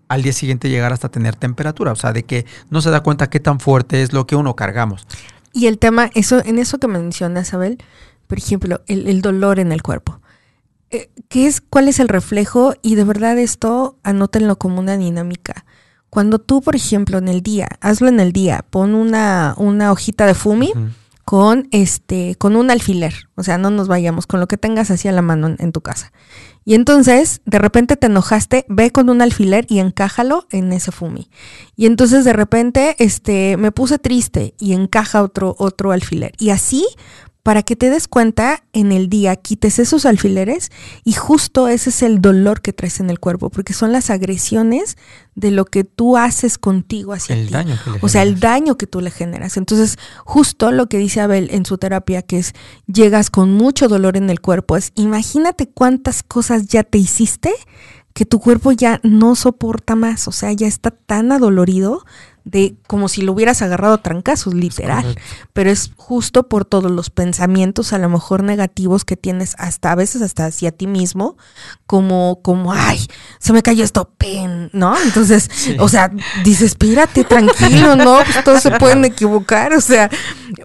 al 0.07 0.23
día 0.23 0.33
siguiente 0.33 0.67
llegar 0.67 0.93
hasta 0.93 1.09
tener 1.09 1.36
temperatura. 1.36 1.91
O 1.91 1.95
sea, 1.95 2.11
de 2.11 2.23
que 2.23 2.47
no 2.71 2.81
se 2.81 2.89
da 2.89 3.03
cuenta 3.03 3.29
qué 3.29 3.39
tan 3.39 3.59
fuerte 3.59 4.01
es 4.01 4.13
lo 4.13 4.25
que 4.25 4.36
uno 4.36 4.55
cargamos. 4.55 5.05
Y 5.53 5.67
el 5.67 5.77
tema, 5.77 6.09
eso, 6.15 6.41
en 6.43 6.57
eso 6.57 6.79
que 6.79 6.88
mencionas, 6.88 7.53
Abel, 7.53 7.77
por 8.25 8.39
ejemplo, 8.39 8.81
el, 8.88 9.21
dolor 9.21 9.59
en 9.59 9.71
el 9.71 9.83
cuerpo. 9.83 10.21
Eh, 10.89 11.11
¿qué 11.29 11.45
es, 11.45 11.61
¿Cuál 11.61 11.88
es 11.88 11.99
el 11.99 12.07
reflejo? 12.07 12.73
Y 12.81 12.95
de 12.95 13.03
verdad 13.03 13.38
esto 13.38 13.99
anótenlo 14.01 14.57
como 14.57 14.79
una 14.79 14.97
dinámica 14.97 15.65
cuando 16.16 16.39
tú, 16.39 16.61
por 16.61 16.78
ejemplo, 16.78 17.18
en 17.18 17.28
el 17.28 17.41
día, 17.41 17.68
hazlo 17.82 18.07
en 18.07 18.22
el 18.22 18.32
día, 18.32 18.63
pon 18.70 18.95
una, 18.95 19.53
una 19.57 19.91
hojita 19.91 20.26
de 20.26 20.34
fumi 20.34 20.72
con 21.26 21.68
este, 21.72 22.36
con 22.38 22.55
un 22.55 22.72
alfiler. 22.72 23.28
O 23.36 23.43
sea, 23.43 23.57
no 23.57 23.70
nos 23.70 23.89
vayamos 23.89 24.26
con 24.26 24.39
lo 24.39 24.47
que 24.47 24.55
tengas 24.55 24.91
así 24.91 25.09
a 25.09 25.11
la 25.11 25.22
mano 25.22 25.53
en, 25.59 25.72
tu 25.74 25.82
casa. 25.82 26.13
Y 26.63 26.74
entonces, 26.74 27.41
de 27.43 27.59
repente 27.59 27.97
te 27.97 28.07
enojaste, 28.07 28.66
ve 28.70 28.91
con 28.91 29.09
un 29.09 29.22
alfiler 29.22 29.66
y 29.68 29.80
encájalo 29.80 30.47
en 30.51 30.72
ese 30.72 30.93
fumi. 30.93 31.30
Y 31.76 31.86
entonces 31.86 32.24
de 32.24 32.32
repente, 32.32 32.95
este, 32.99 33.57
me 33.57 33.74
puse 33.74 33.99
triste 33.99 34.53
y 34.57 34.72
encaja 34.72 35.22
otro, 35.22 35.53
otro 35.59 35.91
alfiler. 35.91 36.32
Y 36.39 36.51
así 36.51 36.88
para 37.45 37.61
que 37.61 37.75
te 37.75 37.91
des 37.91 38.07
cuenta 38.07 38.63
en 38.73 38.91
el 38.91 39.07
día, 39.07 39.35
quites 39.35 39.77
esos 39.77 40.07
alfileres 40.07 40.71
y 41.03 41.13
justo 41.13 41.67
ese 41.67 41.91
es 41.91 42.01
el 42.01 42.19
dolor 42.19 42.63
que 42.63 42.73
traes 42.73 42.99
en 42.99 43.11
el 43.11 43.19
cuerpo, 43.19 43.51
porque 43.51 43.73
son 43.73 43.91
las 43.91 44.09
agresiones 44.09 44.97
de 45.35 45.51
lo 45.51 45.65
que 45.65 45.83
tú 45.83 46.17
haces 46.17 46.57
contigo 46.57 47.13
hacia 47.13 47.35
el 47.35 47.51
Daño 47.51 47.77
que 47.83 47.91
le 47.91 47.99
o 48.01 48.09
sea, 48.09 48.23
el 48.23 48.39
daño 48.39 48.79
que 48.79 48.87
tú 48.87 48.99
le 48.99 49.11
generas. 49.11 49.57
Entonces, 49.57 49.97
justo 50.23 50.71
lo 50.71 50.87
que 50.89 50.97
dice 50.97 51.21
Abel 51.21 51.49
en 51.51 51.67
su 51.67 51.77
terapia, 51.77 52.23
que 52.23 52.39
es 52.39 52.53
llegas 52.87 53.29
con 53.29 53.53
mucho 53.53 53.89
dolor 53.89 54.17
en 54.17 54.31
el 54.31 54.41
cuerpo, 54.41 54.75
es 54.75 54.91
imagínate 54.95 55.69
cuántas 55.69 56.23
cosas 56.23 56.65
ya 56.65 56.81
te 56.81 56.97
hiciste 56.97 57.53
que 58.15 58.25
tu 58.25 58.39
cuerpo 58.39 58.71
ya 58.71 58.99
no 59.03 59.35
soporta 59.35 59.93
más, 59.93 60.27
o 60.27 60.31
sea, 60.31 60.51
ya 60.51 60.65
está 60.65 60.89
tan 60.89 61.31
adolorido 61.31 62.05
de 62.45 62.75
como 62.87 63.09
si 63.09 63.23
lo 63.23 63.33
hubieras 63.33 63.63
agarrado 63.63 63.95
a 63.95 64.01
trancazos, 64.01 64.53
literal. 64.53 65.17
Pero 65.51 65.71
es 65.71 65.91
justo 65.95 66.47
por 66.47 66.63
todos 66.63 66.91
los 66.91 67.09
pensamientos, 67.09 67.91
a 67.91 67.97
lo 67.97 68.07
mejor 68.07 68.43
negativos 68.43 69.03
que 69.03 69.17
tienes 69.17 69.55
hasta 69.57 69.91
a 69.91 69.95
veces 69.95 70.21
hasta 70.21 70.45
hacia 70.45 70.71
ti 70.71 70.85
mismo, 70.85 71.37
como, 71.87 72.39
como, 72.43 72.71
ay, 72.71 73.05
se 73.39 73.51
me 73.51 73.63
cayó 73.63 73.83
esto, 73.83 74.11
pen, 74.17 74.69
¿no? 74.73 74.95
Entonces, 75.01 75.49
o 75.79 75.89
sea, 75.89 76.11
dices, 76.43 76.71
espírate, 76.71 77.23
tranquilo, 77.23 77.95
¿no? 77.95 78.19
Pues 78.23 78.43
todos 78.43 78.61
se 78.61 78.71
pueden 78.79 79.03
equivocar, 79.05 79.73
o 79.73 79.81
sea, 79.81 80.11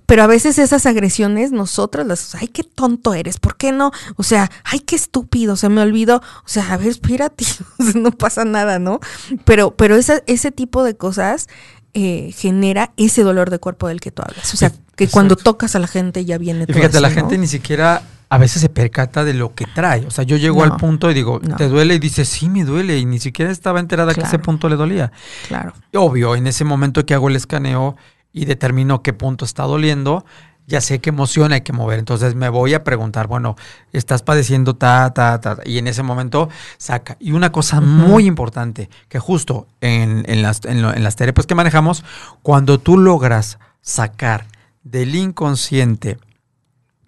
pero 0.07 0.23
a 0.23 0.27
veces 0.27 0.59
esas 0.59 0.87
agresiones, 0.87 1.53
nosotros 1.53 2.07
las, 2.07 2.35
ay, 2.35 2.49
qué 2.49 2.63
tonto 2.63 3.15
eres, 3.15 3.39
¿por 3.39 3.57
qué 3.57 3.73
no? 3.73 3.93
O 4.17 4.23
sea, 4.23 4.51
ay, 4.65 4.81
qué 4.81 4.97
estúpido, 4.97 5.57
se 5.57 5.69
me 5.69 5.81
olvidó, 5.81 6.17
o 6.17 6.49
sea, 6.49 6.73
a 6.73 6.77
ver, 6.77 6.89
espérate, 6.89 7.45
no 7.95 8.13
pasa 8.13 8.45
nada, 8.45 8.79
¿no? 8.79 9.01
Pero, 9.45 9.73
pero 9.73 9.97
esa, 9.97 10.23
ese 10.27 10.53
tipo 10.53 10.85
de 10.85 10.97
cosas 10.97 11.49
eh, 11.93 12.33
genera 12.37 12.93
ese 12.97 13.23
dolor 13.23 13.51
de 13.51 13.59
cuerpo 13.59 13.89
del 13.89 14.01
que 14.01 14.11
tú 14.11 14.23
hablas. 14.23 14.55
O 14.55 14.57
sea, 14.57 14.73
que 14.95 15.09
cuando 15.09 15.37
tocas 15.37 15.75
a 15.75 15.79
la 15.79 15.89
gente 15.89 16.25
ya 16.25 16.39
viene 16.39 16.67
y 16.69 16.73
Fíjate, 16.73 17.01
la 17.01 17.11
gente 17.11 17.37
ni 17.37 17.47
siquiera 17.47 18.03
a 18.29 18.39
veces 18.39 18.63
se 18.63 18.69
percata 18.69 19.25
de 19.25 19.35
lo 19.35 19.57
que 19.57 19.67
trae. 19.75 20.07
O 20.07 20.11
sea, 20.13 20.23
yo 20.23 20.37
llego 20.37 20.63
al 20.63 20.77
punto 20.77 21.11
y 21.11 21.15
digo, 21.15 21.41
¿te 21.41 21.69
duele? 21.69 21.97
Y 21.97 21.99
dice, 21.99 22.25
sí, 22.25 22.49
me 22.49 22.65
duele. 22.65 22.97
Y 22.97 23.05
ni 23.05 23.19
siquiera 23.19 23.51
estaba 23.51 23.81
enterada 23.81 24.15
que 24.15 24.21
ese 24.21 24.39
punto 24.39 24.69
le 24.69 24.77
dolía. 24.77 25.11
Claro. 25.49 25.73
Obvio, 25.95 26.37
en 26.37 26.47
ese 26.47 26.65
momento 26.65 27.05
que 27.05 27.15
hago 27.15 27.29
el 27.29 27.35
escaneo 27.35 27.97
y 28.33 28.45
determino 28.45 29.03
qué 29.03 29.13
punto 29.13 29.45
está 29.45 29.65
doliendo, 29.65 30.25
ya 30.71 30.81
sé 30.81 31.01
qué 31.01 31.11
emoción 31.11 31.53
hay 31.53 31.63
que 31.63 31.73
mover. 31.73 31.99
Entonces 31.99 32.35
me 32.35 32.49
voy 32.49 32.75
a 32.75 32.85
preguntar, 32.85 33.27
bueno, 33.27 33.57
estás 33.93 34.23
padeciendo 34.23 34.77
ta, 34.77 35.13
ta, 35.13 35.41
ta, 35.41 35.59
y 35.65 35.79
en 35.79 35.89
ese 35.89 36.03
momento 36.03 36.49
saca. 36.79 37.17
Y 37.19 37.33
una 37.33 37.53
cosa 37.53 37.81
muy 37.81 38.27
importante, 38.27 38.89
que 39.09 39.19
justo 39.19 39.67
en, 39.81 40.25
las, 40.43 40.65
en, 40.65 40.83
las 41.03 41.17
terapias 41.17 41.47
que 41.47 41.55
manejamos, 41.55 42.05
cuando 42.43 42.79
tú 42.79 42.97
logras 42.97 43.59
sacar 43.83 44.47
del 44.85 45.15
inconsciente, 45.15 46.19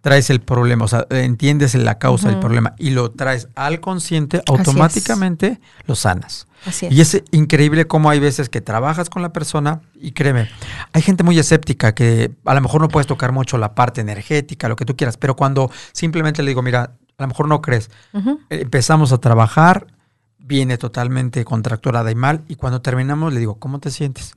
traes 0.02 0.30
el 0.30 0.40
problema, 0.40 0.84
o 0.84 0.88
sea, 0.88 1.06
entiendes 1.10 1.74
la 1.76 1.98
causa 1.98 2.28
del 2.28 2.40
problema 2.40 2.74
y 2.76 2.90
lo 2.90 3.12
traes 3.12 3.48
al 3.54 3.80
consciente, 3.80 4.42
automáticamente 4.46 5.60
lo 5.86 5.94
sanas. 5.94 6.48
Y 6.90 7.00
es 7.00 7.22
increíble 7.30 7.86
cómo 7.86 8.10
hay 8.10 8.20
veces 8.20 8.48
que 8.48 8.60
trabajas 8.60 9.08
con 9.08 9.22
la 9.22 9.32
persona 9.32 9.80
y 9.94 10.12
créeme, 10.12 10.48
hay 10.92 11.02
gente 11.02 11.22
muy 11.22 11.38
escéptica 11.38 11.94
que 11.94 12.32
a 12.44 12.54
lo 12.54 12.60
mejor 12.60 12.80
no 12.80 12.88
puedes 12.88 13.06
tocar 13.06 13.32
mucho 13.32 13.58
la 13.58 13.74
parte 13.74 14.00
energética, 14.00 14.68
lo 14.68 14.76
que 14.76 14.84
tú 14.84 14.96
quieras, 14.96 15.16
pero 15.16 15.36
cuando 15.36 15.70
simplemente 15.92 16.42
le 16.42 16.50
digo, 16.50 16.62
mira, 16.62 16.82
a 16.82 17.22
lo 17.22 17.28
mejor 17.28 17.46
no 17.46 17.62
crees, 17.62 17.88
empezamos 18.50 19.12
a 19.12 19.18
trabajar, 19.18 19.86
viene 20.38 20.78
totalmente 20.78 21.44
contracturada 21.44 22.10
y 22.10 22.16
mal, 22.16 22.42
y 22.48 22.56
cuando 22.56 22.82
terminamos 22.82 23.32
le 23.32 23.38
digo, 23.38 23.60
¿cómo 23.60 23.78
te 23.78 23.92
sientes? 23.92 24.34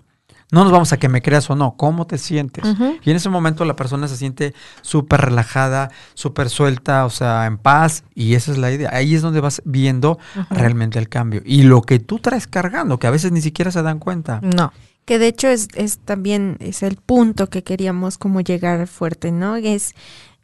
No 0.51 0.63
nos 0.63 0.71
vamos 0.71 0.93
a 0.93 0.97
que 0.97 1.09
me 1.09 1.21
creas 1.21 1.49
o 1.49 1.55
no, 1.55 1.75
¿cómo 1.75 2.05
te 2.05 2.17
sientes? 2.17 2.63
Y 3.03 3.09
en 3.09 3.17
ese 3.17 3.29
momento 3.29 3.65
la 3.65 3.75
persona 3.75 4.07
se 4.07 4.15
siente 4.15 4.53
súper 4.81 5.21
relajada, 5.21 5.89
súper 6.13 6.49
suelta, 6.49 7.05
o 7.05 7.09
sea, 7.09 7.45
en 7.47 7.57
paz, 7.57 8.03
y 8.13 8.35
esa 8.35 8.51
es 8.51 8.57
la 8.57 8.71
idea. 8.71 8.89
Ahí 8.93 9.15
es 9.15 9.21
donde 9.21 9.41
vas 9.41 9.61
viendo 9.65 10.19
realmente 10.51 10.99
el 10.99 11.09
cambio. 11.09 11.41
Y 11.45 11.63
lo 11.63 11.81
que 11.81 11.99
tú 11.99 12.19
traes 12.19 12.47
cargando, 12.47 12.99
que 12.99 13.07
a 13.07 13.11
veces 13.11 13.31
ni 13.31 13.41
siquiera 13.41 13.71
se 13.71 13.81
dan 13.81 13.99
cuenta. 13.99 14.39
No. 14.43 14.71
Que 15.05 15.19
de 15.19 15.27
hecho 15.27 15.47
es, 15.47 15.67
es 15.75 15.99
también, 15.99 16.57
es 16.59 16.83
el 16.83 16.97
punto 16.97 17.49
que 17.49 17.63
queríamos 17.63 18.17
como 18.17 18.41
llegar 18.41 18.87
fuerte, 18.87 19.31
¿no? 19.31 19.55
Es 19.55 19.93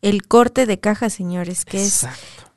el 0.01 0.27
corte 0.27 0.65
de 0.65 0.79
caja, 0.79 1.09
señores, 1.09 1.65
que 1.65 1.83
es, 1.83 2.07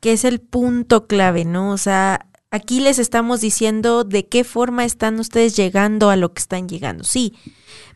que 0.01 0.13
es 0.13 0.25
el 0.25 0.41
punto 0.41 1.07
clave, 1.07 1.45
¿no? 1.45 1.71
O 1.71 1.79
sea, 1.79 2.27
Aquí 2.55 2.79
les 2.79 3.01
estamos 3.01 3.41
diciendo 3.41 4.05
de 4.05 4.29
qué 4.29 4.45
forma 4.45 4.85
están 4.85 5.19
ustedes 5.19 5.57
llegando 5.57 6.09
a 6.09 6.15
lo 6.15 6.33
que 6.33 6.39
están 6.39 6.69
llegando. 6.69 7.03
Sí, 7.03 7.35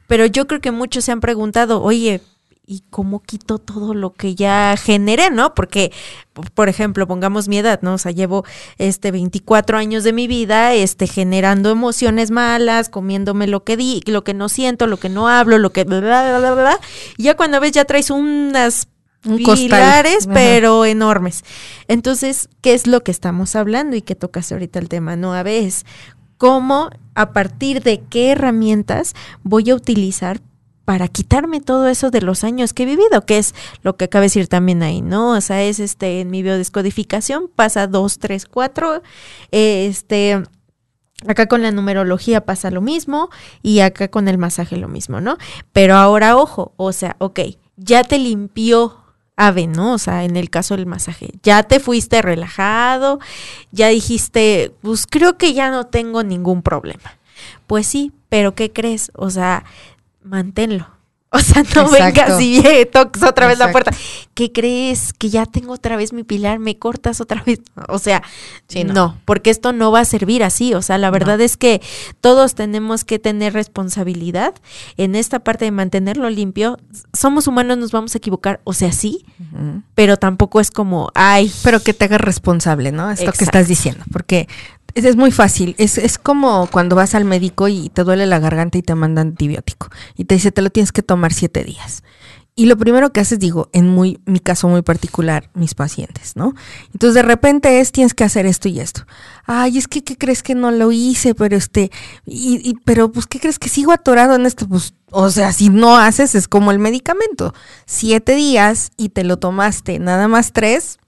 pero 0.08 0.26
yo 0.26 0.48
creo 0.48 0.60
que 0.60 0.72
muchos 0.72 1.04
se 1.04 1.12
han 1.12 1.20
preguntado, 1.20 1.80
oye, 1.80 2.22
¿y 2.66 2.82
cómo 2.90 3.22
quito 3.22 3.60
todo 3.60 3.94
lo 3.94 4.14
que 4.14 4.34
ya 4.34 4.74
generé, 4.76 5.30
no? 5.30 5.54
Porque, 5.54 5.92
por 6.54 6.68
ejemplo, 6.68 7.06
pongamos 7.06 7.46
mi 7.46 7.58
edad, 7.58 7.78
¿no? 7.82 7.94
O 7.94 7.98
sea, 7.98 8.10
llevo 8.10 8.44
este 8.78 9.12
24 9.12 9.78
años 9.78 10.02
de 10.02 10.12
mi 10.12 10.26
vida 10.26 10.74
este 10.74 11.06
generando 11.06 11.70
emociones 11.70 12.32
malas, 12.32 12.88
comiéndome 12.88 13.46
lo 13.46 13.62
que 13.62 13.76
di, 13.76 14.02
lo 14.06 14.24
que 14.24 14.34
no 14.34 14.48
siento, 14.48 14.88
lo 14.88 14.96
que 14.96 15.08
no 15.08 15.28
hablo, 15.28 15.58
lo 15.58 15.70
que 15.70 15.84
bla 15.84 16.00
bla 16.00 16.36
bla 16.40 16.54
bla. 16.54 16.80
Y 17.16 17.22
ya 17.22 17.36
cuando 17.36 17.60
ves 17.60 17.70
ya 17.70 17.84
traes 17.84 18.10
unas 18.10 18.88
un 19.24 19.36
pilares, 19.38 20.28
pero 20.32 20.84
enormes. 20.84 21.44
Entonces, 21.88 22.48
¿qué 22.60 22.74
es 22.74 22.86
lo 22.86 23.02
que 23.02 23.10
estamos 23.10 23.56
hablando 23.56 23.96
y 23.96 24.02
que 24.02 24.14
tocas 24.14 24.52
ahorita 24.52 24.78
el 24.78 24.88
tema? 24.88 25.16
No, 25.16 25.34
a 25.34 25.42
veces, 25.42 25.86
¿cómo, 26.36 26.90
a 27.14 27.32
partir 27.32 27.82
de 27.82 28.00
qué 28.08 28.30
herramientas 28.30 29.14
voy 29.42 29.70
a 29.70 29.74
utilizar 29.74 30.40
para 30.84 31.08
quitarme 31.08 31.60
todo 31.60 31.86
eso 31.88 32.10
de 32.10 32.22
los 32.22 32.44
años 32.44 32.72
que 32.72 32.84
he 32.84 32.86
vivido, 32.86 33.26
que 33.26 33.36
es 33.36 33.54
lo 33.82 33.98
que 33.98 34.06
acaba 34.06 34.22
de 34.22 34.26
decir 34.26 34.48
también 34.48 34.82
ahí, 34.82 35.02
¿no? 35.02 35.32
O 35.32 35.40
sea, 35.42 35.62
es 35.62 35.80
este, 35.80 36.20
en 36.20 36.30
mi 36.30 36.42
biodescodificación 36.42 37.50
pasa 37.54 37.86
dos, 37.86 38.18
tres, 38.18 38.46
cuatro, 38.46 39.02
este, 39.50 40.42
acá 41.26 41.46
con 41.46 41.60
la 41.60 41.72
numerología 41.72 42.46
pasa 42.46 42.70
lo 42.70 42.80
mismo 42.80 43.28
y 43.62 43.80
acá 43.80 44.08
con 44.08 44.28
el 44.28 44.38
masaje 44.38 44.78
lo 44.78 44.88
mismo, 44.88 45.20
¿no? 45.20 45.36
Pero 45.74 45.94
ahora, 45.94 46.38
ojo, 46.38 46.72
o 46.78 46.92
sea, 46.92 47.16
ok, 47.18 47.40
ya 47.76 48.02
te 48.02 48.18
limpió 48.18 48.96
ave, 49.38 49.68
¿no? 49.68 49.94
O 49.94 49.98
sea, 49.98 50.24
en 50.24 50.36
el 50.36 50.50
caso 50.50 50.76
del 50.76 50.84
masaje. 50.84 51.30
Ya 51.42 51.62
te 51.62 51.80
fuiste 51.80 52.20
relajado, 52.20 53.20
ya 53.70 53.88
dijiste, 53.88 54.74
pues 54.82 55.06
creo 55.06 55.38
que 55.38 55.54
ya 55.54 55.70
no 55.70 55.84
tengo 55.84 56.22
ningún 56.24 56.60
problema. 56.60 57.16
Pues 57.66 57.86
sí, 57.86 58.12
pero 58.28 58.54
¿qué 58.54 58.72
crees? 58.72 59.10
O 59.14 59.30
sea, 59.30 59.64
manténlo. 60.22 60.97
O 61.38 61.38
sea, 61.40 61.62
no 61.62 61.82
Exacto. 61.82 61.90
vengas 61.90 62.40
y 62.40 62.66
eh, 62.66 62.86
toques 62.86 63.22
otra 63.22 63.46
vez 63.46 63.58
la 63.58 63.70
puerta. 63.70 63.90
¿Qué 64.32 64.50
crees? 64.50 65.12
Que 65.12 65.28
ya 65.28 65.44
tengo 65.44 65.74
otra 65.74 65.94
vez 65.96 66.14
mi 66.14 66.24
pilar, 66.24 66.58
me 66.58 66.78
cortas 66.78 67.20
otra 67.20 67.42
vez. 67.44 67.60
O 67.88 67.98
sea, 67.98 68.22
Sí, 68.66 68.82
no. 68.84 68.94
no. 68.94 69.18
porque 69.26 69.50
esto 69.50 69.74
no 69.74 69.92
va 69.92 70.00
a 70.00 70.04
servir 70.06 70.42
así. 70.42 70.72
O 70.72 70.80
sea, 70.80 70.96
la 70.96 71.10
verdad 71.10 71.38
es 71.42 71.58
que 71.58 71.82
todos 72.22 72.54
tenemos 72.54 73.04
que 73.04 73.18
tener 73.18 73.52
responsabilidad 73.52 74.54
en 74.96 75.14
esta 75.14 75.40
parte 75.40 75.66
de 75.66 75.70
mantenerlo 75.70 76.30
limpio. 76.30 76.78
Somos 77.12 77.46
humanos, 77.46 77.76
nos 77.76 77.92
vamos 77.92 78.14
a 78.14 78.18
equivocar. 78.18 78.60
O 78.64 78.72
sea, 78.72 78.92
sí, 78.92 79.26
pero 79.94 80.16
tampoco 80.16 80.60
es 80.60 80.70
como, 80.70 81.10
ay, 81.14 81.52
Pero 81.62 81.80
que 81.80 81.92
te 81.92 82.06
hagas 82.06 82.22
responsable, 82.22 82.90
¿no? 82.90 83.10
Esto 83.10 83.24
que 83.24 83.28
Exacto. 83.30 83.44
estás 83.44 83.68
diciendo. 83.68 84.02
Porque 84.10 84.48
es, 84.94 85.16
muy 85.16 85.30
fácil. 85.30 85.74
Es, 85.78 85.98
es 85.98 86.18
como 86.18 86.68
cuando 86.70 86.96
vas 86.96 87.14
al 87.14 87.24
médico 87.24 87.68
y 87.68 87.88
te 87.90 88.04
duele 88.04 88.26
la 88.26 88.38
garganta 88.38 88.78
y 88.78 88.82
te 88.82 88.94
manda 88.94 89.22
antibiótico. 89.22 89.88
Y 90.16 90.24
te 90.24 90.34
dice, 90.34 90.52
te 90.52 90.62
lo 90.62 90.70
tienes 90.70 90.92
que 90.92 91.02
tomar 91.02 91.32
siete 91.32 91.64
días. 91.64 92.02
Y 92.54 92.66
lo 92.66 92.76
primero 92.76 93.12
que 93.12 93.20
haces, 93.20 93.38
digo, 93.38 93.68
en 93.72 93.86
muy, 93.86 94.18
mi 94.26 94.40
caso 94.40 94.66
muy 94.66 94.82
particular, 94.82 95.48
mis 95.54 95.74
pacientes, 95.76 96.34
¿no? 96.34 96.54
Entonces 96.92 97.14
de 97.14 97.22
repente 97.22 97.78
es, 97.78 97.92
tienes 97.92 98.14
que 98.14 98.24
hacer 98.24 98.46
esto 98.46 98.68
y 98.68 98.80
esto. 98.80 99.06
Ay, 99.46 99.78
es 99.78 99.86
que, 99.86 100.02
¿qué 100.02 100.18
crees 100.18 100.42
que 100.42 100.56
no 100.56 100.72
lo 100.72 100.90
hice? 100.90 101.36
Pero 101.36 101.56
este, 101.56 101.92
y, 102.26 102.56
y- 102.68 102.74
pero 102.84 103.12
pues, 103.12 103.28
¿qué 103.28 103.38
crees 103.38 103.60
que 103.60 103.68
sigo 103.68 103.92
atorado 103.92 104.34
en 104.34 104.44
esto? 104.44 104.66
Pues, 104.68 104.94
o 105.12 105.30
sea, 105.30 105.52
si 105.52 105.68
no 105.68 105.96
haces, 105.98 106.34
es 106.34 106.48
como 106.48 106.72
el 106.72 106.80
medicamento. 106.80 107.54
Siete 107.86 108.34
días 108.34 108.90
y 108.96 109.10
te 109.10 109.22
lo 109.22 109.36
tomaste 109.36 110.00
nada 110.00 110.26
más 110.26 110.52
tres, 110.52 110.98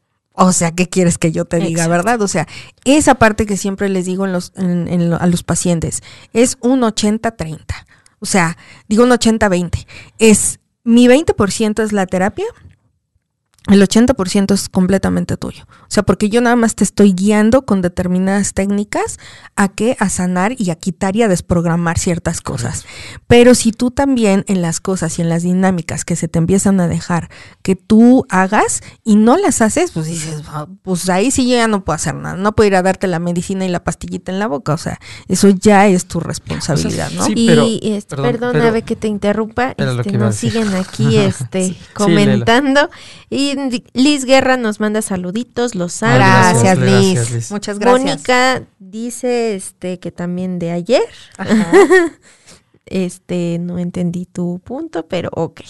o 0.46 0.52
sea, 0.52 0.72
¿qué 0.72 0.88
quieres 0.88 1.18
que 1.18 1.32
yo 1.32 1.44
te 1.44 1.56
diga, 1.58 1.84
Exacto. 1.84 1.90
verdad? 1.90 2.22
O 2.22 2.28
sea, 2.28 2.46
esa 2.84 3.14
parte 3.16 3.46
que 3.46 3.56
siempre 3.56 3.88
les 3.88 4.06
digo 4.06 4.24
en 4.26 4.32
los, 4.32 4.52
en- 4.56 4.88
en 4.88 5.12
a 5.12 5.26
los 5.26 5.42
pacientes 5.42 6.02
es 6.32 6.56
un 6.60 6.80
80-30. 6.82 7.58
O 8.20 8.26
sea, 8.26 8.56
digo 8.88 9.04
un 9.04 9.10
80-20. 9.10 9.86
Es 10.18 10.60
mi 10.84 11.06
20% 11.08 11.82
es 11.82 11.92
la 11.92 12.06
terapia, 12.06 12.46
el 13.68 13.82
80% 13.82 14.54
es 14.54 14.68
completamente 14.70 15.36
tuyo. 15.36 15.64
O 15.82 15.86
sea, 15.88 16.02
porque 16.02 16.30
yo 16.30 16.40
nada 16.40 16.56
más 16.56 16.74
te 16.74 16.82
estoy 16.82 17.12
guiando 17.12 17.66
con 17.66 17.82
determinadas 17.82 18.54
técnicas 18.54 19.18
a 19.54 19.68
qué, 19.68 19.96
a 20.00 20.08
sanar 20.08 20.54
y 20.56 20.70
a 20.70 20.76
quitar 20.76 21.14
y 21.14 21.22
a 21.22 21.28
desprogramar 21.28 21.98
ciertas 21.98 22.40
cosas. 22.40 22.84
Pero 23.26 23.54
si 23.54 23.72
tú 23.72 23.90
también 23.90 24.44
en 24.48 24.62
las 24.62 24.80
cosas 24.80 25.18
y 25.18 25.22
en 25.22 25.28
las 25.28 25.42
dinámicas 25.42 26.04
que 26.06 26.16
se 26.16 26.26
te 26.26 26.38
empiezan 26.38 26.80
a 26.80 26.88
dejar 26.88 27.28
que 27.62 27.76
tú 27.76 28.24
hagas 28.30 28.80
y 29.04 29.16
no 29.16 29.36
las 29.36 29.60
haces, 29.60 29.90
pues 29.92 30.06
dices, 30.06 30.42
"Ah, 30.48 30.66
pues 30.82 31.08
ahí 31.10 31.30
sí 31.30 31.44
yo 31.48 31.56
ya 31.56 31.68
no 31.68 31.84
puedo 31.84 31.96
hacer 31.96 32.14
nada. 32.14 32.36
No 32.36 32.52
puedo 32.56 32.68
ir 32.68 32.76
a 32.76 32.82
darte 32.82 33.08
la 33.08 33.18
medicina 33.18 33.66
y 33.66 33.68
la 33.68 33.84
pastillita 33.84 34.32
en 34.32 34.38
la 34.38 34.46
boca. 34.46 34.72
O 34.72 34.78
sea, 34.78 34.98
eso 35.28 35.48
ya 35.50 35.86
es 35.86 36.06
tu 36.06 36.18
responsabilidad, 36.18 37.10
¿no? 37.12 37.24
sí, 37.26 37.34
y 37.36 37.92
este, 37.92 38.16
perdón, 38.16 38.32
perdón, 38.32 38.52
pero- 38.54 38.68
Ave, 38.68 38.82
que 38.82 38.96
te 38.96 39.06
interrumpa, 39.08 39.72
este, 39.76 40.10
que 40.10 40.16
nos 40.18 40.34
siguen 40.36 40.74
aquí 40.74 41.16
este, 41.18 41.68
Sí, 41.68 41.78
comentando. 41.94 42.88
y 43.28 43.49
Liz 43.92 44.24
Guerra 44.24 44.56
nos 44.56 44.80
manda 44.80 45.02
saluditos, 45.02 45.74
los 45.74 46.02
Ah, 46.02 46.14
ama. 46.14 46.16
Gracias, 46.52 46.78
gracias, 46.78 46.78
Liz. 46.78 47.14
gracias, 47.14 47.30
Liz. 47.34 47.50
Muchas 47.50 47.78
gracias. 47.78 48.04
Mónica 48.04 48.62
dice 48.78 49.54
este 49.54 49.98
que 49.98 50.10
también 50.12 50.58
de 50.58 50.70
ayer. 50.72 51.02
Ajá. 51.36 51.72
Este, 52.86 53.58
no 53.60 53.78
entendí 53.78 54.26
tu 54.26 54.58
punto, 54.64 55.06
pero 55.06 55.30
ok. 55.32 55.60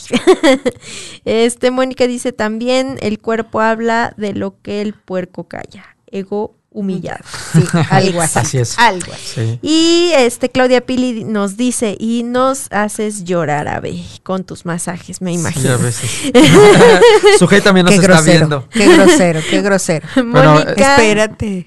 este, 1.26 1.70
Mónica 1.70 2.06
dice 2.06 2.32
también, 2.32 2.96
el 3.02 3.18
cuerpo 3.18 3.60
habla 3.60 4.14
de 4.16 4.32
lo 4.32 4.58
que 4.62 4.80
el 4.80 4.94
puerco 4.94 5.44
calla. 5.44 5.84
Ego 6.06 6.56
humillado. 6.70 7.24
Sí, 7.52 7.64
algo 7.90 8.20
así. 8.22 8.38
Así 8.38 8.58
es. 8.58 8.78
Algo 8.78 9.12
así. 9.12 9.34
Sí. 9.34 9.58
Y 9.62 10.12
este 10.14 10.50
Claudia 10.50 10.80
Pili 10.86 11.24
nos 11.24 11.56
dice, 11.56 11.96
y 11.98 12.22
nos 12.22 12.68
haces 12.70 13.24
llorar, 13.24 13.66
Ave, 13.66 14.04
con 14.22 14.44
tus 14.44 14.64
masajes, 14.64 15.20
me 15.20 15.32
Sí, 15.32 15.40
imagino. 15.40 15.72
a 15.72 15.76
veces. 15.78 16.10
Sujei 17.38 17.60
también 17.60 17.86
nos 17.86 17.92
Qué 17.94 18.00
está 18.00 18.08
grosero, 18.12 18.38
viendo. 18.38 18.68
qué 18.68 18.86
grosero, 18.96 19.40
qué 19.50 19.62
grosero. 19.62 20.08
Bueno, 20.16 20.54
Mónica, 20.54 20.96
Espérate. 20.96 21.66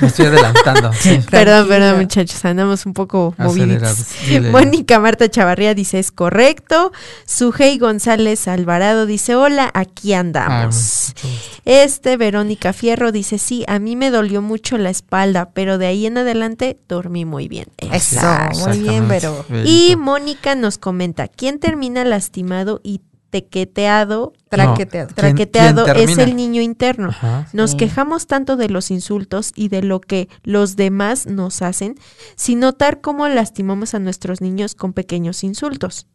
Me 0.00 0.06
estoy 0.08 0.26
adelantando. 0.26 0.92
sí. 0.98 1.20
Perdón, 1.30 1.68
perdón, 1.68 2.00
muchachos, 2.00 2.44
andamos 2.44 2.86
un 2.86 2.94
poco 2.94 3.34
movidos. 3.38 3.98
Mónica 4.50 4.98
Marta 4.98 5.28
Chavarría 5.28 5.74
dice, 5.74 5.98
es 5.98 6.10
correcto. 6.12 6.92
Sujei 7.26 7.78
González 7.78 8.48
Alvarado 8.48 9.06
dice, 9.06 9.34
hola, 9.34 9.70
aquí 9.74 10.12
Ah, 10.14 10.20
andamos. 10.20 11.14
gusto. 11.14 11.28
Este, 11.64 12.16
Verónica 12.16 12.72
Fierro 12.72 13.12
dice, 13.12 13.38
sí, 13.38 13.64
a 13.68 13.78
mí 13.78 13.94
me 13.96 14.10
dolió 14.10 14.40
mucho 14.42 14.78
la 14.78 14.90
espalda, 14.90 15.50
pero 15.52 15.78
de 15.78 15.86
ahí 15.86 16.06
en 16.06 16.18
adelante 16.18 16.78
dormí 16.88 17.24
muy 17.24 17.48
bien. 17.48 17.66
Eso, 17.78 17.94
Exacto. 17.94 18.68
muy 18.68 18.78
bien, 18.80 19.06
pero 19.08 19.44
Y. 19.64 19.96
Mónica 19.96 20.54
nos 20.54 20.78
comenta, 20.78 21.28
¿quién 21.28 21.58
termina 21.58 22.04
lastimado 22.04 22.80
y 22.82 23.00
tequeteado? 23.30 24.32
traqueteado. 24.48 25.08
¿Quién- 25.08 25.14
Traqueteado 25.16 25.84
quién 25.84 26.08
es 26.08 26.18
el 26.18 26.34
niño 26.36 26.62
interno. 26.62 27.08
Ajá. 27.10 27.46
Nos 27.52 27.72
Sí. 27.72 27.76
quejamos 27.76 28.26
tanto 28.26 28.56
de 28.56 28.68
los 28.68 28.90
insultos 28.90 29.52
y 29.54 29.68
de 29.68 29.82
lo 29.82 30.00
que 30.00 30.28
los 30.42 30.76
demás 30.76 31.26
nos 31.26 31.60
hacen, 31.62 31.96
sin 32.36 32.60
notar 32.60 33.00
cómo 33.00 33.28
lastimamos 33.28 33.94
a 33.94 33.98
nuestros 33.98 34.40
niños 34.40 34.74
con 34.74 34.92
pequeños 34.92 35.44
insultos. 35.44 36.06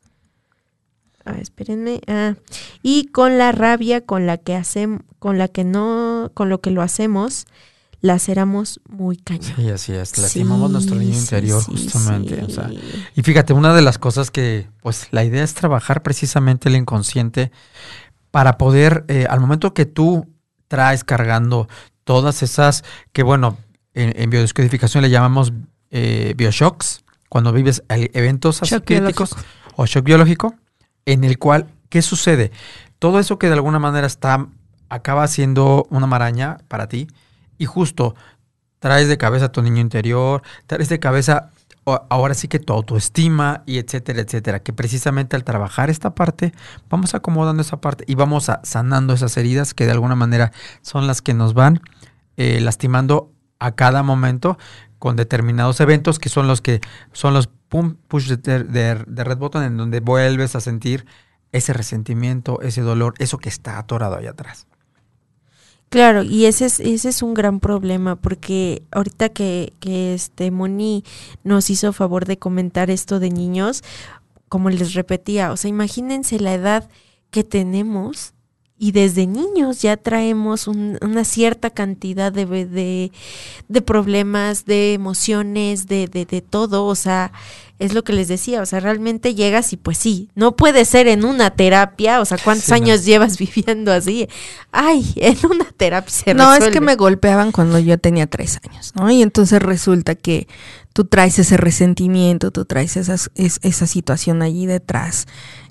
Ah, 1.25 1.37
espérenme. 1.39 2.01
Ah, 2.07 2.35
y 2.81 3.05
con 3.05 3.37
la 3.37 3.51
rabia 3.53 4.01
con 4.05 4.25
la 4.25 4.37
que 4.37 4.55
hacemos, 4.55 5.01
con 5.19 5.37
la 5.37 5.47
que 5.47 5.63
no, 5.63 6.31
con 6.33 6.49
lo 6.49 6.59
que 6.59 6.69
lo 6.71 6.81
hacemos, 6.81 7.45
laceramos 8.03 8.81
muy 8.89 9.15
cañón. 9.15 9.53
Sí, 9.55 9.69
así 9.69 9.93
es. 9.93 10.17
Lastimamos 10.17 10.69
nuestro 10.69 10.97
niño 10.97 11.13
Sí, 11.13 11.19
interior, 11.21 11.63
sí, 11.63 11.71
justamente. 11.71 12.35
sí. 12.35 12.41
o 12.45 12.49
sea, 12.49 12.69
y 13.15 13.21
fíjate, 13.23 13.53
una 13.53 13.73
de 13.73 13.81
las 13.81 13.97
cosas 13.97 14.29
que, 14.29 14.67
pues, 14.81 15.07
la 15.11 15.23
idea 15.23 15.41
es 15.41 15.53
trabajar 15.53 16.03
precisamente 16.03 16.67
el 16.67 16.75
inconsciente 16.75 17.51
para 18.29 18.57
poder, 18.57 19.05
eh, 19.07 19.25
al 19.29 19.39
momento 19.39 19.73
que 19.73 19.85
tú 19.85 20.27
traes 20.67 21.05
cargando 21.05 21.69
todas 22.03 22.43
esas, 22.43 22.83
que 23.13 23.23
bueno, 23.23 23.57
en, 23.93 24.11
en 24.21 24.29
biodescodificación 24.29 25.01
le 25.01 25.09
llamamos 25.09 25.53
eh, 25.89 26.33
bioshocks, 26.35 27.05
cuando 27.29 27.53
vives 27.53 27.83
eventos 27.87 28.59
biológico. 28.85 29.25
o 29.77 29.85
shock 29.85 30.03
biológico, 30.03 30.55
en 31.05 31.23
el 31.23 31.39
cual, 31.39 31.67
¿qué 31.87 32.01
sucede? 32.01 32.51
Todo 32.99 33.17
eso 33.19 33.39
que 33.39 33.47
de 33.47 33.53
alguna 33.53 33.79
manera 33.79 34.07
está, 34.07 34.47
acaba 34.89 35.25
siendo 35.29 35.87
una 35.89 36.05
maraña 36.05 36.57
para 36.67 36.89
ti, 36.89 37.07
y 37.63 37.65
justo 37.65 38.15
traes 38.79 39.07
de 39.07 39.17
cabeza 39.17 39.45
a 39.45 39.51
tu 39.51 39.61
niño 39.61 39.79
interior, 39.81 40.41
traes 40.67 40.89
de 40.89 40.99
cabeza 40.99 41.49
ahora 42.09 42.33
sí 42.33 42.47
que 42.47 42.59
tu 42.59 42.71
autoestima 42.73 43.63
y 43.65 43.77
etcétera, 43.77 44.21
etcétera, 44.21 44.59
que 44.61 44.71
precisamente 44.73 45.35
al 45.35 45.43
trabajar 45.43 45.89
esta 45.89 46.15
parte, 46.15 46.53
vamos 46.89 47.13
acomodando 47.13 47.61
esa 47.61 47.81
parte 47.81 48.05
y 48.07 48.15
vamos 48.15 48.49
a, 48.49 48.61
sanando 48.63 49.13
esas 49.13 49.35
heridas 49.37 49.73
que 49.73 49.85
de 49.85 49.91
alguna 49.91 50.15
manera 50.15 50.51
son 50.81 51.07
las 51.07 51.21
que 51.21 51.33
nos 51.33 51.53
van 51.53 51.81
eh, 52.37 52.59
lastimando 52.61 53.31
a 53.59 53.71
cada 53.75 54.01
momento 54.03 54.57
con 54.99 55.15
determinados 55.17 55.79
eventos 55.81 56.19
que 56.19 56.29
son 56.29 56.47
los 56.47 56.61
que 56.61 56.79
son 57.11 57.33
los 57.33 57.49
push 58.07 58.27
de, 58.29 58.63
de- 58.63 59.03
de 59.05 59.23
red 59.23 59.37
button 59.37 59.63
en 59.63 59.75
donde 59.77 59.99
vuelves 59.99 60.55
a 60.55 60.61
sentir 60.61 61.05
ese 61.51 61.73
resentimiento, 61.73 62.61
ese 62.61 62.81
dolor, 62.81 63.13
eso 63.19 63.37
que 63.37 63.49
está 63.49 63.77
atorado 63.77 64.17
ahí 64.17 64.27
atrás. 64.27 64.67
Claro, 65.93 66.23
y 66.23 66.45
ese 66.45 66.65
es, 66.65 66.79
ese 66.79 67.09
es 67.09 67.21
un 67.21 67.35
gran 67.35 67.59
problema, 67.59 68.15
porque 68.15 68.81
ahorita 68.89 69.29
que, 69.29 69.73
que 69.79 70.15
este 70.15 70.49
Moni 70.49 71.03
nos 71.43 71.69
hizo 71.69 71.93
favor 71.93 72.25
de 72.25 72.39
comentar 72.39 72.89
esto 72.89 73.19
de 73.19 73.29
niños, 73.29 73.83
como 74.49 74.71
les 74.71 74.95
repetía, 74.95 75.51
o 75.51 75.55
sea, 75.55 75.69
imagínense 75.69 76.39
la 76.39 76.55
edad 76.55 76.89
que 77.29 77.43
tenemos 77.43 78.32
y 78.83 78.91
desde 78.91 79.27
niños 79.27 79.81
ya 79.81 79.95
traemos 79.95 80.67
un- 80.67 80.97
una 81.01 81.23
cierta 81.23 81.69
cantidad 81.69 82.31
de, 82.33 82.45
de, 82.65 83.11
de 83.69 83.81
problemas, 83.81 84.65
de 84.65 84.93
emociones, 84.93 85.87
de, 85.87 86.07
de, 86.07 86.25
de 86.25 86.41
todo, 86.41 86.85
o 86.85 86.95
sea, 86.95 87.31
es 87.79 87.93
lo 87.93 88.03
que 88.03 88.13
les 88.13 88.27
decía, 88.27 88.61
o 88.61 88.65
sea, 88.65 88.79
realmente 88.81 89.35
llegas 89.35 89.71
y 89.73 89.77
pues 89.77 89.97
sí, 89.97 90.29
no 90.35 90.55
puede 90.55 90.83
ser 90.85 91.07
en 91.07 91.23
una 91.25 91.51
terapia, 91.51 92.19
o 92.21 92.25
sea, 92.25 92.37
¿cuántos 92.43 92.65
Sí, 92.65 92.71
no. 92.71 92.75
años 92.75 93.05
llevas 93.05 93.37
viviendo 93.45 93.91
así? 93.93 94.27
Ay, 94.71 95.13
en 95.15 95.37
una 95.49 95.65
terapia 95.77 96.11
se 96.11 96.33
No, 96.33 96.53
es 96.53 96.67
que 96.69 96.81
me 96.81 96.95
golpeaban 96.95 97.51
cuando 97.53 97.79
yo 97.79 97.97
tenía 97.97 98.27
tres 98.27 98.59
años, 98.67 98.91
¿no? 98.95 99.09
Y 99.09 99.21
entonces 99.21 99.61
resulta 99.61 100.15
que 100.15 100.47
tú 100.93 101.05
traes 101.05 101.39
ese 101.39 101.57
resentimiento, 101.57 102.51
tú 102.51 102.65
traes 102.65 102.97
esas, 102.97 103.31
es- 103.35 103.59
esa 103.63 103.87
situación 103.87 104.41
allí 104.43 104.65
detrás, 104.65 105.25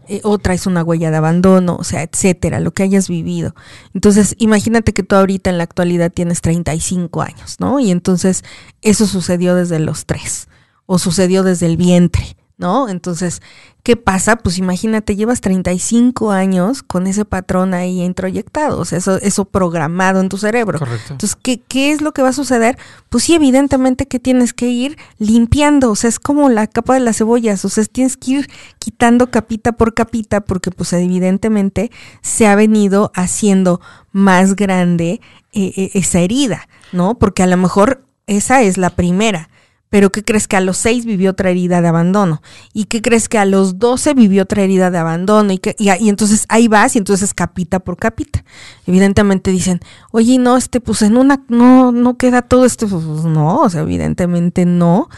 eh, 0.09 0.21
o 0.25 0.39
traes 0.39 0.67
una 0.67 0.83
huella 0.83 1.11
de 1.11 1.17
abandono, 1.17 1.77
o 1.77 1.85
sea, 1.85 2.03
etcétera, 2.03 2.61
lo 2.61 2.73
que 2.73 2.83
hayas 2.83 3.09
vivido. 3.09 3.55
Entonces, 3.95 4.35
imagínate 4.39 4.93
que 4.93 5.03
tú 5.03 5.15
ahorita 5.15 5.51
en 5.51 5.59
la 5.59 5.65
actualidad 5.65 6.11
tienes 6.13 6.41
35 6.41 7.23
años, 7.23 7.57
¿no? 7.61 7.81
Y 7.81 7.91
entonces 7.91 8.45
eso 8.81 9.07
sucedió 9.07 9.55
desde 9.55 9.79
los 9.79 10.07
tres, 10.07 10.49
o 10.87 10.99
sucedió 10.99 11.43
desde 11.43 11.67
el 11.67 11.77
vientre. 11.77 12.37
¿No? 12.63 12.89
Entonces, 12.89 13.43
¿qué 13.83 13.97
pasa? 13.97 14.37
Pues 14.37 14.57
imagínate, 14.57 15.17
llevas 15.17 15.41
35 15.41 16.31
años 16.31 16.85
con 16.85 17.09
ese 17.09 17.25
patrón 17.25 17.75
ahí 17.75 18.01
introyectado, 18.01 18.79
o 18.79 18.85
sea, 18.85 18.99
eso, 18.99 19.17
eso 19.17 19.45
programado 19.45 20.21
en 20.21 20.29
tu 20.29 20.39
cerebro. 20.39 20.79
Correcto. 20.79 21.13
Entonces, 21.13 21.37
¿qué, 21.43 21.61
¿qué 21.61 21.91
es 21.91 22.01
lo 22.01 22.13
que 22.13 22.23
va 22.23 22.29
a 22.29 22.33
suceder? 22.33 22.79
Pues 23.09 23.25
sí, 23.25 23.35
evidentemente 23.35 24.07
que 24.07 24.21
tienes 24.21 24.55
que 24.55 24.69
ir 24.69 24.97
limpiando, 25.19 25.91
o 25.91 25.97
sea, 25.97 26.09
es 26.09 26.21
como 26.21 26.49
la 26.49 26.69
capa 26.69 26.95
de 26.95 27.01
las 27.01 27.19
cebollas, 27.19 27.65
o 27.65 27.69
sea, 27.69 27.85
tienes 27.85 28.17
que 28.17 28.31
ir 28.31 28.51
quitando 28.79 29.33
capita 29.33 29.73
por 29.73 29.93
capita 29.93 30.41
porque 30.41 30.71
pues 30.71 30.93
evidentemente 30.93 31.91
se 32.23 32.47
ha 32.47 32.55
venido 32.55 33.11
haciendo 33.17 33.81
más 34.13 34.55
grande 34.55 35.21
eh, 35.53 35.73
eh, 35.77 35.91
esa 35.95 36.21
herida, 36.21 36.69
¿no? 36.93 37.19
Porque 37.19 37.43
a 37.43 37.49
lo 37.49 37.57
mejor 37.57 38.05
esa 38.29 38.63
es 38.63 38.79
la 38.79 38.91
primera 38.91 39.51
pero 39.93 40.11
¿qué 40.11 40.24
crees 40.24 40.49
que 40.49 40.57
a 40.57 40.62
los 40.62 40.78
6 40.78 41.05
vivió 41.05 41.32
otra 41.32 41.51
herida 41.51 41.82
de 41.82 41.88
abandono? 41.88 42.40
¿Y 42.72 42.84
qué 42.84 43.03
crees 43.03 43.28
que 43.28 43.36
a 43.36 43.45
los 43.45 43.78
12 43.78 44.14
vivió 44.14 44.45
otra 44.45 44.62
herida 44.62 44.90
de 44.90 44.97
abandono? 44.97 45.53
Y, 45.53 45.59
que, 45.59 45.76
y, 45.78 45.90
entonces 46.09 46.47
ahí 46.49 46.66
vas 46.66 46.97
y 46.97 46.99
entonces 46.99 47.34
capita 47.34 47.78
por 47.78 47.99
capita. 47.99 48.43
Evidentemente 48.86 49.51
dicen, 49.51 49.80
oye, 50.11 50.38
no, 50.38 50.57
este, 50.57 50.80
pues 50.80 51.03
en 51.03 51.18
una, 51.18 51.45
no, 51.49 51.93
no 51.93 52.16
queda 52.16 52.40
todo 52.40 52.64
esto. 52.64 52.88
Pues 52.88 53.05
no, 53.05 53.59
o 53.59 53.68
sea, 53.68 53.82
evidentemente 53.82 54.64
no. 54.64 55.11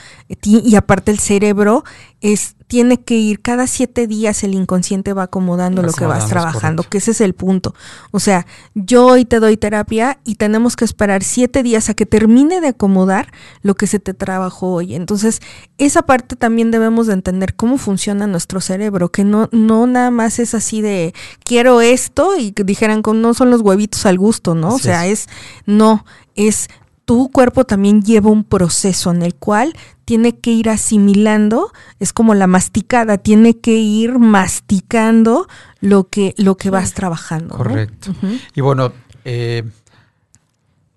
Y 0.42 0.74
aparte 0.74 1.12
el 1.12 1.20
cerebro 1.20 1.84
es 2.24 2.56
tiene 2.68 3.02
que 3.02 3.16
ir 3.16 3.42
cada 3.42 3.66
siete 3.66 4.06
días 4.06 4.42
el 4.44 4.54
inconsciente 4.54 5.12
va 5.12 5.24
acomodando 5.24 5.82
lo 5.82 5.92
que 5.92 6.06
vas 6.06 6.26
trabajando, 6.26 6.82
que 6.82 6.96
ese 6.96 7.10
es 7.10 7.20
el 7.20 7.34
punto. 7.34 7.74
O 8.12 8.18
sea, 8.18 8.46
yo 8.74 9.04
hoy 9.04 9.26
te 9.26 9.40
doy 9.40 9.58
terapia 9.58 10.18
y 10.24 10.36
tenemos 10.36 10.74
que 10.74 10.86
esperar 10.86 11.22
siete 11.22 11.62
días 11.62 11.90
a 11.90 11.94
que 11.94 12.06
termine 12.06 12.62
de 12.62 12.68
acomodar 12.68 13.30
lo 13.60 13.74
que 13.74 13.86
se 13.86 13.98
te 13.98 14.14
trabajó 14.14 14.72
hoy. 14.72 14.94
Entonces, 14.94 15.40
esa 15.76 16.02
parte 16.02 16.34
también 16.34 16.70
debemos 16.70 17.06
de 17.06 17.12
entender 17.12 17.54
cómo 17.54 17.76
funciona 17.76 18.26
nuestro 18.26 18.62
cerebro, 18.62 19.12
que 19.12 19.24
no, 19.24 19.50
no 19.52 19.86
nada 19.86 20.10
más 20.10 20.38
es 20.38 20.54
así 20.54 20.80
de 20.80 21.12
quiero 21.44 21.82
esto 21.82 22.38
y 22.38 22.52
que 22.52 22.64
dijeran 22.64 23.02
no 23.04 23.34
son 23.34 23.50
los 23.50 23.60
huevitos 23.60 24.06
al 24.06 24.18
gusto, 24.18 24.54
¿no? 24.54 24.68
Así 24.68 24.76
o 24.76 24.78
sea, 24.78 25.06
es. 25.06 25.20
es 25.20 25.28
no, 25.66 26.06
es 26.34 26.68
tu 27.04 27.30
cuerpo 27.30 27.64
también 27.64 28.02
lleva 28.02 28.30
un 28.30 28.44
proceso 28.44 29.10
en 29.10 29.22
el 29.22 29.34
cual 29.34 29.74
tiene 30.04 30.38
que 30.38 30.50
ir 30.50 30.68
asimilando, 30.68 31.72
es 32.00 32.12
como 32.12 32.34
la 32.34 32.46
masticada, 32.46 33.18
tiene 33.18 33.58
que 33.58 33.72
ir 33.76 34.18
masticando 34.18 35.48
lo 35.80 36.08
que, 36.08 36.34
lo 36.36 36.56
que 36.56 36.70
vas 36.70 36.92
trabajando. 36.92 37.56
Correcto. 37.56 38.12
¿no? 38.22 38.28
Uh 38.28 38.32
-huh. 38.32 38.40
Y 38.54 38.60
bueno, 38.60 38.92
eh, 39.24 39.64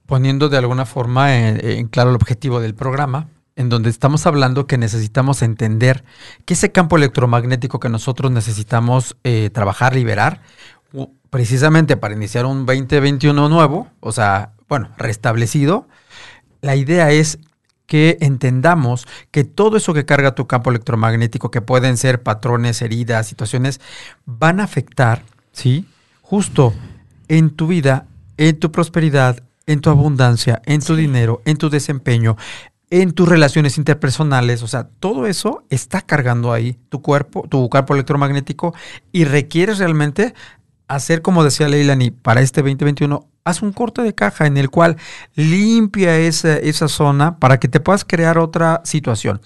poniendo 0.06 0.50
de 0.50 0.58
alguna 0.58 0.86
forma 0.86 1.36
en, 1.36 1.66
en, 1.66 1.88
claro 1.88 2.10
el 2.10 2.16
objetivo 2.16 2.60
del 2.60 2.76
programa, 2.76 3.28
en 3.58 3.70
donde 3.70 3.90
estamos 3.90 4.26
hablando 4.28 4.68
que 4.68 4.78
necesitamos 4.78 5.42
entender 5.42 6.04
que 6.46 6.54
ese 6.54 6.72
campo 6.72 6.96
electromagnético 6.96 7.80
que 7.80 7.90
nosotros 7.90 8.32
necesitamos 8.32 9.18
eh, 9.24 9.50
trabajar, 9.52 9.96
liberar, 9.96 10.42
precisamente 11.30 11.98
para 11.98 12.14
iniciar 12.14 12.46
un 12.46 12.66
2021 12.66 13.50
nuevo, 13.50 13.88
o 14.00 14.12
sea, 14.12 14.54
bueno, 14.70 14.90
restablecido, 14.98 15.88
la 16.62 16.76
idea 16.76 17.12
es 17.12 17.40
que 17.88 18.18
entendamos 18.22 19.08
que 19.32 19.44
todo 19.44 19.78
eso 19.78 19.94
que 19.94 20.06
carga 20.06 20.36
tu 20.36 20.46
campo 20.46 20.70
electromagnético, 20.70 21.50
que 21.50 21.62
pueden 21.62 21.98
ser 21.98 22.22
patrones, 22.22 22.82
heridas, 22.84 23.28
situaciones, 23.28 23.82
van 24.26 24.60
a 24.60 24.66
afectar, 24.66 25.24
¿sí? 25.54 25.86
Justo 26.22 26.74
en 27.30 27.50
tu 27.50 27.68
vida, 27.68 28.06
en 28.36 28.60
tu 28.60 28.72
prosperidad, 28.72 29.42
en 29.66 29.80
tu 29.80 29.90
abundancia, 29.90 30.62
en 30.66 30.82
tu 30.82 30.96
sí. 30.96 31.02
dinero, 31.02 31.42
en 31.46 31.58
tu 31.58 31.70
desempeño, 31.70 32.36
en 32.90 33.12
tus 33.12 33.28
relaciones 33.28 33.78
interpersonales, 33.78 34.64
o 34.64 34.68
sea, 34.68 34.88
todo 35.00 35.26
eso 35.26 35.64
está 35.70 36.02
cargando 36.02 36.54
ahí 36.54 36.78
tu 36.90 37.02
cuerpo, 37.02 37.46
tu 37.50 37.70
campo 37.70 37.94
electromagnético 37.94 38.74
y 39.12 39.26
requieres 39.26 39.80
realmente 39.80 40.34
hacer, 40.88 41.22
como 41.22 41.44
decía 41.44 41.68
Leilani, 41.68 42.12
para 42.12 42.42
este 42.42 42.62
2021, 42.62 43.28
haz 43.44 43.62
un 43.62 43.72
corte 43.74 44.02
de 44.02 44.14
caja 44.14 44.46
en 44.46 44.58
el 44.58 44.70
cual 44.70 44.98
limpia 45.36 46.18
esa, 46.18 46.58
esa 46.58 46.88
zona 46.88 47.40
para 47.40 47.60
que 47.60 47.68
te 47.68 47.80
puedas 47.80 48.06
crear 48.06 48.38
otra 48.38 48.82
situación. 48.84 49.42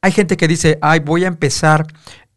Hay 0.00 0.12
gente 0.12 0.36
que 0.36 0.48
dice, 0.48 0.78
ay, 0.82 1.00
voy 1.00 1.24
a 1.24 1.28
empezar, 1.28 1.86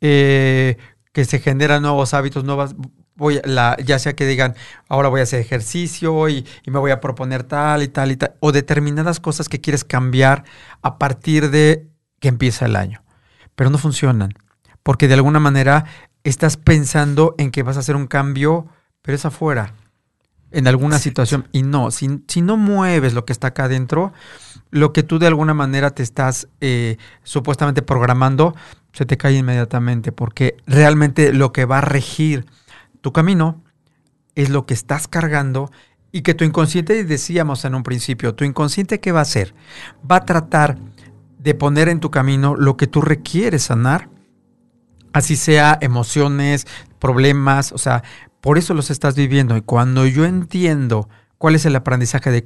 eh, 0.02 0.78
que 1.14 1.26
se 1.26 1.40
generan 1.40 1.82
nuevos 1.82 2.14
hábitos, 2.14 2.44
nuevas, 2.44 2.76
voy 3.16 3.38
a 3.38 3.42
la, 3.46 3.78
ya 3.84 3.98
sea 3.98 4.16
que 4.16 4.28
digan, 4.28 4.56
ahora 4.88 5.10
voy 5.10 5.22
a 5.22 5.24
hacer 5.24 5.40
ejercicio 5.40 6.30
y, 6.30 6.46
y, 6.64 6.72
me 6.72 6.80
voy 6.80 6.92
a 6.92 7.00
proponer 7.00 7.44
tal 7.44 7.82
y 7.82 7.88
tal 7.88 8.12
y 8.12 8.18
tal, 8.18 8.36
o 8.40 8.52
determinadas 8.52 9.20
cosas 9.20 9.50
que 9.50 9.60
quieres 9.60 9.84
cambiar 9.84 10.44
a 10.84 11.00
partir 11.00 11.50
de 11.50 11.88
que 12.20 12.28
empieza 12.28 12.66
el 12.66 12.76
año. 12.76 13.04
Pero 13.56 13.72
no 13.72 13.80
funcionan, 13.80 14.36
porque 14.84 15.08
de 15.08 15.16
alguna 15.16 15.40
manera 15.40 15.86
estás 16.30 16.58
pensando 16.58 17.36
en 17.38 17.52
que 17.52 17.64
vas 17.64 17.78
a 17.78 17.82
hacer 17.82 17.96
un 17.96 18.08
cambio, 18.08 18.68
pero 19.02 19.16
es 19.16 19.26
afuera, 19.26 19.74
en 20.52 20.68
alguna 20.68 20.98
sí, 20.98 21.06
situación. 21.06 21.44
Sí. 21.52 21.60
Y 21.60 21.64
no, 21.64 21.92
si, 21.92 22.24
si, 22.28 22.42
no 22.42 22.58
mueves 22.58 23.14
lo 23.14 23.26
que 23.26 23.34
está 23.34 23.48
acá 23.48 23.66
adentro, 23.66 24.14
lo 24.72 24.94
que 24.94 25.04
tú 25.04 25.20
de 25.20 25.28
alguna 25.28 25.54
manera 25.54 25.92
te 25.92 26.04
estás 26.04 26.48
eh, 26.62 26.98
supuestamente 27.24 27.82
programando, 27.82 28.56
se 28.94 29.06
te 29.06 29.18
cae 29.18 29.34
inmediatamente, 29.38 30.12
porque 30.12 30.58
realmente 30.66 31.34
lo 31.34 31.52
que 31.52 31.66
va 31.66 31.80
a 31.80 31.82
regir 31.82 32.46
tu 33.02 33.14
camino 33.14 33.64
es 34.36 34.50
lo 34.50 34.66
que 34.66 34.74
estás 34.74 35.08
cargando 35.08 35.72
y 36.12 36.22
que 36.22 36.34
tu 36.34 36.44
inconsciente, 36.44 37.04
decíamos 37.04 37.66
en 37.66 37.76
un 37.76 37.84
principio, 37.84 38.34
tu 38.34 38.44
inconsciente 38.44 39.00
qué 39.00 39.12
va 39.12 39.20
a 39.20 39.24
hacer? 39.24 39.54
Va 40.10 40.18
a 40.18 40.26
tratar 40.26 40.78
de 41.40 41.54
poner 41.54 41.90
en 41.90 42.00
tu 42.00 42.12
camino 42.12 42.56
lo 42.56 42.78
que 42.78 42.88
tú 42.88 43.02
requieres 43.02 43.64
sanar, 43.64 44.10
así 45.14 45.36
sea 45.36 45.78
emociones, 45.82 46.68
problemas, 47.00 47.72
o 47.72 47.78
sea, 47.78 48.04
por 48.42 48.58
eso 48.58 48.74
los 48.74 48.90
estás 48.90 49.16
viviendo. 49.16 49.58
Y 49.58 49.62
cuando 49.62 50.06
yo 50.06 50.26
entiendo 50.26 51.10
cuál 51.38 51.56
es 51.56 51.66
el 51.66 51.76
aprendizaje 51.76 52.32
de, 52.32 52.44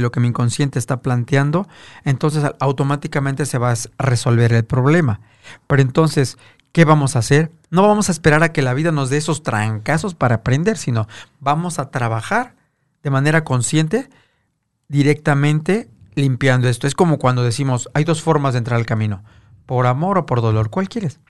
lo 0.00 0.10
que 0.10 0.20
mi 0.20 0.28
inconsciente 0.28 0.78
está 0.78 1.02
planteando, 1.02 1.68
entonces 2.04 2.44
automáticamente 2.60 3.46
se 3.46 3.58
va 3.58 3.72
a 3.72 3.76
resolver 3.98 4.52
el 4.52 4.64
problema. 4.64 5.20
Pero 5.66 5.82
entonces, 5.82 6.38
¿qué 6.72 6.84
vamos 6.84 7.16
a 7.16 7.20
hacer? 7.20 7.52
No 7.70 7.86
vamos 7.86 8.08
a 8.08 8.12
esperar 8.12 8.42
a 8.42 8.52
que 8.52 8.62
la 8.62 8.74
vida 8.74 8.92
nos 8.92 9.10
dé 9.10 9.18
esos 9.18 9.42
trancazos 9.42 10.14
para 10.14 10.36
aprender, 10.36 10.78
sino 10.78 11.06
vamos 11.40 11.78
a 11.78 11.90
trabajar 11.90 12.54
de 13.02 13.10
manera 13.10 13.44
consciente 13.44 14.08
directamente 14.88 15.88
limpiando 16.14 16.68
esto. 16.68 16.86
Es 16.86 16.94
como 16.94 17.18
cuando 17.18 17.42
decimos, 17.42 17.88
hay 17.94 18.04
dos 18.04 18.22
formas 18.22 18.54
de 18.54 18.58
entrar 18.58 18.78
al 18.78 18.86
camino, 18.86 19.22
por 19.66 19.86
amor 19.86 20.18
o 20.18 20.26
por 20.26 20.40
dolor. 20.40 20.70
¿Cuál 20.70 20.88
quieres? 20.88 21.20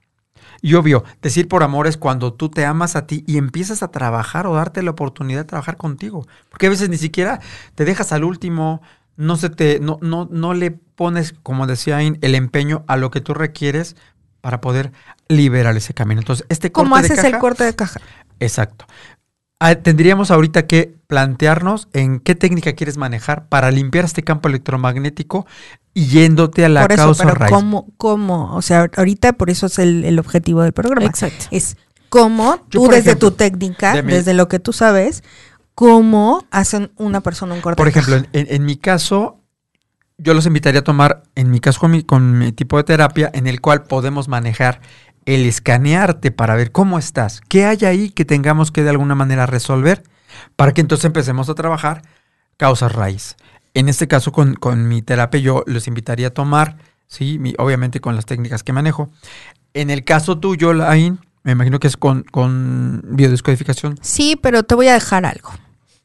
Y 0.61 0.73
obvio, 0.75 1.03
decir 1.21 1.47
por 1.47 1.63
amor 1.63 1.87
es 1.87 1.97
cuando 1.97 2.33
tú 2.33 2.49
te 2.49 2.65
amas 2.65 2.95
a 2.95 3.07
ti 3.07 3.23
y 3.27 3.37
empiezas 3.37 3.83
a 3.83 3.89
trabajar 3.89 4.47
o 4.47 4.55
darte 4.55 4.83
la 4.83 4.91
oportunidad 4.91 5.41
de 5.41 5.45
trabajar 5.45 5.77
contigo. 5.77 6.25
Porque 6.49 6.67
a 6.67 6.69
veces 6.69 6.89
ni 6.89 6.97
siquiera 6.97 7.39
te 7.75 7.85
dejas 7.85 8.11
al 8.11 8.23
último, 8.23 8.81
no 9.17 9.35
se 9.35 9.49
te, 9.49 9.79
no, 9.79 9.97
no, 10.01 10.27
no 10.31 10.53
le 10.53 10.71
pones, 10.71 11.33
como 11.43 11.67
decía 11.67 11.97
Ain, 11.97 12.17
el 12.21 12.35
empeño 12.35 12.83
a 12.87 12.97
lo 12.97 13.11
que 13.11 13.21
tú 13.21 13.33
requieres 13.33 13.95
para 14.41 14.61
poder 14.61 14.91
liberar 15.27 15.75
ese 15.75 15.93
camino. 15.93 16.21
Entonces, 16.21 16.45
este 16.49 16.71
corte 16.71 16.85
¿Cómo 16.85 16.95
haces 16.95 17.09
de 17.09 17.15
caja, 17.15 17.27
el 17.29 17.37
corte 17.39 17.63
de 17.63 17.75
caja? 17.75 17.99
Exacto. 18.39 18.85
Ah, 19.59 19.73
tendríamos 19.75 20.31
ahorita 20.31 20.67
que 20.67 20.95
plantearnos 21.07 21.87
en 21.93 22.19
qué 22.19 22.35
técnica 22.35 22.73
quieres 22.73 22.97
manejar 22.97 23.47
para 23.47 23.71
limpiar 23.71 24.05
este 24.05 24.23
campo 24.23 24.49
electromagnético 24.49 25.47
y 25.95 26.05
yéndote 26.07 26.63
a 26.65 26.69
la 26.69 26.81
por 26.83 26.91
eso, 26.91 27.03
causa 27.03 27.23
pero 27.23 27.35
raíz. 27.35 27.51
¿cómo, 27.55 27.87
¿Cómo? 27.97 28.53
O 28.55 28.61
sea, 28.61 28.87
ahorita 28.95 29.33
por 29.33 29.49
eso 29.49 29.65
es 29.65 29.79
el, 29.79 30.03
el 30.05 30.19
objetivo 30.19 30.61
del 30.61 30.73
programa. 30.73 31.07
Exacto. 31.07 31.45
Es 31.49 31.77
cómo 32.09 32.57
Yo, 32.69 32.81
tú 32.81 32.87
desde 32.89 33.11
ejemplo, 33.11 33.31
tu 33.31 33.35
técnica, 33.37 33.93
de 33.93 34.03
mi- 34.03 34.11
desde 34.13 34.33
lo 34.35 34.47
que 34.47 34.59
tú 34.59 34.73
sabes, 34.73 35.23
cómo 35.73 36.45
hacen 36.51 36.91
una 36.97 37.21
persona 37.21 37.55
un 37.55 37.61
corte 37.61 37.77
Por 37.77 37.87
ejemplo, 37.87 38.15
en, 38.17 38.27
en- 38.33 38.47
en 38.49 38.65
mi 38.65 38.77
caso, 38.77 39.41
yo 40.17 40.33
los 40.33 40.45
invitaría 40.45 40.81
a 40.81 40.83
tomar, 40.83 41.23
en 41.35 41.49
mi 41.49 41.59
caso 41.59 41.79
con 41.79 41.91
mi, 41.91 42.03
con 42.03 42.37
mi 42.37 42.51
tipo 42.51 42.77
de 42.77 42.83
terapia, 42.83 43.31
en 43.33 43.47
el 43.47 43.59
cual 43.61 43.83
podemos 43.83 44.27
manejar 44.27 44.81
el 45.25 45.45
escanearte 45.45 46.31
para 46.31 46.55
ver 46.55 46.71
cómo 46.71 46.99
estás, 46.99 47.41
qué 47.49 47.65
hay 47.65 47.79
ahí 47.85 48.09
que 48.11 48.25
tengamos 48.25 48.71
que 48.71 48.83
de 48.83 48.91
alguna 48.91 49.15
manera 49.15 49.45
resolver, 49.47 50.03
para 50.55 50.73
que 50.73 50.81
entonces 50.81 51.05
empecemos 51.05 51.49
a 51.49 51.55
trabajar 51.55 52.03
causas 52.57 52.91
raíz. 52.91 53.35
En 53.75 53.87
este 53.89 54.07
caso, 54.07 54.31
con, 54.31 54.55
con 54.55 54.87
mi 54.87 55.03
terapia, 55.03 55.39
yo 55.39 55.63
los 55.67 55.87
invitaría 55.87 56.27
a 56.27 56.31
tomar, 56.31 56.77
¿sí? 57.07 57.37
Mi- 57.37 57.53
obviamente 57.59 57.99
con 58.01 58.15
las 58.15 58.25
técnicas 58.25 58.63
que 58.63 58.73
manejo. 58.73 59.11
En 59.75 59.89
el 59.91 60.03
caso 60.03 60.39
tuyo, 60.39 60.73
Lain, 60.73 61.19
me 61.43 61.51
imagino 61.51 61.79
que 61.79 61.87
es 61.87 61.95
con, 61.97 62.23
con 62.23 63.03
biodescodificación. 63.05 63.99
Sí, 64.01 64.35
pero 64.41 64.63
te 64.63 64.73
voy 64.73 64.87
a 64.87 64.93
dejar 64.93 65.25
algo. 65.27 65.51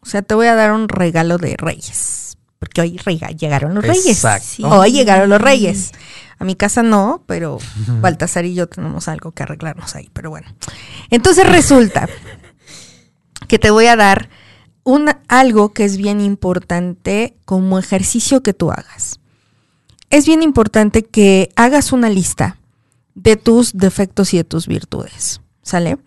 O 0.03 0.07
sea, 0.07 0.21
te 0.23 0.35
voy 0.35 0.49
a 0.49 0.55
dar 0.55 0.73
un 0.73 0.89
regalo 0.89 1.39
de 1.39 1.55
reyes. 1.57 2.37
Porque 2.59 2.83
hoy 2.83 2.99
rega- 2.99 3.31
llegaron 3.31 3.75
los 3.75 3.83
reyes. 3.85 4.07
Exacto. 4.07 4.47
Sí. 4.51 4.63
Hoy 4.67 4.93
llegaron 4.93 5.31
los 5.31 5.41
reyes. 5.41 5.93
A 6.39 6.45
mi 6.45 6.57
casa 6.57 6.83
no, 6.83 7.23
pero 7.27 7.59
Baltasar 8.01 8.45
y 8.45 8.55
yo 8.55 8.67
tenemos 8.67 9.09
algo 9.09 9.33
que 9.33 9.45
arreglarnos 9.45 9.95
ahí. 9.97 10.11
Pero 10.13 10.29
bueno. 10.31 10.49
Entonces 11.11 11.49
resulta 11.49 12.07
que 13.49 13.59
te 13.59 13.71
voy 13.71 13.87
a 13.87 13.97
dar 13.97 14.29
un, 14.85 15.11
algo 15.29 15.73
que 15.73 15.85
es 15.85 15.97
bien 15.97 16.21
importante 16.21 17.37
como 17.45 17.79
ejercicio 17.79 18.43
que 18.43 18.55
tú 18.55 18.71
hagas. 18.71 19.21
Es 20.11 20.27
bien 20.27 20.43
importante 20.43 21.05
que 21.05 21.51
hagas 21.57 21.93
una 21.93 22.11
lista 22.11 22.59
de 23.15 23.37
tus 23.37 23.73
defectos 23.75 24.35
y 24.35 24.39
de 24.39 24.45
tus 24.45 24.67
virtudes. 24.67 25.41
¿Sale? 25.63 25.99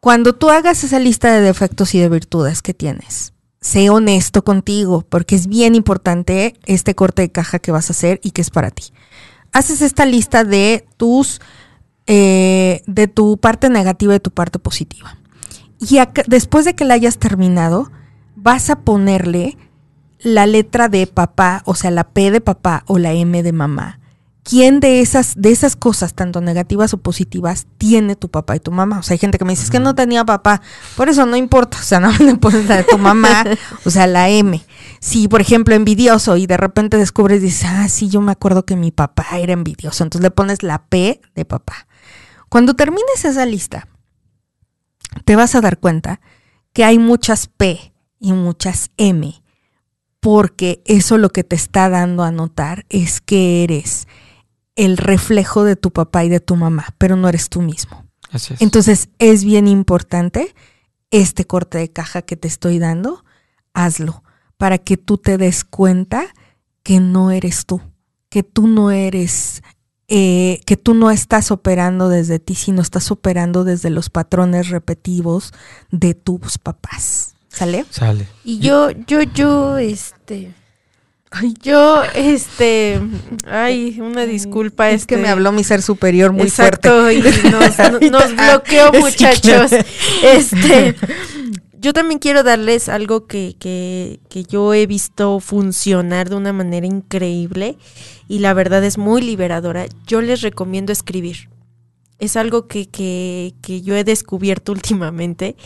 Cuando 0.00 0.34
tú 0.34 0.50
hagas 0.50 0.82
esa 0.84 0.98
lista 0.98 1.32
de 1.32 1.40
defectos 1.40 1.94
y 1.94 1.98
de 1.98 2.08
virtudes 2.08 2.62
que 2.62 2.74
tienes, 2.74 3.32
sé 3.60 3.90
honesto 3.90 4.42
contigo, 4.42 5.02
porque 5.08 5.34
es 5.36 5.46
bien 5.46 5.74
importante 5.74 6.54
este 6.64 6.94
corte 6.94 7.22
de 7.22 7.30
caja 7.30 7.58
que 7.58 7.72
vas 7.72 7.90
a 7.90 7.92
hacer 7.92 8.18
y 8.22 8.30
que 8.30 8.40
es 8.40 8.50
para 8.50 8.70
ti. 8.70 8.84
Haces 9.52 9.82
esta 9.82 10.06
lista 10.06 10.44
de 10.44 10.86
tus, 10.96 11.40
eh, 12.06 12.82
de 12.86 13.08
tu 13.08 13.36
parte 13.36 13.68
negativa 13.68 14.14
y 14.14 14.16
de 14.16 14.20
tu 14.20 14.30
parte 14.30 14.58
positiva. 14.58 15.19
Y 15.80 15.98
después 16.26 16.64
de 16.64 16.74
que 16.74 16.84
la 16.84 16.94
hayas 16.94 17.18
terminado, 17.18 17.90
vas 18.36 18.70
a 18.70 18.80
ponerle 18.80 19.56
la 20.20 20.46
letra 20.46 20.88
de 20.88 21.06
papá, 21.06 21.62
o 21.64 21.74
sea, 21.74 21.90
la 21.90 22.04
P 22.04 22.30
de 22.30 22.40
papá 22.40 22.84
o 22.86 22.98
la 22.98 23.12
M 23.12 23.42
de 23.42 23.52
mamá 23.52 24.00
¿quién 24.50 24.80
de 24.80 25.00
esas, 25.00 25.34
de 25.36 25.52
esas 25.52 25.76
cosas, 25.76 26.14
tanto 26.14 26.40
negativas 26.40 26.92
o 26.94 26.98
positivas, 26.98 27.66
tiene 27.78 28.16
tu 28.16 28.28
papá 28.30 28.56
y 28.56 28.60
tu 28.60 28.72
mamá? 28.72 28.98
O 28.98 29.02
sea, 29.02 29.14
hay 29.14 29.18
gente 29.18 29.38
que 29.38 29.44
me 29.44 29.52
dice, 29.52 29.64
es 29.64 29.70
que 29.70 29.78
no 29.78 29.94
tenía 29.94 30.24
papá, 30.24 30.60
por 30.96 31.08
eso 31.08 31.24
no 31.26 31.36
importa, 31.36 31.78
o 31.78 31.82
sea, 31.82 32.00
no 32.00 32.10
le 32.18 32.34
pones 32.36 32.66
la 32.66 32.78
de 32.78 32.84
tu 32.84 32.98
mamá, 32.98 33.44
o 33.84 33.90
sea, 33.90 34.06
la 34.08 34.28
M. 34.28 34.60
Si, 34.98 35.28
por 35.28 35.40
ejemplo, 35.40 35.74
envidioso 35.74 36.36
y 36.36 36.46
de 36.46 36.56
repente 36.56 36.96
descubres 36.96 37.38
y 37.38 37.46
dices, 37.46 37.68
ah, 37.70 37.88
sí, 37.88 38.08
yo 38.08 38.20
me 38.20 38.32
acuerdo 38.32 38.64
que 38.64 38.76
mi 38.76 38.90
papá 38.90 39.26
era 39.38 39.52
envidioso, 39.52 40.02
entonces 40.02 40.22
le 40.22 40.30
pones 40.30 40.62
la 40.62 40.82
P 40.86 41.20
de 41.34 41.44
papá. 41.44 41.86
Cuando 42.48 42.74
termines 42.74 43.24
esa 43.24 43.46
lista, 43.46 43.86
te 45.24 45.36
vas 45.36 45.54
a 45.54 45.60
dar 45.60 45.78
cuenta 45.78 46.20
que 46.72 46.84
hay 46.84 46.98
muchas 46.98 47.48
P 47.48 47.92
y 48.18 48.32
muchas 48.32 48.90
M, 48.96 49.42
porque 50.20 50.82
eso 50.84 51.18
lo 51.18 51.30
que 51.30 51.44
te 51.44 51.56
está 51.56 51.88
dando 51.88 52.22
a 52.22 52.30
notar 52.30 52.84
es 52.88 53.20
que 53.20 53.64
eres 53.64 54.06
el 54.76 54.96
reflejo 54.96 55.64
de 55.64 55.76
tu 55.76 55.90
papá 55.90 56.24
y 56.24 56.28
de 56.28 56.40
tu 56.40 56.56
mamá, 56.56 56.94
pero 56.98 57.16
no 57.16 57.28
eres 57.28 57.48
tú 57.48 57.62
mismo. 57.62 58.06
Así 58.30 58.54
es. 58.54 58.62
Entonces 58.62 59.08
es 59.18 59.44
bien 59.44 59.66
importante 59.66 60.54
este 61.10 61.44
corte 61.44 61.78
de 61.78 61.90
caja 61.90 62.22
que 62.22 62.36
te 62.36 62.48
estoy 62.48 62.78
dando, 62.78 63.24
hazlo 63.74 64.22
para 64.60 64.76
que 64.76 64.98
tú 64.98 65.16
te 65.16 65.38
des 65.38 65.64
cuenta 65.64 66.26
que 66.82 67.00
no 67.00 67.30
eres 67.30 67.64
tú, 67.64 67.80
que 68.28 68.42
tú 68.42 68.66
no 68.66 68.90
eres, 68.90 69.62
eh, 70.12 70.60
que 70.66 70.76
tú 70.76 70.94
no 70.94 71.12
estás 71.12 71.52
operando 71.52 72.08
desde 72.08 72.40
ti, 72.40 72.56
sino 72.56 72.82
estás 72.82 73.12
operando 73.12 73.62
desde 73.62 73.90
los 73.90 74.10
patrones 74.10 74.68
repetitivos 74.68 75.52
de 75.92 76.14
tus 76.14 76.58
papás. 76.58 77.34
¿Sale? 77.48 77.84
Sale. 77.90 78.26
Y 78.44 78.58
yo, 78.58 78.90
yo, 78.90 79.22
yo, 79.22 79.78
este, 79.78 80.52
Ay, 81.32 81.54
yo, 81.62 82.02
este, 82.16 83.00
ay, 83.46 84.00
una 84.00 84.26
disculpa. 84.26 84.90
Es 84.90 85.02
este, 85.02 85.14
que 85.14 85.22
me 85.22 85.28
habló 85.28 85.52
mi 85.52 85.62
ser 85.62 85.80
superior 85.80 86.32
muy 86.32 86.42
exacto, 86.42 87.02
fuerte. 87.02 87.30
y 87.46 87.50
nos, 87.50 87.78
nos 88.10 88.34
bloqueó, 88.36 88.92
muchachos. 89.00 89.70
Este, 90.24 90.96
yo 91.80 91.94
también 91.94 92.18
quiero 92.18 92.42
darles 92.42 92.90
algo 92.90 93.26
que, 93.26 93.56
que, 93.58 94.20
que 94.28 94.44
yo 94.44 94.74
he 94.74 94.86
visto 94.86 95.40
funcionar 95.40 96.28
de 96.28 96.36
una 96.36 96.52
manera 96.52 96.86
increíble 96.86 97.78
y 98.28 98.40
la 98.40 98.52
verdad 98.52 98.84
es 98.84 98.98
muy 98.98 99.22
liberadora. 99.22 99.86
Yo 100.06 100.20
les 100.20 100.42
recomiendo 100.42 100.92
escribir. 100.92 101.48
Es 102.18 102.36
algo 102.36 102.68
que, 102.68 102.86
que, 102.86 103.54
que 103.62 103.80
yo 103.80 103.96
he 103.96 104.04
descubierto 104.04 104.72
últimamente. 104.72 105.56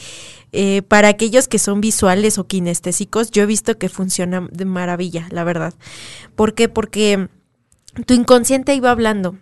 Eh, 0.52 0.82
para 0.82 1.08
aquellos 1.08 1.48
que 1.48 1.58
son 1.58 1.80
visuales 1.80 2.38
o 2.38 2.46
kinestésicos, 2.46 3.32
yo 3.32 3.42
he 3.42 3.46
visto 3.46 3.76
que 3.76 3.88
funciona 3.88 4.46
de 4.52 4.64
maravilla, 4.64 5.26
la 5.32 5.42
verdad. 5.42 5.74
¿Por 6.36 6.54
qué? 6.54 6.68
Porque 6.68 7.28
tu 8.06 8.14
inconsciente 8.14 8.72
iba 8.72 8.92
hablando. 8.92 9.36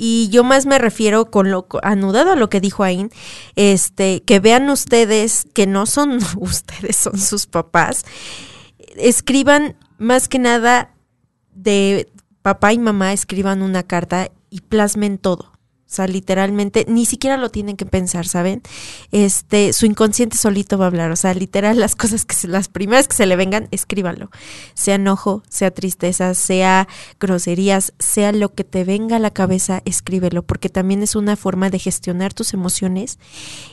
Y 0.00 0.28
yo 0.28 0.44
más 0.44 0.64
me 0.64 0.78
refiero 0.78 1.28
con 1.28 1.50
lo 1.50 1.66
anudado 1.82 2.30
a 2.30 2.36
lo 2.36 2.48
que 2.48 2.60
dijo 2.60 2.84
Ain, 2.84 3.10
este, 3.56 4.22
que 4.22 4.38
vean 4.38 4.70
ustedes 4.70 5.48
que 5.54 5.66
no 5.66 5.86
son 5.86 6.20
ustedes, 6.38 6.96
son 6.96 7.18
sus 7.18 7.46
papás. 7.46 8.04
Escriban 8.96 9.76
más 9.98 10.28
que 10.28 10.38
nada 10.38 10.94
de 11.52 12.08
papá 12.42 12.72
y 12.72 12.78
mamá, 12.78 13.12
escriban 13.12 13.60
una 13.60 13.82
carta 13.82 14.30
y 14.50 14.60
plasmen 14.60 15.18
todo. 15.18 15.57
O 15.88 15.90
sea, 15.90 16.06
literalmente, 16.06 16.84
ni 16.86 17.06
siquiera 17.06 17.38
lo 17.38 17.48
tienen 17.48 17.78
que 17.78 17.86
pensar, 17.86 18.28
¿saben? 18.28 18.60
Este, 19.10 19.72
su 19.72 19.86
inconsciente 19.86 20.36
solito 20.36 20.76
va 20.76 20.84
a 20.84 20.88
hablar. 20.88 21.10
O 21.10 21.16
sea, 21.16 21.32
literal, 21.32 21.80
las 21.80 21.96
cosas 21.96 22.26
que 22.26 22.34
se, 22.34 22.46
las 22.46 22.68
primeras 22.68 23.08
que 23.08 23.16
se 23.16 23.24
le 23.24 23.36
vengan, 23.36 23.68
escríbanlo. 23.70 24.30
Sea 24.74 24.96
enojo, 24.96 25.42
sea 25.48 25.70
tristeza, 25.70 26.34
sea 26.34 26.88
groserías, 27.18 27.94
sea 27.98 28.32
lo 28.32 28.52
que 28.52 28.64
te 28.64 28.84
venga 28.84 29.16
a 29.16 29.18
la 29.18 29.30
cabeza, 29.30 29.80
escríbelo, 29.86 30.42
porque 30.42 30.68
también 30.68 31.02
es 31.02 31.16
una 31.16 31.36
forma 31.36 31.70
de 31.70 31.78
gestionar 31.78 32.34
tus 32.34 32.52
emociones 32.52 33.18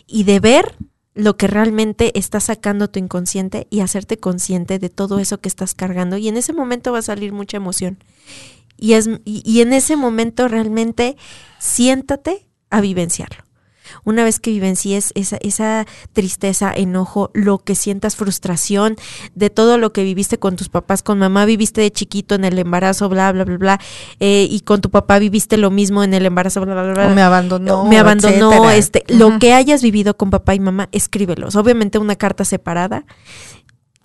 y 0.07 0.23
de 0.23 0.39
ver 0.39 0.77
lo 1.15 1.35
que 1.35 1.47
realmente 1.47 2.17
está 2.17 2.39
sacando 2.39 2.89
tu 2.89 2.99
inconsciente 2.99 3.67
y 3.69 3.81
hacerte 3.81 4.17
consciente 4.17 4.79
de 4.79 4.89
todo 4.89 5.19
eso 5.19 5.41
que 5.41 5.49
estás 5.49 5.73
cargando. 5.73 6.15
Y 6.15 6.29
en 6.29 6.37
ese 6.37 6.53
momento 6.53 6.93
va 6.93 6.99
a 6.99 7.01
salir 7.01 7.33
mucha 7.33 7.57
emoción. 7.57 7.97
Y, 8.77 8.93
es, 8.93 9.09
y, 9.23 9.61
en 9.61 9.73
ese 9.73 9.95
momento 9.95 10.47
realmente 10.47 11.17
siéntate 11.59 12.47
a 12.69 12.81
vivenciarlo. 12.81 13.43
Una 14.03 14.23
vez 14.23 14.39
que 14.39 14.51
vivencies 14.51 15.11
esa, 15.15 15.37
esa 15.37 15.85
tristeza, 16.11 16.73
enojo, 16.75 17.29
lo 17.33 17.59
que 17.59 17.75
sientas 17.75 18.15
frustración 18.15 18.95
de 19.35 19.49
todo 19.49 19.77
lo 19.77 19.93
que 19.93 20.03
viviste 20.03 20.39
con 20.39 20.55
tus 20.55 20.69
papás, 20.69 21.03
con 21.03 21.19
mamá 21.19 21.45
viviste 21.45 21.81
de 21.81 21.91
chiquito 21.91 22.35
en 22.35 22.45
el 22.45 22.57
embarazo, 22.57 23.09
bla, 23.09 23.31
bla, 23.31 23.45
bla, 23.45 23.57
bla, 23.57 23.79
eh, 24.19 24.47
y 24.49 24.61
con 24.61 24.81
tu 24.81 24.89
papá 24.89 25.19
viviste 25.19 25.57
lo 25.57 25.69
mismo 25.69 26.03
en 26.03 26.13
el 26.13 26.25
embarazo, 26.25 26.61
bla, 26.61 26.73
bla, 26.73 26.93
bla. 26.93 27.07
O 27.07 27.15
me 27.15 27.21
abandonó. 27.21 27.85
Me 27.85 27.99
abandonó, 27.99 28.51
etcétera. 28.71 28.75
este, 28.75 29.03
uh 29.07 29.13
-huh. 29.13 29.17
lo 29.17 29.39
que 29.39 29.53
hayas 29.53 29.81
vivido 29.83 30.17
con 30.17 30.31
papá 30.31 30.55
y 30.55 30.59
mamá, 30.59 30.89
escríbelos. 30.91 31.55
Obviamente 31.55 31.99
una 31.99 32.15
carta 32.15 32.43
separada 32.43 33.05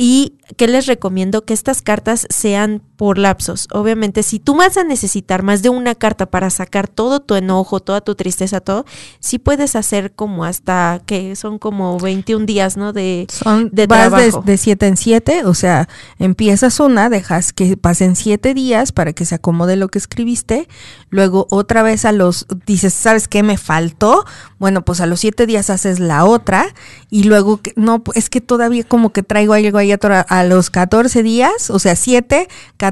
y 0.03 0.39
que 0.57 0.67
les 0.67 0.87
recomiendo 0.87 1.45
que 1.45 1.53
estas 1.53 1.83
cartas 1.83 2.27
sean 2.31 2.83
por 3.01 3.17
lapsos. 3.17 3.67
Obviamente, 3.73 4.23
si 4.23 4.41
tú 4.41 4.55
vas 4.57 4.77
a 4.77 4.85
necesitar 4.85 5.43
más 5.43 5.63
de 5.63 5.71
una 5.71 5.95
carta 5.95 6.27
para 6.27 6.51
sacar 6.51 6.87
todo 6.87 7.21
tu 7.21 7.35
enojo, 7.35 7.81
toda 7.81 8.03
tu 8.03 8.15
tristeza, 8.15 8.61
todo, 8.61 8.85
sí 9.21 9.39
puedes 9.39 9.75
hacer 9.75 10.13
como 10.13 10.45
hasta 10.45 11.01
que 11.07 11.35
son 11.35 11.59
como 11.59 11.99
21 11.99 12.45
días, 12.45 12.77
¿no? 12.77 12.93
De, 12.93 13.27
son, 13.31 13.71
de 13.73 13.87
vas 13.87 14.11
trabajo. 14.11 14.43
De, 14.43 14.59
siete 14.59 14.87
en 14.87 14.99
siete, 14.99 15.47
o 15.47 15.55
sea, 15.55 15.89
empiezas 16.19 16.79
una, 16.79 17.09
dejas 17.09 17.55
que 17.55 17.75
pasen 17.79 18.17
siete 18.17 18.53
días 18.53 18.93
para 18.93 19.15
que 19.15 19.25
se 19.25 19.37
acomode 19.37 19.77
lo 19.77 19.89
que 19.89 19.97
escribiste, 19.97 20.69
luego 21.09 21.47
otra 21.49 21.83
vez 21.83 22.05
a 22.05 22.13
los, 22.13 22.47
dices, 22.67 22.93
¿sabes 22.93 23.29
qué 23.29 23.43
me 23.43 23.57
faltó? 23.57 24.27
Bueno, 24.59 24.85
pues 24.85 25.01
a 25.01 25.07
los 25.07 25.21
siete 25.21 25.47
días 25.47 25.71
haces 25.71 26.01
la 26.01 26.27
otra 26.27 26.67
y 27.09 27.23
luego, 27.23 27.61
no, 27.77 28.03
es 28.15 28.29
que 28.29 28.43
todavía 28.43 28.85
como 28.85 29.11
que 29.11 29.23
traigo 29.23 29.55
algo 29.55 29.79
ahí 29.79 29.91
a 29.91 30.45
los 30.45 30.69
14 30.69 31.23
días, 31.23 31.71
o 31.71 31.79
sea, 31.79 31.97
7, 31.97 32.47
14 32.77 32.90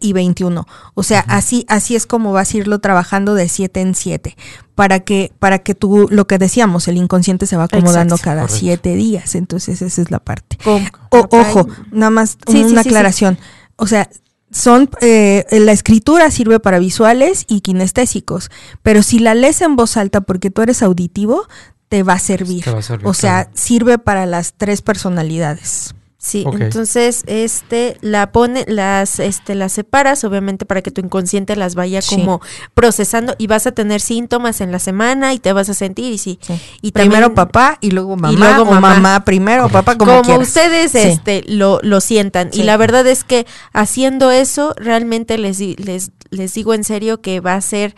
y 0.00 0.12
21. 0.12 0.66
O 0.94 1.02
sea, 1.02 1.20
así 1.28 1.64
así 1.68 1.96
es 1.96 2.06
como 2.06 2.32
vas 2.32 2.52
a 2.52 2.56
irlo 2.58 2.78
trabajando 2.80 3.34
de 3.34 3.48
7 3.48 3.80
en 3.80 3.94
7 3.94 4.36
para 4.74 5.00
que 5.00 5.32
para 5.38 5.58
que 5.60 5.74
tú 5.74 6.08
lo 6.10 6.26
que 6.26 6.38
decíamos, 6.38 6.88
el 6.88 6.96
inconsciente 6.96 7.46
se 7.46 7.56
va 7.56 7.64
acomodando 7.64 8.14
Exacto, 8.16 8.24
cada 8.24 8.42
correcto. 8.42 8.60
7 8.60 8.94
días, 8.94 9.34
entonces 9.34 9.82
esa 9.82 10.02
es 10.02 10.10
la 10.10 10.18
parte. 10.18 10.58
Con- 10.62 10.86
O- 11.10 11.28
ojo, 11.30 11.68
nada 11.90 12.10
más 12.10 12.36
Sí, 12.46 12.58
una 12.64 12.68
sí, 12.68 12.72
sí. 12.84 12.88
aclaración. 12.88 13.38
O 13.76 13.86
sea, 13.86 14.08
son 14.50 14.90
eh, 15.00 15.44
la 15.50 15.72
escritura 15.72 16.30
sirve 16.30 16.60
para 16.60 16.78
visuales 16.78 17.44
y 17.48 17.60
kinestésicos, 17.62 18.50
pero 18.82 19.02
si 19.02 19.18
la 19.18 19.34
lees 19.34 19.60
en 19.62 19.76
voz 19.76 19.96
alta 19.96 20.20
porque 20.20 20.50
tú 20.50 20.60
eres 20.62 20.82
auditivo, 20.82 21.46
te 21.88 22.02
va 22.02 22.14
a 22.14 22.18
servir. 22.18 22.64
Te 22.64 22.70
va 22.70 22.78
a 22.78 22.82
servir, 22.82 23.06
o 23.06 23.14
sea, 23.14 23.44
claro. 23.44 23.50
sirve 23.54 23.98
para 23.98 24.26
las 24.26 24.54
tres 24.54 24.82
personalidades. 24.82 25.94
Sí, 26.24 26.44
entonces 26.60 27.24
este 27.26 27.96
la 28.00 28.30
pone 28.30 28.64
las 28.68 29.18
este 29.18 29.56
las 29.56 29.72
separas 29.72 30.22
obviamente 30.22 30.64
para 30.64 30.80
que 30.80 30.92
tu 30.92 31.00
inconsciente 31.00 31.56
las 31.56 31.74
vaya 31.74 32.00
Sí. 32.00 32.14
como 32.14 32.40
procesando 32.74 33.34
y 33.38 33.48
vas 33.48 33.66
a 33.66 33.72
tener 33.72 34.00
síntomas 34.00 34.60
en 34.60 34.70
la 34.70 34.78
semana 34.78 35.34
y 35.34 35.40
te 35.40 35.52
vas 35.52 35.68
a 35.68 35.74
sentir 35.74 36.12
y 36.12 36.18
sí. 36.18 36.38
Y 36.80 36.92
primero 36.92 37.26
también- 37.26 37.34
papá 37.34 37.78
y 37.80 37.90
luego 37.90 38.14
mamá, 38.16 38.38
luego 38.38 38.62
o 38.62 38.66
mamá. 38.66 38.94
mamá 38.94 39.24
primero, 39.24 39.68
papá 39.68 39.98
como, 39.98 40.12
como, 40.12 40.22
quieras. 40.22 40.46
ustedes 40.46 40.92
Sí. 40.92 40.98
este 40.98 41.42
lo, 41.48 41.80
lo 41.82 42.00
sientan 42.00 42.50
y 42.52 42.62
la 42.62 42.76
verdad 42.76 43.04
es 43.08 43.24
que 43.24 43.44
haciendo 43.72 44.30
eso 44.30 44.74
realmente 44.76 45.38
les 45.38 45.58
di- 45.58 45.74
les 45.74 46.12
les 46.30 46.54
digo 46.54 46.72
en 46.72 46.84
serio 46.84 47.20
que 47.20 47.40
va 47.40 47.54
a 47.54 47.60
ser 47.60 47.96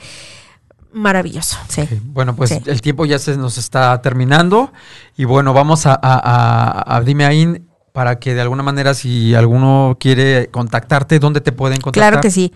maravilloso. 0.92 1.58
Sí. 1.68 1.82
Bueno, 2.06 2.34
pues 2.36 2.50
Sí. 2.50 2.62
el 2.66 2.80
tiempo 2.80 3.04
ya 3.04 3.18
se 3.18 3.36
nos 3.36 3.58
está 3.58 4.00
terminando 4.00 4.72
y 5.16 5.24
bueno, 5.24 5.52
vamos 5.52 5.86
a, 5.86 5.92
a, 5.92 5.98
a- 6.02 6.96
a- 6.96 7.00
dime 7.02 7.26
ahí 7.26 7.60
para 7.94 8.18
que 8.18 8.34
de 8.34 8.40
alguna 8.40 8.64
manera 8.64 8.92
si 8.92 9.36
alguno 9.36 9.96
quiere 10.00 10.48
contactarte, 10.50 11.20
¿dónde 11.20 11.40
te 11.40 11.52
pueden 11.52 11.80
contactar? 11.80 12.10
Claro 12.10 12.20
que 12.20 12.32
sí. 12.32 12.52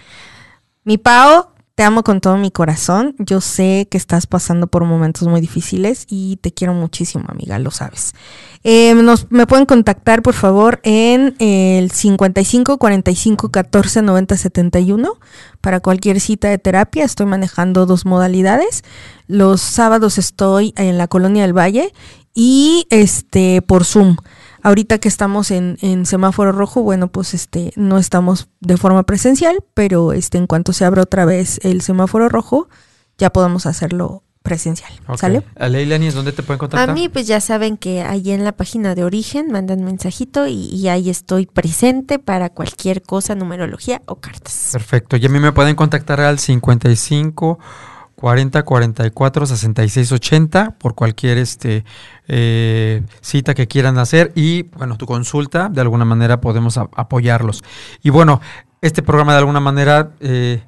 Mi 0.82 0.98
PAO 0.98 1.52
Te 1.76 1.84
amo 1.84 2.02
con 2.02 2.20
todo 2.20 2.36
mi 2.36 2.50
corazón. 2.50 3.14
Yo 3.20 3.40
sé 3.40 3.86
que 3.88 3.98
estás 3.98 4.26
pasando 4.26 4.66
por 4.66 4.84
momentos 4.84 5.28
muy 5.28 5.40
difíciles 5.40 6.06
y 6.08 6.38
te 6.38 6.50
quiero 6.50 6.74
muchísimo, 6.74 7.26
amiga, 7.28 7.56
lo 7.60 7.70
sabes. 7.70 8.14
Eh, 8.64 8.94
nos, 8.94 9.30
me 9.30 9.46
pueden 9.46 9.64
contactar, 9.64 10.22
por 10.22 10.34
favor, 10.34 10.80
en 10.82 11.36
el 11.38 11.92
55 11.92 12.78
45 12.78 13.52
14 13.52 14.02
90 14.02 14.36
71 14.36 15.12
para 15.60 15.78
cualquier 15.78 16.20
cita 16.20 16.48
de 16.48 16.58
terapia. 16.58 17.04
Estoy 17.04 17.26
manejando 17.26 17.86
dos 17.86 18.04
modalidades. 18.06 18.82
Los 19.28 19.60
sábados 19.60 20.18
estoy 20.18 20.74
en 20.76 20.98
la 20.98 21.06
Colonia 21.06 21.42
del 21.42 21.56
Valle 21.56 21.92
y 22.34 22.88
este 22.90 23.62
por 23.62 23.84
Zoom. 23.84 24.16
Ahorita 24.62 24.98
que 24.98 25.08
estamos 25.08 25.50
en, 25.50 25.78
en, 25.80 26.06
semáforo 26.06 26.52
rojo, 26.52 26.82
bueno, 26.82 27.08
pues 27.08 27.34
este 27.34 27.72
no 27.76 27.98
estamos 27.98 28.48
de 28.60 28.76
forma 28.76 29.04
presencial, 29.04 29.64
pero 29.74 30.12
este 30.12 30.38
en 30.38 30.46
cuanto 30.46 30.72
se 30.72 30.84
abra 30.84 31.02
otra 31.02 31.24
vez 31.24 31.60
el 31.62 31.82
semáforo 31.82 32.28
rojo, 32.28 32.68
ya 33.18 33.30
podemos 33.30 33.66
hacerlo 33.66 34.22
presencial. 34.42 34.90
Ok. 35.06 35.18
¿Sale? 35.18 35.42
A 35.56 35.68
Leilani, 35.68 36.10
¿dónde 36.10 36.32
te 36.32 36.42
pueden 36.42 36.58
contactar? 36.58 36.88
A 36.88 36.94
mí, 36.94 37.08
pues 37.08 37.26
ya 37.26 37.40
saben 37.40 37.76
que 37.76 38.02
ahí 38.02 38.30
en 38.30 38.44
la 38.44 38.52
página 38.52 38.94
de 38.94 39.04
origen 39.04 39.50
mandan 39.52 39.84
mensajito 39.84 40.46
y, 40.46 40.68
y 40.72 40.88
ahí 40.88 41.10
estoy 41.10 41.46
presente 41.46 42.18
para 42.18 42.48
cualquier 42.50 43.02
cosa, 43.02 43.34
numerología 43.34 44.02
o 44.06 44.16
cartas. 44.16 44.70
Perfecto. 44.72 45.16
Y 45.16 45.26
a 45.26 45.28
mí 45.28 45.38
me 45.38 45.52
pueden 45.52 45.76
contactar 45.76 46.20
al 46.20 46.38
55 46.38 47.58
40 48.18 48.64
44 48.64 49.46
66 49.46 50.10
80 50.10 50.70
por 50.72 50.96
cualquier 50.96 51.38
este 51.38 51.84
eh, 52.26 53.02
cita 53.20 53.54
que 53.54 53.68
quieran 53.68 53.96
hacer 53.96 54.32
y 54.34 54.64
bueno 54.76 54.96
tu 54.96 55.06
consulta 55.06 55.68
de 55.68 55.80
alguna 55.80 56.04
manera 56.04 56.40
podemos 56.40 56.78
apoyarlos. 56.78 57.62
Y 58.02 58.10
bueno 58.10 58.40
este 58.82 59.02
programa 59.02 59.34
de 59.34 59.38
alguna 59.38 59.60
manera 59.60 60.10
eh, 60.18 60.64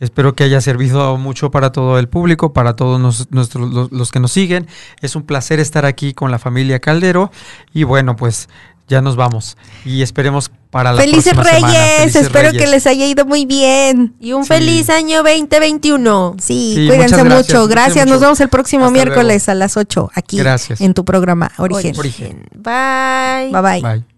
espero 0.00 0.34
que 0.34 0.44
haya 0.44 0.62
servido 0.62 1.18
mucho 1.18 1.50
para 1.50 1.72
todo 1.72 1.98
el 1.98 2.08
público 2.08 2.54
para 2.54 2.74
todos 2.74 3.28
los 3.30 4.10
que 4.10 4.20
nos 4.20 4.32
siguen. 4.32 4.66
Es 5.02 5.14
un 5.14 5.24
placer 5.24 5.60
estar 5.60 5.84
aquí 5.84 6.14
con 6.14 6.30
la 6.30 6.38
familia 6.38 6.80
Caldero 6.80 7.30
y 7.74 7.84
bueno 7.84 8.16
pues 8.16 8.48
ya 8.88 9.00
nos 9.00 9.16
vamos 9.16 9.56
y 9.84 10.02
esperemos 10.02 10.50
para 10.70 10.92
la 10.92 11.00
Felices 11.00 11.32
próxima 11.34 11.58
Reyes, 11.58 11.70
semana. 11.70 11.96
Felices 11.98 12.22
espero 12.22 12.52
que 12.52 12.66
les 12.66 12.86
haya 12.86 13.06
ido 13.06 13.24
muy 13.24 13.46
bien. 13.46 14.14
Y 14.20 14.32
un 14.32 14.42
Sí. 14.42 14.48
feliz 14.48 14.90
año 14.90 15.22
2021. 15.22 16.34
Sí, 16.40 16.72
Sí, 16.74 16.86
cuídense 16.88 17.16
gracias, 17.16 17.48
mucho. 17.48 17.68
Gracias. 17.68 18.04
mucho. 18.06 18.14
Nos 18.14 18.20
vemos 18.20 18.40
el 18.40 18.48
próximo 18.48 18.86
Hasta 18.86 18.92
miércoles 18.94 19.48
a 19.48 19.54
las 19.54 19.76
8 19.76 20.10
aquí 20.14 20.36
Gracias. 20.38 20.80
en 20.80 20.92
tu 20.94 21.04
programa 21.04 21.52
Origen. 21.58 21.96
Origen. 21.98 22.46
Bye. 22.54 23.50
Bye 23.52 23.62
bye. 23.62 23.80
Bye. 23.82 24.13